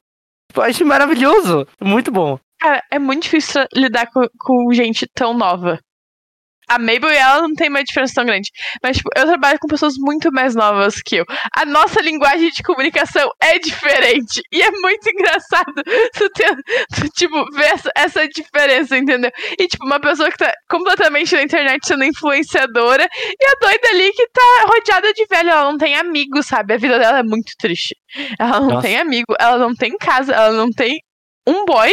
Tipo, 0.50 0.62
achei 0.62 0.86
maravilhoso. 0.86 1.66
Muito 1.82 2.10
bom. 2.10 2.38
Cara, 2.58 2.82
é 2.90 2.98
muito 2.98 3.24
difícil 3.24 3.64
lidar 3.74 4.06
com, 4.06 4.22
com 4.38 4.72
gente 4.72 5.06
tão 5.14 5.34
nova. 5.34 5.78
A 6.68 6.78
Mabel 6.78 7.10
e 7.10 7.16
ela 7.16 7.42
não 7.42 7.54
tem 7.54 7.68
uma 7.68 7.84
diferença 7.84 8.14
tão 8.14 8.24
grande. 8.24 8.50
Mas, 8.82 8.96
tipo, 8.96 9.10
eu 9.16 9.26
trabalho 9.26 9.58
com 9.60 9.68
pessoas 9.68 9.94
muito 9.98 10.32
mais 10.32 10.54
novas 10.54 11.00
que 11.02 11.16
eu. 11.16 11.24
A 11.56 11.64
nossa 11.64 12.00
linguagem 12.00 12.50
de 12.50 12.62
comunicação 12.62 13.30
é 13.40 13.58
diferente. 13.58 14.42
E 14.52 14.62
é 14.62 14.70
muito 14.70 15.08
engraçado 15.08 15.72
tu, 16.14 16.30
ter, 16.30 16.56
tu 16.94 17.08
tipo, 17.10 17.44
ver 17.52 17.66
essa, 17.66 17.90
essa 17.96 18.28
diferença, 18.28 18.96
entendeu? 18.96 19.30
E, 19.58 19.66
tipo, 19.68 19.84
uma 19.84 20.00
pessoa 20.00 20.30
que 20.30 20.38
tá 20.38 20.52
completamente 20.68 21.34
na 21.34 21.42
internet 21.42 21.86
sendo 21.86 22.04
influenciadora 22.04 23.06
e 23.14 23.46
a 23.46 23.54
doida 23.60 23.88
ali 23.90 24.12
que 24.12 24.26
tá 24.28 24.64
rodeada 24.66 25.12
de 25.12 25.24
velho. 25.26 25.50
Ela 25.50 25.70
não 25.70 25.78
tem 25.78 25.94
amigos, 25.96 26.46
sabe? 26.46 26.74
A 26.74 26.78
vida 26.78 26.98
dela 26.98 27.18
é 27.18 27.22
muito 27.22 27.52
triste. 27.58 27.96
Ela 28.38 28.60
não 28.60 28.68
Nossa. 28.70 28.82
tem 28.82 28.98
amigo, 28.98 29.34
ela 29.38 29.58
não 29.58 29.74
tem 29.74 29.96
casa, 29.96 30.32
ela 30.32 30.52
não 30.52 30.70
tem 30.70 31.00
um 31.46 31.64
boy 31.64 31.92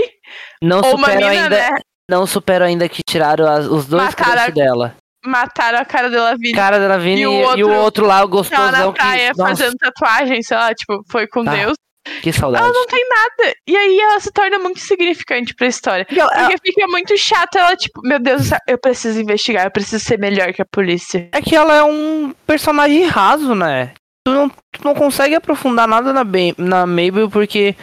Não 0.62 0.82
ou 0.82 0.96
uma 0.96 1.10
ainda. 1.10 1.50
né? 1.50 1.70
Não 2.14 2.26
supero 2.28 2.64
ainda 2.66 2.88
que 2.88 3.02
tiraram 3.08 3.46
as- 3.48 3.66
os 3.66 3.86
dois 3.88 4.04
Mataram 4.04 4.52
dela. 4.54 4.96
Mataram 5.26 5.80
a 5.80 5.86
cara 5.86 6.10
dela 6.10 6.36
vida. 6.38 6.58
Cara 6.58 6.78
da 6.80 6.98
Vini 6.98 7.22
E 7.22 7.24
e, 7.24 7.28
o 7.28 7.32
e 7.32 7.64
o 7.64 7.70
outro- 7.70 7.74
outro 7.74 8.06
lá, 8.06 8.16
o 8.16 8.18
Ela 8.18 8.26
na 8.26 8.28
gostosão 8.28 8.94
praia 8.94 9.32
que. 9.32 9.38
Fazendo 9.42 9.76
tatuagem, 9.78 10.42
sei 10.44 10.58
lá, 10.58 10.74
tipo, 10.74 11.02
foi 11.10 11.28
com 11.28 11.44
Tá. 11.46 11.52
Deus. 11.56 11.74
que 12.22 12.34
saudade. 12.34 12.62
Ela 12.66 12.74
não 12.74 12.86
tem 12.86 13.00
nada. 13.08 13.56
E 13.66 13.78
aí 13.78 13.98
ela 13.98 14.20
se 14.20 14.30
torna 14.34 14.60
muito 14.60 14.78
significante 14.82 15.56
pra 15.56 15.68
história. 15.68 16.04
Porque 16.04 16.20
ela- 16.20 16.50
fica 16.62 16.86
muito 16.90 17.18
chato 17.18 17.56
ela, 17.58 17.78
tipo, 17.78 18.02
meu 18.04 18.20
Deus 18.20 18.42
do 18.42 18.48
céu, 18.50 18.58
eu 18.68 18.78
preciso 18.78 19.22
investigar, 19.22 19.64
eu 19.66 19.72
preciso 19.72 20.04
ser 20.04 20.20
melhor 20.20 20.52
que 20.52 20.62
a 20.62 20.66
polícia. 20.70 21.30
É 21.32 21.42
que 21.42 21.56
ela 21.56 21.74
é 21.74 21.84
um 21.84 22.34
personagem 22.46 23.06
raso, 23.06 23.56
né? 23.56 23.94
Tu 24.28 24.34
não, 24.34 24.50
tu 24.50 24.84
não 24.84 24.94
consegue 24.94 25.34
aprofundar 25.36 25.88
nada 25.88 26.12
na, 26.12 26.26
Ba- 26.26 26.54
na 26.58 26.86
Mabel 26.86 27.30
porque 27.30 27.74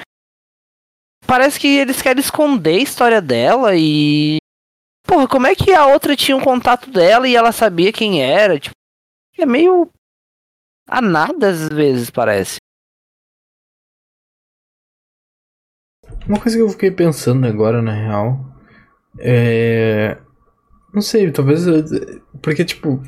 parece 1.30 1.60
que 1.60 1.68
eles 1.68 2.02
querem 2.02 2.20
esconder 2.20 2.80
a 2.80 2.82
história 2.82 3.22
dela 3.22 3.76
e. 3.76 4.38
Porra, 5.06 5.28
como 5.28 5.46
é 5.46 5.54
que 5.54 5.72
a 5.72 5.86
outra 5.86 6.16
tinha 6.16 6.36
um 6.36 6.42
contato 6.42 6.90
dela 6.90 7.28
e 7.28 7.36
ela 7.36 7.52
sabia 7.52 7.92
quem 7.92 8.20
era? 8.20 8.58
Tipo, 8.58 8.74
é 9.38 9.46
meio. 9.46 9.88
A 10.88 11.00
nada 11.00 11.50
às 11.50 11.68
vezes, 11.68 12.10
parece. 12.10 12.56
Uma 16.26 16.40
coisa 16.40 16.56
que 16.56 16.62
eu 16.62 16.68
fiquei 16.68 16.90
pensando 16.90 17.46
agora, 17.46 17.80
na 17.80 17.94
real, 17.94 18.44
é. 19.20 20.18
Não 20.92 21.00
sei, 21.00 21.30
talvez. 21.30 21.60
Porque, 22.42 22.64
tipo. 22.64 23.00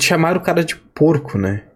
Chamaram 0.00 0.40
o 0.40 0.42
cara 0.42 0.64
de 0.64 0.74
porco, 0.74 1.38
né? 1.38 1.68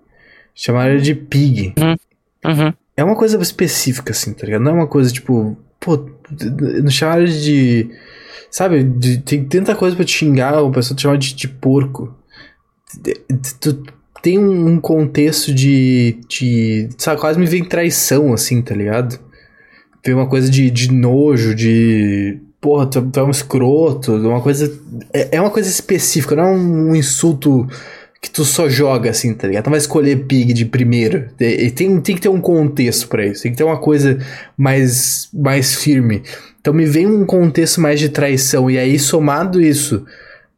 Chamaram 0.55 0.95
ele 0.95 1.03
de 1.03 1.15
pig. 1.15 1.75
Uhum. 1.79 2.73
É 2.97 3.05
uma 3.05 3.15
coisa 3.15 3.41
específica, 3.41 4.13
assim, 4.13 4.33
tá 4.33 4.47
ligado? 4.47 4.63
Não 4.63 4.73
é 4.73 4.75
uma 4.75 4.87
coisa 4.87 5.13
tipo. 5.13 5.57
Pô, 5.79 6.09
não 6.83 6.91
ele 7.23 7.33
de. 7.33 7.91
Sabe? 8.51 8.83
De- 8.83 9.19
tem 9.19 9.45
tanta 9.45 9.75
coisa 9.75 9.95
pra 9.95 10.05
te 10.05 10.13
xingar, 10.13 10.63
uma 10.63 10.73
pessoa 10.73 10.97
te 10.97 11.03
chamar 11.03 11.19
de, 11.19 11.35
de 11.35 11.47
porco. 11.47 12.15
Tu 13.61 13.83
tem 14.23 14.39
um 14.39 14.81
contexto 14.81 15.53
de. 15.53 16.19
de 16.29 16.89
sabe, 16.97 17.21
quase 17.21 17.39
me 17.39 17.47
vem 17.47 17.65
traição, 17.65 18.33
assim, 18.33 18.63
tá 18.63 18.75
ligado? 18.75 19.19
Vem 20.05 20.15
uma 20.15 20.29
coisa 20.29 20.51
de, 20.51 20.71
de 20.71 20.91
nojo, 20.91 21.55
de. 21.55 22.41
Porra, 22.61 22.87
tu, 22.87 23.03
tu 23.03 23.21
é 23.21 23.23
um 23.23 23.31
escroto, 23.31 24.15
uma 24.15 24.41
coisa. 24.41 24.73
É, 25.13 25.37
é 25.37 25.41
uma 25.41 25.51
coisa 25.51 25.69
específica, 25.69 26.35
não 26.35 26.45
é 26.45 26.51
um 26.57 26.97
insulto 26.97 27.67
que 28.27 28.31
tu 28.33 28.45
só 28.45 28.69
joga 28.69 29.11
assim, 29.11 29.33
tá 29.33 29.47
ligado? 29.47 29.65
Tu 29.65 29.67
não 29.67 29.73
vai 29.73 29.79
escolher 29.79 30.25
pig 30.27 30.53
de 30.53 30.65
primeiro. 30.65 31.29
E 31.39 31.71
tem, 31.71 32.01
tem 32.01 32.15
que 32.17 32.21
ter 32.21 32.29
um 32.29 32.41
contexto 32.41 33.09
pra 33.09 33.25
isso, 33.25 33.43
tem 33.45 33.53
que 33.53 33.59
ter 33.59 33.65
uma 33.65 33.79
coisa 33.79 34.19
mais, 34.57 35.29
mais 35.33 35.75
firme. 35.77 36.23
Então 36.61 36.75
me 36.75 36.85
vem 36.85 37.07
um 37.07 37.25
contexto 37.25 37.81
mais 37.81 38.01
de 38.01 38.09
traição, 38.09 38.69
e 38.71 38.77
aí 38.79 38.99
somado 38.99 39.61
isso 39.61 40.05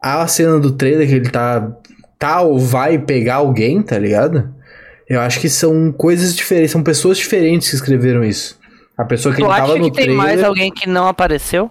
à 0.03 0.27
cena 0.27 0.59
do 0.59 0.73
trailer 0.73 1.07
que 1.07 1.15
ele 1.15 1.29
tá, 1.29 1.71
tá 2.19 2.41
ou 2.41 2.59
vai 2.59 2.99
pegar 2.99 3.37
alguém, 3.37 3.83
tá 3.83 3.99
ligado? 3.99 4.49
Eu 5.09 5.21
acho 5.21 5.39
que 5.41 5.49
são 5.51 5.93
coisas 5.93 6.35
diferentes, 6.35 6.71
são 6.73 6.83
pessoas 6.83 7.19
diferentes 7.19 7.69
que 7.71 7.77
escreveram 7.77 8.25
isso. 8.25 8.59
A 8.97 9.05
pessoa 9.05 9.35
que 9.35 9.41
Tu 9.43 9.47
ele 9.47 9.55
tava 9.55 9.77
no 9.77 9.85
que 9.85 9.97
tem 9.97 10.05
trailer. 10.07 10.17
mais 10.17 10.43
alguém 10.43 10.73
que 10.73 10.89
não 10.89 11.07
apareceu? 11.07 11.71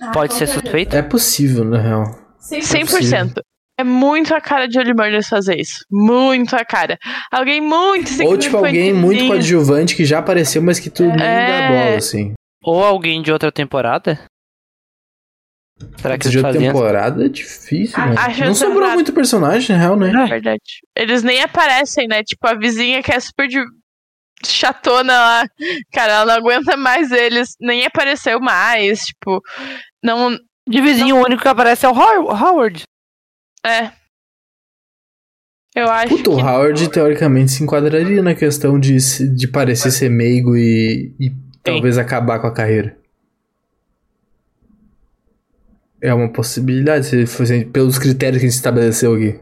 Ah, 0.00 0.10
Pode 0.12 0.32
ser 0.34 0.46
certeza. 0.46 0.60
suspeito? 0.60 0.96
É 0.96 1.02
possível, 1.02 1.64
na 1.64 1.80
real. 1.80 2.18
100%. 2.40 3.32
É 3.38 3.51
muito 3.84 4.34
a 4.34 4.40
cara 4.40 4.66
de 4.68 4.78
Holly 4.78 4.94
Murders 4.94 5.28
fazer 5.28 5.60
isso. 5.60 5.84
Muito 5.90 6.54
a 6.54 6.64
cara. 6.64 6.98
Alguém 7.30 7.60
muito 7.60 8.10
Ou 8.24 8.36
tipo 8.38 8.56
alguém 8.58 8.92
muito 8.92 9.26
coadjuvante 9.26 9.94
que 9.96 10.04
já 10.04 10.18
apareceu, 10.18 10.62
mas 10.62 10.78
que 10.80 10.90
tu 10.90 11.02
nem 11.04 11.16
dá 11.16 11.24
É. 11.24 11.68
bola, 11.68 11.96
assim. 11.96 12.32
Ou 12.64 12.82
alguém 12.84 13.22
de 13.22 13.32
outra 13.32 13.50
temporada? 13.52 14.18
Será 15.96 16.16
que 16.16 16.28
de 16.28 16.38
faziam? 16.40 16.72
temporada 16.72 17.24
é 17.24 17.28
difícil, 17.28 17.98
né? 17.98 18.14
a 18.16 18.46
Não 18.46 18.54
sobrou 18.54 18.82
exata. 18.82 18.94
muito 18.94 19.12
personagem, 19.12 19.74
na 19.76 19.82
real, 19.82 19.96
né? 19.96 20.10
É 20.10 20.26
verdade. 20.26 20.60
Eles 20.96 21.22
nem 21.24 21.42
aparecem, 21.42 22.06
né? 22.06 22.22
Tipo, 22.22 22.46
a 22.46 22.54
vizinha 22.54 23.02
que 23.02 23.10
é 23.12 23.18
super 23.18 23.48
de 23.48 23.60
chatona 24.44 25.12
lá. 25.12 25.44
Cara, 25.92 26.12
ela 26.12 26.24
não 26.26 26.34
aguenta 26.34 26.76
mais 26.76 27.10
eles. 27.10 27.56
Nem 27.60 27.84
apareceu 27.84 28.40
mais. 28.40 29.00
Tipo, 29.06 29.40
não. 30.02 30.36
De 30.68 30.80
vizinho, 30.80 31.16
o 31.16 31.24
único 31.24 31.42
que 31.42 31.48
aparece 31.48 31.84
é 31.84 31.88
o 31.88 31.92
How- 31.92 32.30
Howard. 32.30 32.84
É. 33.64 33.92
Eu 35.74 35.88
acho 35.88 36.16
Puta, 36.16 36.30
o. 36.30 36.38
Howard 36.40 36.90
teoricamente 36.90 37.52
se 37.52 37.62
enquadraria 37.64 38.22
na 38.22 38.34
questão 38.34 38.78
de, 38.78 38.96
de 39.34 39.48
parecer 39.48 39.90
ser 39.90 40.10
meigo 40.10 40.54
e, 40.56 41.14
e 41.18 41.30
talvez 41.62 41.96
acabar 41.96 42.38
com 42.40 42.46
a 42.46 42.52
carreira. 42.52 42.98
É 46.00 46.12
uma 46.12 46.30
possibilidade, 46.32 47.06
se 47.06 47.26
fosse 47.26 47.64
pelos 47.66 47.98
critérios 47.98 48.40
que 48.40 48.46
a 48.46 48.48
gente 48.50 48.56
estabeleceu 48.56 49.14
aqui. 49.14 49.40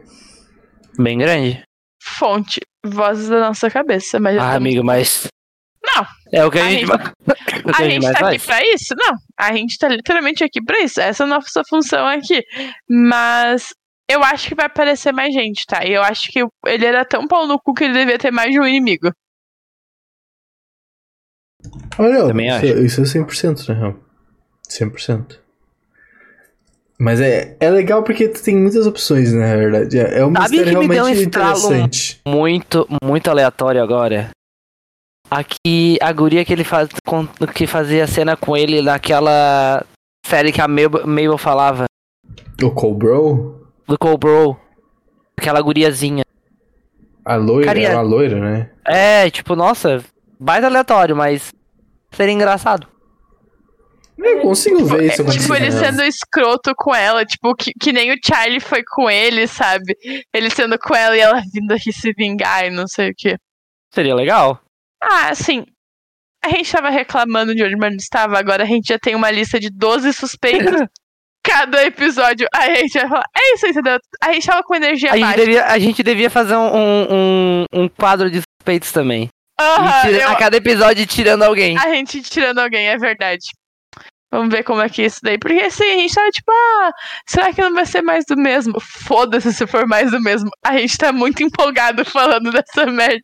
Bem 0.97 1.17
grande. 1.17 1.63
Fonte. 2.01 2.59
Vozes 2.85 3.29
da 3.29 3.39
nossa 3.39 3.69
cabeça. 3.69 4.19
Mas 4.19 4.37
Ah, 4.37 4.53
amigo, 4.55 4.83
mas. 4.83 5.27
Não. 5.83 6.05
É 6.31 6.45
o 6.45 6.51
que 6.51 6.59
a, 6.59 6.65
A 6.65 6.69
gente 6.69 6.85
gente- 6.85 6.91
que 7.75 7.81
A 7.81 7.89
gente 7.89 8.03
mais 8.03 8.17
tá 8.19 8.29
aqui 8.29 8.39
pra 8.39 8.61
isso? 8.67 8.95
Não. 8.95 9.15
A 9.37 9.53
gente 9.53 9.77
tá 9.77 9.87
literalmente 9.89 10.43
aqui 10.43 10.63
pra 10.63 10.79
isso. 10.81 11.01
Essa 11.01 11.23
é 11.23 11.25
a 11.25 11.29
nossa 11.29 11.61
função 11.67 12.05
aqui. 12.07 12.43
Mas 12.87 13.69
eu 14.11 14.23
acho 14.23 14.49
que 14.49 14.55
vai 14.55 14.65
aparecer 14.65 15.11
mais 15.11 15.33
gente, 15.33 15.65
tá? 15.65 15.85
E 15.85 15.91
eu 15.93 16.01
acho 16.03 16.31
que 16.31 16.39
ele 16.65 16.85
era 16.85 17.03
tão 17.05 17.27
pau 17.27 17.47
no 17.47 17.59
cu 17.59 17.73
que 17.73 17.83
ele 17.83 17.93
devia 17.93 18.17
ter 18.17 18.31
mais 18.31 18.51
de 18.51 18.59
um 18.59 18.65
inimigo. 18.65 19.11
Olha, 21.97 22.27
Também 22.27 22.47
isso, 22.47 22.55
acho. 22.57 23.01
isso 23.01 23.01
é 23.01 23.21
100%, 23.21 23.67
na 23.69 23.73
real. 23.75 23.95
100%. 24.67 25.39
Mas 26.99 27.19
é, 27.19 27.57
é 27.59 27.69
legal 27.69 28.03
porque 28.03 28.27
tu 28.27 28.41
tem 28.43 28.55
muitas 28.55 28.85
opções, 28.85 29.33
né, 29.33 29.47
na 29.53 29.57
verdade. 29.57 29.99
É, 29.99 30.19
é 30.19 30.25
um 30.25 30.31
Sabe 30.33 30.57
mistério 30.57 30.79
que 30.81 30.87
me 30.87 30.93
deu 30.95 31.03
um 31.03 31.07
realmente 31.07 31.21
estralo 31.23 31.57
interessante. 31.57 32.21
Muito, 32.27 32.87
muito 33.03 33.29
aleatório 33.29 33.81
agora. 33.81 34.29
Aqui, 35.29 35.97
a 36.01 36.11
guria 36.11 36.43
que 36.45 36.51
ele 36.53 36.63
faz, 36.63 36.89
com- 37.07 37.25
que 37.55 37.65
fazia 37.65 38.05
cena 38.05 38.35
com 38.35 38.55
ele 38.55 38.81
naquela 38.81 39.83
série 40.25 40.51
que 40.51 40.61
a 40.61 40.67
Mabel, 40.67 41.07
Mabel 41.07 41.37
falava, 41.37 41.85
O 42.61 42.69
Cobro, 42.71 43.60
do 43.91 43.97
Cobro. 43.97 44.57
Aquela 45.37 45.61
guriazinha. 45.61 46.23
a 47.25 47.35
loira, 47.35 47.65
Carinha- 47.67 47.89
é 47.89 47.93
uma 47.95 48.01
loira, 48.01 48.39
né? 48.39 48.71
É, 48.85 49.29
tipo, 49.29 49.55
nossa, 49.55 50.03
mais 50.39 50.63
aleatório, 50.63 51.15
mas 51.15 51.53
seria 52.11 52.33
engraçado. 52.33 52.87
Eu 54.17 54.41
consigo 54.41 54.85
ver 54.85 55.03
isso 55.11 55.21
É, 55.23 55.25
tipo, 55.25 55.53
acontecendo. 55.53 55.55
ele 55.55 55.71
sendo 55.71 56.03
escroto 56.03 56.73
com 56.75 56.93
ela, 56.93 57.25
tipo, 57.25 57.55
que, 57.55 57.71
que 57.79 57.91
nem 57.91 58.11
o 58.13 58.19
Charlie 58.23 58.59
foi 58.59 58.83
com 58.83 59.09
ele, 59.09 59.47
sabe? 59.47 59.97
Ele 60.33 60.49
sendo 60.51 60.77
com 60.77 60.95
ela 60.95 61.17
e 61.17 61.19
ela 61.19 61.41
vindo 61.51 61.71
aqui 61.71 61.91
se 61.91 62.13
vingar 62.13 62.65
e 62.65 62.69
não 62.69 62.87
sei 62.87 63.09
o 63.09 63.13
quê. 63.17 63.35
Seria 63.93 64.13
legal. 64.15 64.61
Ah, 65.01 65.29
assim. 65.29 65.65
A 66.43 66.49
gente 66.49 66.71
tava 66.71 66.89
reclamando 66.89 67.53
de 67.55 67.63
onde 67.63 67.75
o 67.75 67.87
estava, 67.97 68.37
agora 68.37 68.63
a 68.63 68.65
gente 68.65 68.87
já 68.87 68.97
tem 68.99 69.15
uma 69.15 69.29
lista 69.31 69.59
de 69.59 69.69
12 69.69 70.13
suspeitos. 70.13 70.71
Cada 71.43 71.83
episódio 71.85 72.47
a 72.53 72.67
gente 72.75 72.93
vai 72.99 73.07
falar. 73.09 73.23
É 73.35 73.53
isso, 73.55 73.67
entendeu? 73.67 73.97
A 74.23 74.31
gente 74.33 74.45
tava 74.45 74.61
com 74.63 74.75
energia 74.75 75.11
A 75.11 75.15
gente, 75.15 75.23
baixa. 75.25 75.37
devia, 75.37 75.65
a 75.65 75.79
gente 75.79 76.03
devia 76.03 76.29
fazer 76.29 76.55
um, 76.55 76.75
um, 77.11 77.65
um 77.73 77.87
quadro 77.89 78.29
de 78.29 78.41
suspeitos 78.41 78.91
também. 78.91 79.27
E 79.59 80.01
tira- 80.07 80.23
eu- 80.23 80.29
A 80.29 80.35
cada 80.35 80.57
episódio 80.57 81.05
tirando 81.05 81.43
alguém. 81.43 81.77
a 81.77 81.89
gente 81.89 82.21
tirando 82.21 82.59
alguém, 82.59 82.87
é 82.87 82.97
verdade. 82.97 83.43
Vamos 84.31 84.49
ver 84.49 84.63
como 84.63 84.81
é 84.81 84.87
que 84.87 85.01
é 85.01 85.05
isso 85.05 85.19
daí. 85.21 85.37
Porque 85.37 85.59
assim, 85.61 85.83
a 85.83 85.95
gente 85.95 86.15
tava 86.15 86.29
tipo, 86.31 86.51
ah, 86.51 86.91
será 87.27 87.51
que 87.53 87.61
não 87.61 87.73
vai 87.73 87.85
ser 87.85 88.01
mais 88.01 88.23
do 88.25 88.37
mesmo? 88.37 88.79
Foda-se 88.79 89.53
se 89.53 89.67
for 89.67 89.85
mais 89.85 90.11
do 90.11 90.21
mesmo. 90.21 90.49
A 90.63 90.77
gente 90.77 90.97
tá 90.97 91.11
muito 91.11 91.43
empolgado 91.43 92.05
falando 92.05 92.49
dessa 92.51 92.85
merda, 92.85 93.21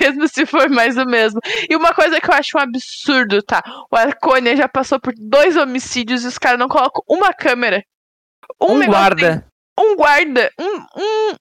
mesmo 0.00 0.26
se 0.26 0.46
for 0.46 0.70
mais 0.70 0.94
do 0.94 1.04
mesmo. 1.06 1.40
E 1.68 1.76
uma 1.76 1.92
coisa 1.92 2.20
que 2.20 2.30
eu 2.30 2.34
acho 2.34 2.56
um 2.56 2.60
absurdo, 2.60 3.42
tá? 3.42 3.62
O 3.92 3.96
Arconia 3.96 4.56
já 4.56 4.66
passou 4.66 4.98
por 4.98 5.12
dois 5.18 5.56
homicídios 5.56 6.24
e 6.24 6.28
os 6.28 6.38
caras 6.38 6.58
não 6.58 6.68
colocam 6.68 7.02
uma 7.06 7.34
câmera. 7.34 7.82
Um, 8.60 8.78
negocinho- 8.78 8.90
guarda. 8.90 9.46
Um 9.78 9.94
guarda. 9.96 10.50
Um. 10.58 10.76
um 10.96 11.34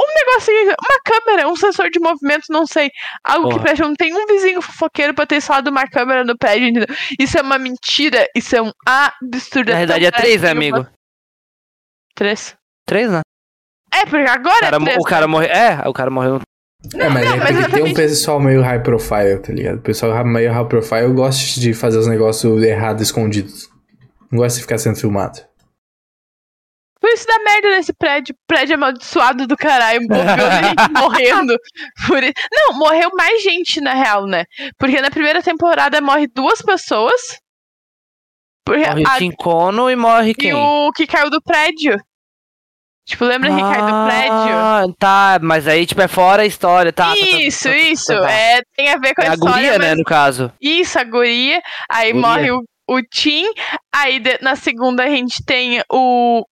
um 0.00 0.14
negocinho, 0.14 0.66
uma 0.68 1.00
câmera, 1.04 1.48
um 1.48 1.56
sensor 1.56 1.90
de 1.90 1.98
movimento, 2.00 2.44
não 2.50 2.66
sei. 2.66 2.90
Algo 3.24 3.48
que 3.48 3.54
Porra. 3.54 3.64
preste. 3.64 3.80
Não 3.82 3.94
tem 3.94 4.14
um 4.14 4.26
vizinho 4.26 4.62
fofoqueiro 4.62 5.12
pra 5.14 5.26
ter 5.26 5.36
instalado 5.36 5.70
uma 5.70 5.86
câmera 5.86 6.24
no 6.24 6.36
prédio, 6.38 6.68
entendeu? 6.68 6.94
Isso 7.18 7.36
é 7.38 7.42
uma 7.42 7.58
mentira, 7.58 8.26
isso 8.34 8.54
é 8.56 8.62
um 8.62 8.70
absurdo. 8.86 9.72
Na 9.72 9.78
verdade 9.78 10.06
é 10.06 10.10
três, 10.10 10.42
né, 10.42 10.50
amigo? 10.50 10.78
uma- 10.78 10.92
Três? 12.14 12.56
três, 12.86 13.10
né? 13.10 13.20
É, 13.94 14.04
porque 14.04 14.24
O 14.24 14.30
agora 14.30 14.60
cara, 14.60 14.76
é 14.76 14.80
três, 14.80 14.96
o 14.98 15.02
cara 15.02 15.26
morreu. 15.28 15.48
É, 15.50 15.88
o 15.88 15.92
cara 15.92 16.10
morreu. 16.10 16.40
É, 16.94 17.08
mas 17.08 17.24
não, 17.24 17.34
é 17.34 17.36
mas 17.38 17.56
porque 17.58 17.72
tem 17.72 17.82
um 17.82 17.94
pessoal 17.94 18.38
meio 18.40 18.62
high 18.62 18.82
profile, 18.82 19.38
tá 19.40 19.52
ligado? 19.52 19.78
O 19.78 19.82
pessoal 19.82 20.24
meio 20.24 20.52
high 20.52 20.68
profile 20.68 21.12
gosta 21.12 21.60
de 21.60 21.74
fazer 21.74 21.98
os 21.98 22.06
negócios 22.06 22.62
errados, 22.62 23.02
escondidos. 23.02 23.68
Não 24.30 24.38
gosta 24.38 24.56
de 24.56 24.62
ficar 24.62 24.78
sendo 24.78 24.96
filmado. 24.96 25.40
Por 27.00 27.10
isso 27.10 27.26
dá 27.26 27.38
merda 27.44 27.70
nesse 27.70 27.92
prédio. 27.92 28.34
Prédio 28.46 28.74
amaldiçoado 28.74 29.46
do 29.46 29.56
caralho. 29.56 30.00
Morreu 30.08 30.50
gente 30.64 30.92
morrendo. 30.98 31.56
Por... 32.06 32.20
Não, 32.52 32.72
morreu 32.78 33.10
mais 33.16 33.42
gente, 33.42 33.80
na 33.80 33.94
real, 33.94 34.26
né? 34.26 34.44
Porque 34.78 35.00
na 35.00 35.10
primeira 35.10 35.42
temporada 35.42 36.00
morre 36.00 36.26
duas 36.26 36.60
pessoas. 36.60 37.20
Porque 38.64 38.86
Morre 38.86 39.04
a- 39.06 39.14
o 39.14 39.18
Tincono 39.18 39.90
e 39.90 39.96
morre 39.96 40.30
E 40.30 40.34
quem? 40.34 40.52
o 40.52 40.90
que 40.92 41.06
caiu 41.06 41.30
do 41.30 41.40
prédio. 41.40 41.98
Tipo, 43.06 43.24
lembra 43.24 43.48
que 43.48 43.60
caiu 43.60 43.86
do 43.86 44.04
prédio? 44.04 44.54
Ah, 44.54 44.84
tá, 44.98 45.38
mas 45.40 45.66
aí, 45.66 45.86
tipo, 45.86 46.02
é 46.02 46.08
fora 46.08 46.42
a 46.42 46.46
história, 46.46 46.92
tá? 46.92 47.06
tá, 47.06 47.10
tá, 47.14 47.16
isso, 47.16 47.62
tá, 47.64 47.70
tá, 47.70 47.76
isso. 47.78 48.12
É, 48.12 48.60
tem 48.76 48.90
a 48.90 48.98
ver 48.98 49.14
com 49.14 49.22
a, 49.22 49.24
É 49.24 49.28
a 49.30 49.34
história, 49.34 49.54
guria, 49.54 49.78
né, 49.78 49.88
mas- 49.90 49.98
no 49.98 50.04
caso. 50.04 50.52
Isso, 50.60 50.98
a 50.98 51.04
guria. 51.04 51.62
Aí 51.90 52.12
Guria. 52.12 52.28
morre 52.28 52.50
o, 52.50 52.62
o 52.86 53.00
Tim. 53.02 53.46
Aí 53.94 54.18
de- 54.18 54.38
na 54.42 54.56
segunda 54.56 55.04
a 55.04 55.08
gente 55.08 55.42
tem 55.46 55.80
o. 55.90 56.44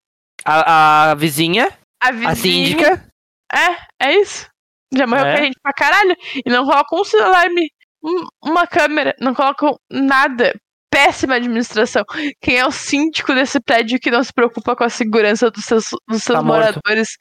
A, 0.47 1.11
a 1.11 1.15
vizinha, 1.15 1.69
A, 2.01 2.13
vizinha. 2.13 2.31
a 2.31 2.37
síndica. 2.37 3.09
É, 3.53 4.07
é 4.09 4.15
isso. 4.21 4.47
Já 4.95 5.07
morreu 5.07 5.27
É. 5.27 5.37
gente 5.39 5.59
pra 5.63 5.73
caralho. 5.73 6.17
E 6.45 6.49
não 6.51 6.65
colocam 6.65 7.01
um 7.01 7.05
celular, 7.05 7.49
me- 7.51 7.71
um- 8.03 8.27
uma 8.45 8.67
câmera, 8.67 9.15
não 9.21 9.35
colocam 9.35 9.77
nada. 9.91 10.55
Péssima 10.91 11.35
administração. 11.35 12.05
Quem 12.41 12.57
é 12.57 12.67
o 12.67 12.71
síndico 12.71 13.35
desse 13.35 13.61
prédio 13.61 13.99
que 14.01 14.11
não 14.11 14.23
se 14.23 14.33
preocupa 14.33 14.75
com 14.77 14.85
a 14.85 14.89
segurança 14.89 15.51
dos 15.51 15.65
seus, 15.65 15.87
dos 16.09 16.23
seus 16.23 16.39
Tá 16.39 16.43
morto. 16.43 16.59
moradores? 16.81 17.17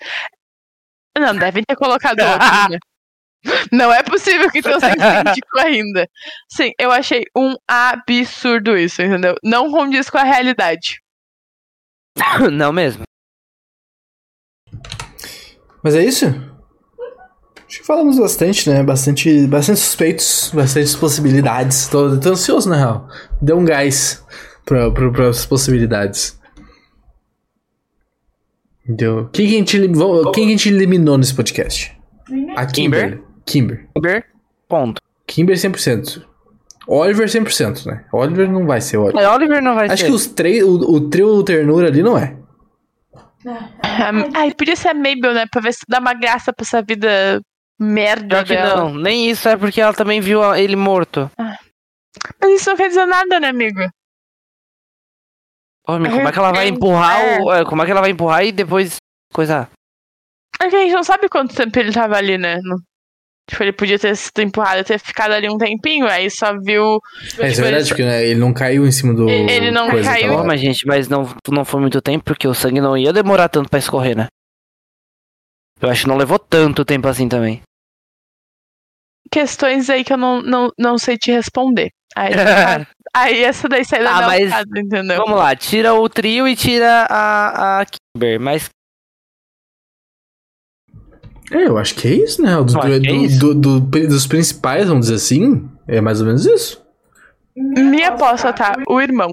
Não, 1.17 1.36
devem 1.36 1.63
ter 1.67 1.76
colocado 1.76 2.19
outro, 2.21 2.69
né? 2.69 2.78
Não 3.71 3.91
é 3.91 4.01
possível 4.03 4.49
que 4.51 4.61
tenham 4.61 4.80
sem 4.80 4.91
síndico 4.91 5.59
ainda. 5.59 6.07
Sim, 6.49 6.71
eu 6.80 6.91
achei 6.91 7.23
um 7.36 7.55
absurdo 7.67 8.78
isso, 8.78 9.01
entendeu? 9.01 9.36
Não 9.43 9.69
condiz 9.71 10.09
com 10.09 10.17
a 10.19 10.23
realidade. 10.23 10.99
Não 12.51 12.71
mesmo. 12.71 13.03
Mas 15.86 15.93
é 15.95 16.03
isso? 16.03 16.25
Acho 16.25 17.79
que 17.79 17.86
falamos 17.86 18.17
bastante, 18.17 18.67
né? 18.67 18.81
Bastante, 18.81 19.45
bastante 19.45 19.79
suspeitos, 19.79 20.49
bastante 20.51 20.97
possibilidades. 20.97 21.88
Tô, 21.88 22.19
tô 22.19 22.29
ansioso, 22.31 22.67
na 22.67 22.75
real. 22.75 23.07
Deu 23.39 23.55
um 23.55 23.63
gás 23.63 24.25
pra, 24.65 24.89
pra, 24.89 25.11
pras 25.11 25.45
possibilidades. 25.45 26.39
Deu. 28.88 29.29
Quem 29.31 29.47
que 29.47 29.53
a 29.55 29.57
gente, 29.59 29.88
vamos- 29.89 30.31
quem 30.33 30.45
que 30.45 30.53
a 30.53 30.57
gente 30.57 30.69
eliminou 30.69 31.17
nesse 31.19 31.33
podcast? 31.36 31.95
A 32.55 32.65
Kimber. 32.65 33.21
Kimber. 33.45 33.88
Kimber, 33.95 34.25
ponto. 34.67 34.99
Kimber 35.27 35.55
100%. 35.55 36.23
Oliver 36.88 37.27
100%, 37.27 37.86
né? 37.86 38.05
Oliver 38.11 38.51
não 38.51 38.65
vai 38.65 38.81
ser 38.81 38.97
Oliver. 38.97 39.15
Mas 39.23 39.36
Oliver 39.36 39.61
não 39.61 39.75
vai 39.75 39.86
Acho 39.86 39.97
ser. 40.03 40.05
que 40.09 40.11
os 40.15 40.25
três, 40.27 40.63
o, 40.63 40.77
o 40.77 41.09
trio 41.09 41.43
ternura 41.43 41.88
ali 41.88 42.01
não 42.01 42.17
é. 42.17 42.36
Ai, 44.36 44.54
podia 44.54 44.76
ser 44.76 44.89
a 44.89 44.93
Mabel, 44.93 45.34
né? 45.34 45.46
Pra 45.52 45.62
ver 45.62 45.74
se 45.74 45.82
dá 45.88 46.00
uma 46.00 46.14
graça 46.14 46.52
pra 46.54 46.64
essa 46.64 46.82
vida 46.82 47.41
merda 47.80 48.43
Pior 48.43 48.46
que 48.46 48.54
dela. 48.56 48.76
não, 48.76 48.93
nem 48.96 49.30
isso 49.30 49.48
é 49.50 49.56
porque 49.58 49.82
ela 49.82 49.93
também 49.93 50.20
viu 50.22 50.41
ele 50.56 50.76
morto. 50.76 51.30
Mas 51.38 52.62
isso 52.62 52.70
não 52.70 52.78
quer 52.78 52.88
dizer 52.88 53.06
nada, 53.06 53.39
né, 53.39 53.50
amigo? 53.50 53.82
Como 55.86 56.08
é 56.08 56.32
que 56.32 56.39
ela 56.39 56.52
vai 56.52 56.68
empurrar 56.68 57.22
o. 57.43 57.54
é, 57.54 57.64
Como 57.66 57.82
é 57.82 57.86
que 57.86 57.91
ela 57.91 58.02
vai 58.02 58.10
empurrar 58.10 58.43
e 58.43 58.52
depois 58.52 58.98
coisa. 59.32 59.70
É 60.60 60.70
que 60.70 60.76
a 60.76 60.80
gente 60.80 60.93
não 60.93 61.04
sabe 61.04 61.30
quanto 61.30 61.54
tempo 61.56 61.78
ele 61.78 61.91
tava 61.91 62.18
ali, 62.18 62.38
né? 62.38 62.58
Não- 62.64 62.78
Tipo, 63.48 63.62
ele 63.64 63.74
podia 63.74 64.00
ter 64.00 64.16
sido 64.16 64.41
empurrado 64.41 64.80
e 64.80 64.84
ter 64.84 64.98
ficado 65.00 65.32
ali 65.34 65.48
um 65.48 65.58
tempinho, 65.58 66.08
aí 66.08 66.30
só 66.32 66.58
viu. 66.60 66.96
É, 67.22 67.28
tipo, 67.28 67.46
isso 67.46 67.62
é 67.62 67.64
verdade, 67.64 67.76
ele- 67.84 67.88
porque 67.89 68.04
né, 68.06 68.26
ele 68.26 68.39
não 68.39 68.52
caiu 68.54 68.88
em 68.88 68.91
cima 68.91 69.14
do. 69.14 69.30
Ele 69.30 69.70
não 69.70 69.89
coisa 69.89 70.10
caiu. 70.10 70.34
hora. 70.34 70.48
mas 70.48 70.60
gente, 70.60 70.86
mas 70.88 71.08
não, 71.08 71.30
não 71.50 71.64
foi 71.64 71.80
muito 71.80 72.02
tempo 72.02 72.26
porque 72.26 72.48
o 72.48 72.54
sangue 72.56 72.82
não 72.82 72.98
ia 72.98 73.14
demorar 73.14 73.48
tanto 73.50 73.70
pra 73.70 73.78
escorrer, 73.80 74.18
né? 74.18 74.28
Eu 75.80 75.89
acho 75.89 76.04
que 76.04 76.08
não 76.08 76.18
levou 76.18 76.39
tanto 76.39 76.84
tempo 76.84 77.08
assim 77.08 77.30
também. 77.30 77.62
Questões 79.32 79.89
aí 79.89 80.04
que 80.04 80.14
eu 80.14 80.18
não, 80.18 80.41
não, 80.41 80.70
não 80.78 80.98
sei 80.98 81.18
te 81.18 81.32
responder. 81.32 81.89
Aí, 82.16 82.32
aí 83.14 83.43
essa 83.43 83.68
daí 83.68 83.84
sai 83.84 84.02
da 84.04 84.10
Ah, 84.12 84.16
minha 84.18 84.28
mas- 84.28 84.43
alçada, 84.52 84.80
entendeu? 84.80 85.18
Vamos 85.18 85.38
lá, 85.38 85.56
tira 85.56 85.93
o 85.93 86.08
trio 86.08 86.48
e 86.48 86.56
tira 86.56 87.06
a, 87.10 87.82
a 87.82 87.86
Kimber, 87.86 88.39
mas 88.39 88.70
É, 91.52 91.68
eu 91.68 91.78
acho 91.78 91.96
que 91.96 92.08
é 92.08 92.12
isso, 92.12 92.41
né? 92.41 92.52
Do, 92.62 92.78
Eu 92.78 92.93
é 92.93 93.00
do- 93.00 93.16
isso. 93.26 93.39
do- 93.39 93.54
do- 93.80 93.80
dos 94.08 94.26
principais, 94.28 94.88
vamos 94.88 95.06
dizer 95.08 95.16
assim, 95.16 95.70
é 95.88 96.02
mais 96.02 96.20
ou 96.22 96.28
menos 96.28 96.46
isso. 96.46 96.84
Minha 97.56 98.10
aposta 98.10 98.52
tá, 98.52 98.76
o 98.88 99.00
irmão. 99.00 99.30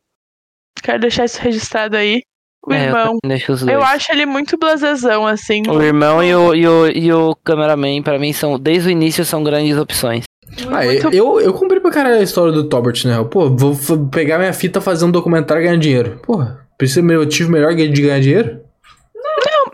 Quero 0.83 1.01
deixar 1.01 1.25
isso 1.25 1.41
registrado 1.41 1.97
aí. 1.97 2.23
O 2.65 2.73
é, 2.73 2.77
eu 2.79 2.85
irmão. 2.97 3.19
dois. 3.25 3.63
Eu 3.63 3.83
acho 3.83 4.13
ele 4.13 4.25
muito 4.27 4.57
blasezão, 4.57 5.27
assim. 5.27 5.63
O 5.69 5.83
irmão 5.83 6.23
e 6.23 6.33
o, 6.35 6.55
e 6.55 6.69
o, 6.69 6.87
e 6.89 7.13
o 7.13 7.35
cameraman, 7.37 8.01
pra 8.03 8.19
mim, 8.19 8.33
são, 8.33 8.59
desde 8.59 8.89
o 8.89 8.93
início, 8.93 9.25
são 9.25 9.43
grandes 9.43 9.77
opções. 9.77 10.25
Ah, 10.71 10.85
Muito- 10.85 11.09
eu, 11.13 11.41
eu 11.41 11.53
comprei 11.55 11.81
pra 11.81 11.91
caralho 11.91 12.17
a 12.19 12.23
história 12.23 12.53
do 12.53 12.69
Tobert, 12.69 13.05
né? 13.07 13.17
Pô, 13.31 13.51
vou 13.51 13.75
pegar 14.11 14.39
minha 14.39 14.53
fita, 14.53 14.81
fazer 14.81 15.05
um 15.05 15.11
documentário 15.11 15.63
e 15.63 15.65
ganhar 15.65 15.79
dinheiro. 15.79 16.21
Porra, 16.23 16.69
precisa 16.79 17.01
de 17.03 17.17
motivo 17.17 17.51
melhor 17.51 17.75
de 17.75 17.89
ganhar 17.89 18.21
dinheiro? 18.21 18.61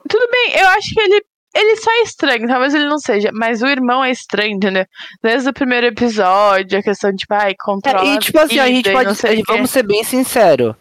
Tudo 0.08 0.26
bem, 0.30 0.58
eu 0.60 0.68
acho 0.68 0.94
que 0.94 1.00
ele. 1.00 1.22
Ele 1.58 1.76
só 1.76 1.90
é 1.90 2.02
estranho, 2.02 2.46
talvez 2.46 2.72
ele 2.72 2.86
não 2.86 2.98
seja, 2.98 3.30
mas 3.34 3.62
o 3.62 3.66
irmão 3.66 4.04
é 4.04 4.12
estranho, 4.12 4.54
entendeu? 4.54 4.86
Desde 5.20 5.48
o 5.48 5.52
primeiro 5.52 5.86
episódio, 5.86 6.78
a 6.78 6.82
questão 6.82 7.10
de, 7.10 7.16
tipo, 7.16 7.34
ai, 7.34 7.52
controla. 7.58 8.08
É, 8.08 8.14
e 8.14 8.18
tipo 8.20 8.38
assim, 8.38 8.60
a 8.60 8.68
gente 8.68 8.92
pode. 8.92 9.20
quê. 9.20 9.42
Vamos 9.44 9.70
ser 9.70 9.82
bem 9.82 10.04
sinceros. 10.04 10.76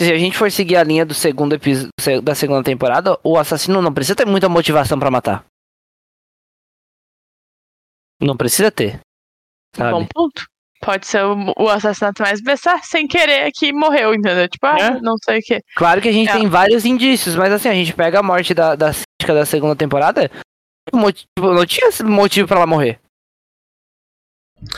Se 0.00 0.12
a 0.12 0.18
gente 0.18 0.36
for 0.36 0.50
seguir 0.50 0.76
a 0.76 0.82
linha 0.82 1.06
do 1.06 1.14
segundo 1.14 1.54
episódio 1.54 2.20
da 2.22 2.34
segunda 2.34 2.64
temporada, 2.64 3.16
o 3.22 3.38
assassino 3.38 3.80
não 3.80 3.94
precisa 3.94 4.16
ter 4.16 4.26
muita 4.26 4.48
motivação 4.48 4.98
pra 4.98 5.12
matar. 5.12 5.44
Não 8.20 8.36
precisa 8.36 8.70
ter. 8.70 9.00
Sabe? 9.76 9.92
Bom 9.92 10.06
ponto. 10.12 10.44
Pode 10.80 11.06
ser 11.06 11.24
o, 11.24 11.52
o 11.58 11.68
assassinato 11.68 12.22
mais 12.22 12.40
besta 12.40 12.78
sem 12.82 13.06
querer 13.08 13.50
que 13.52 13.72
morreu, 13.72 14.14
entendeu? 14.14 14.48
Tipo, 14.48 14.66
ah, 14.66 14.78
É. 14.78 15.00
não 15.00 15.14
sei 15.24 15.38
o 15.38 15.42
quê. 15.42 15.60
Claro 15.74 16.00
que 16.00 16.08
a 16.08 16.12
gente 16.12 16.28
É. 16.28 16.32
tem 16.34 16.48
vários 16.48 16.84
indícios, 16.84 17.34
mas 17.34 17.52
assim, 17.52 17.68
a 17.68 17.74
gente 17.74 17.92
pega 17.94 18.20
a 18.20 18.22
morte 18.22 18.52
da, 18.54 18.74
da 18.76 18.92
síndica 18.92 19.34
da 19.34 19.46
segunda 19.46 19.74
temporada, 19.74 20.30
moti- 20.92 21.26
não 21.38 21.64
tinha 21.66 21.88
motivo 22.04 22.46
pra 22.46 22.58
ela 22.58 22.66
morrer. 22.66 23.00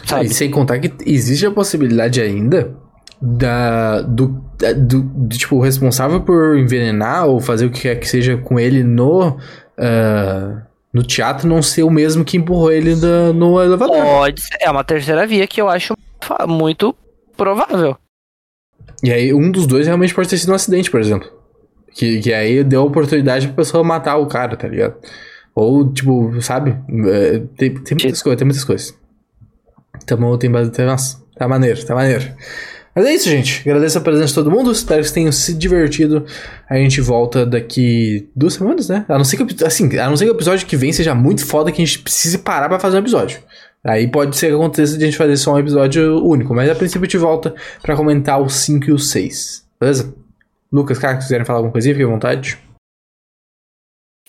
Ah, 0.02 0.06
Sabe? 0.06 0.26
e 0.26 0.30
sem 0.30 0.50
contar 0.50 0.78
que 0.80 0.92
existe 1.04 1.46
a 1.46 1.50
possibilidade 1.50 2.20
ainda 2.20 2.76
da, 3.20 4.00
do, 4.02 4.28
da- 4.58 4.72
do, 4.72 5.02
do, 5.02 5.36
tipo, 5.36 5.56
o 5.56 5.60
responsável 5.62 6.20
por 6.22 6.56
envenenar 6.58 7.26
ou 7.26 7.40
fazer 7.40 7.66
o 7.66 7.70
que 7.70 7.82
quer 7.82 7.96
que 7.96 8.08
seja 8.08 8.36
com 8.36 8.58
ele 8.58 8.82
no, 8.82 9.38
ah, 9.78 10.62
no 10.92 11.02
teatro 11.02 11.46
não 11.48 11.62
ser 11.62 11.82
o 11.82 11.90
mesmo 11.90 12.24
que 12.24 12.36
empurrou 12.36 12.72
ele 12.72 12.94
da- 12.96 13.32
no 13.32 13.60
elevador. 13.62 13.96
Pode 13.96 14.40
ser. 14.40 14.56
É 14.60 14.70
uma 14.70 14.84
terceira 14.84 15.26
via 15.26 15.46
que 15.46 15.60
eu 15.60 15.68
acho 15.68 15.94
muito 16.46 16.94
provável. 17.36 17.96
E 19.02 19.12
aí, 19.12 19.32
um 19.32 19.50
dos 19.50 19.66
dois 19.66 19.86
realmente 19.86 20.14
pode 20.14 20.28
ter 20.28 20.38
sido 20.38 20.50
um 20.50 20.54
acidente, 20.54 20.90
por 20.90 21.00
exemplo. 21.00 21.30
Que, 21.92 22.20
que 22.20 22.32
aí 22.32 22.62
deu 22.64 22.82
a 22.82 22.84
oportunidade 22.84 23.46
pra 23.46 23.56
pessoa 23.56 23.82
matar 23.84 24.16
o 24.16 24.26
cara, 24.26 24.56
tá 24.56 24.66
ligado? 24.68 24.96
Ou, 25.54 25.92
tipo, 25.92 26.40
sabe? 26.40 26.76
É, 27.06 27.38
tem, 27.56 27.74
tem 27.74 27.96
muitas 28.00 28.22
coisas, 28.22 28.38
tem 28.38 28.46
muitas 28.46 28.64
coisas. 28.64 28.98
Tamo, 30.06 30.36
tem 30.38 30.50
bastante. 30.50 30.82
Nossa, 30.82 31.22
tá 31.36 31.46
maneiro, 31.48 31.84
tá 31.84 31.94
maneiro. 31.94 32.24
Mas 32.94 33.06
é 33.06 33.14
isso, 33.14 33.28
gente. 33.28 33.68
Agradeço 33.68 33.98
a 33.98 34.00
presença 34.00 34.28
de 34.28 34.34
todo 34.34 34.50
mundo. 34.50 34.72
Espero 34.72 35.00
que 35.00 35.04
vocês 35.04 35.14
tenham 35.14 35.32
se 35.32 35.54
divertido. 35.54 36.26
A 36.68 36.76
gente 36.76 37.00
volta 37.00 37.46
daqui 37.46 38.28
duas 38.34 38.54
semanas, 38.54 38.88
né? 38.88 39.04
A 39.08 39.16
não 39.16 39.24
ser 39.24 39.36
que, 39.36 39.42
o 39.42 39.66
assim, 39.66 39.96
a 39.98 40.08
não 40.08 40.16
ser 40.16 40.24
que 40.24 40.30
o 40.30 40.34
episódio 40.34 40.66
que 40.66 40.76
vem 40.76 40.92
seja 40.92 41.14
muito 41.14 41.46
foda 41.46 41.70
que 41.70 41.80
a 41.80 41.84
gente 41.84 42.00
precise 42.00 42.38
parar 42.38 42.68
pra 42.68 42.80
fazer 42.80 42.96
um 42.96 43.00
episódio. 43.00 43.40
Aí 43.84 44.08
pode 44.08 44.36
ser 44.36 44.48
que 44.48 44.54
aconteça 44.54 44.98
de 44.98 45.04
a 45.04 45.06
gente 45.06 45.16
fazer 45.16 45.36
só 45.36 45.54
um 45.54 45.58
episódio 45.58 46.24
único. 46.24 46.54
Mas 46.54 46.68
a 46.68 46.74
princípio 46.74 47.02
a 47.02 47.06
gente 47.06 47.18
volta 47.18 47.54
pra 47.82 47.96
comentar 47.96 48.40
os 48.40 48.54
5 48.54 48.86
e 48.86 48.92
os 48.92 49.10
6. 49.10 49.66
Beleza? 49.80 50.14
Lucas, 50.72 50.98
cara, 50.98 51.20
se 51.20 51.26
quiserem 51.26 51.46
falar 51.46 51.60
alguma 51.60 51.72
coisinha, 51.72 51.94
fique 51.94 52.04
à 52.04 52.08
vontade. 52.08 52.58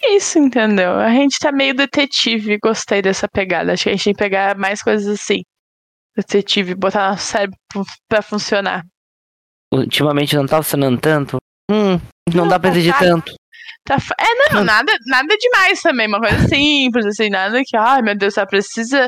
Isso, 0.01 0.39
entendeu? 0.39 0.91
A 0.91 1.09
gente 1.09 1.37
tá 1.39 1.51
meio 1.51 1.73
detetive, 1.73 2.57
gostei 2.63 3.01
dessa 3.01 3.27
pegada. 3.27 3.73
Acho 3.73 3.83
que 3.83 3.89
a 3.89 3.91
gente 3.93 4.03
tem 4.05 4.13
que 4.13 4.19
pegar 4.19 4.57
mais 4.57 4.81
coisas 4.81 5.07
assim. 5.07 5.41
Detetive, 6.19 6.75
botar 6.75 7.11
nosso 7.11 7.25
cérebro 7.27 7.57
pra 8.07 8.21
funcionar. 8.21 8.83
Ultimamente 9.73 10.35
não 10.35 10.45
tá 10.45 10.61
funcionando 10.61 10.99
tanto. 10.99 11.37
Hum, 11.71 11.93
não, 12.33 12.43
Não, 12.43 12.47
dá 12.47 12.59
pra 12.59 12.69
tá 12.71 12.75
exigir 12.75 12.93
chato. 12.93 13.03
tanto. 13.03 13.33
Tá 13.85 13.97
É, 14.19 14.53
não, 14.53 14.63
nada, 14.63 14.91
nada 15.07 15.35
demais 15.37 15.81
também. 15.81 16.07
Uma 16.07 16.19
coisa 16.19 16.47
simples, 16.47 17.05
assim, 17.05 17.29
nada 17.29 17.61
que, 17.65 17.77
ai 17.77 18.01
meu 18.01 18.17
Deus, 18.17 18.33
só 18.33 18.45
precisa 18.45 19.07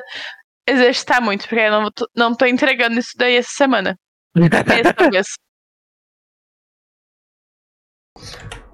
exercitar 0.68 1.22
muito, 1.22 1.48
porque 1.50 1.60
eu 1.62 1.72
não 1.72 1.92
tô, 1.92 2.08
não 2.16 2.36
tô 2.36 2.46
entregando 2.46 2.98
isso 3.00 3.12
daí 3.18 3.36
essa 3.36 3.50
semana. 3.52 3.96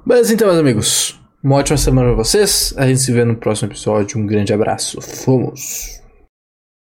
Mas 0.06 0.32
então, 0.32 0.48
meus 0.48 0.60
amigos, 0.60 1.20
Uma 1.44 1.58
ótima 1.58 1.78
semana 1.78 2.10
pra 2.10 2.18
vocês. 2.24 2.74
A 2.78 2.88
gente 2.88 3.00
se 3.00 3.12
vê 3.12 3.24
no 3.26 3.36
próximo 3.38 3.70
episódio. 3.72 4.20
Um 4.20 4.26
grande 4.26 4.54
abraço. 4.54 5.02
Fomos! 5.02 6.02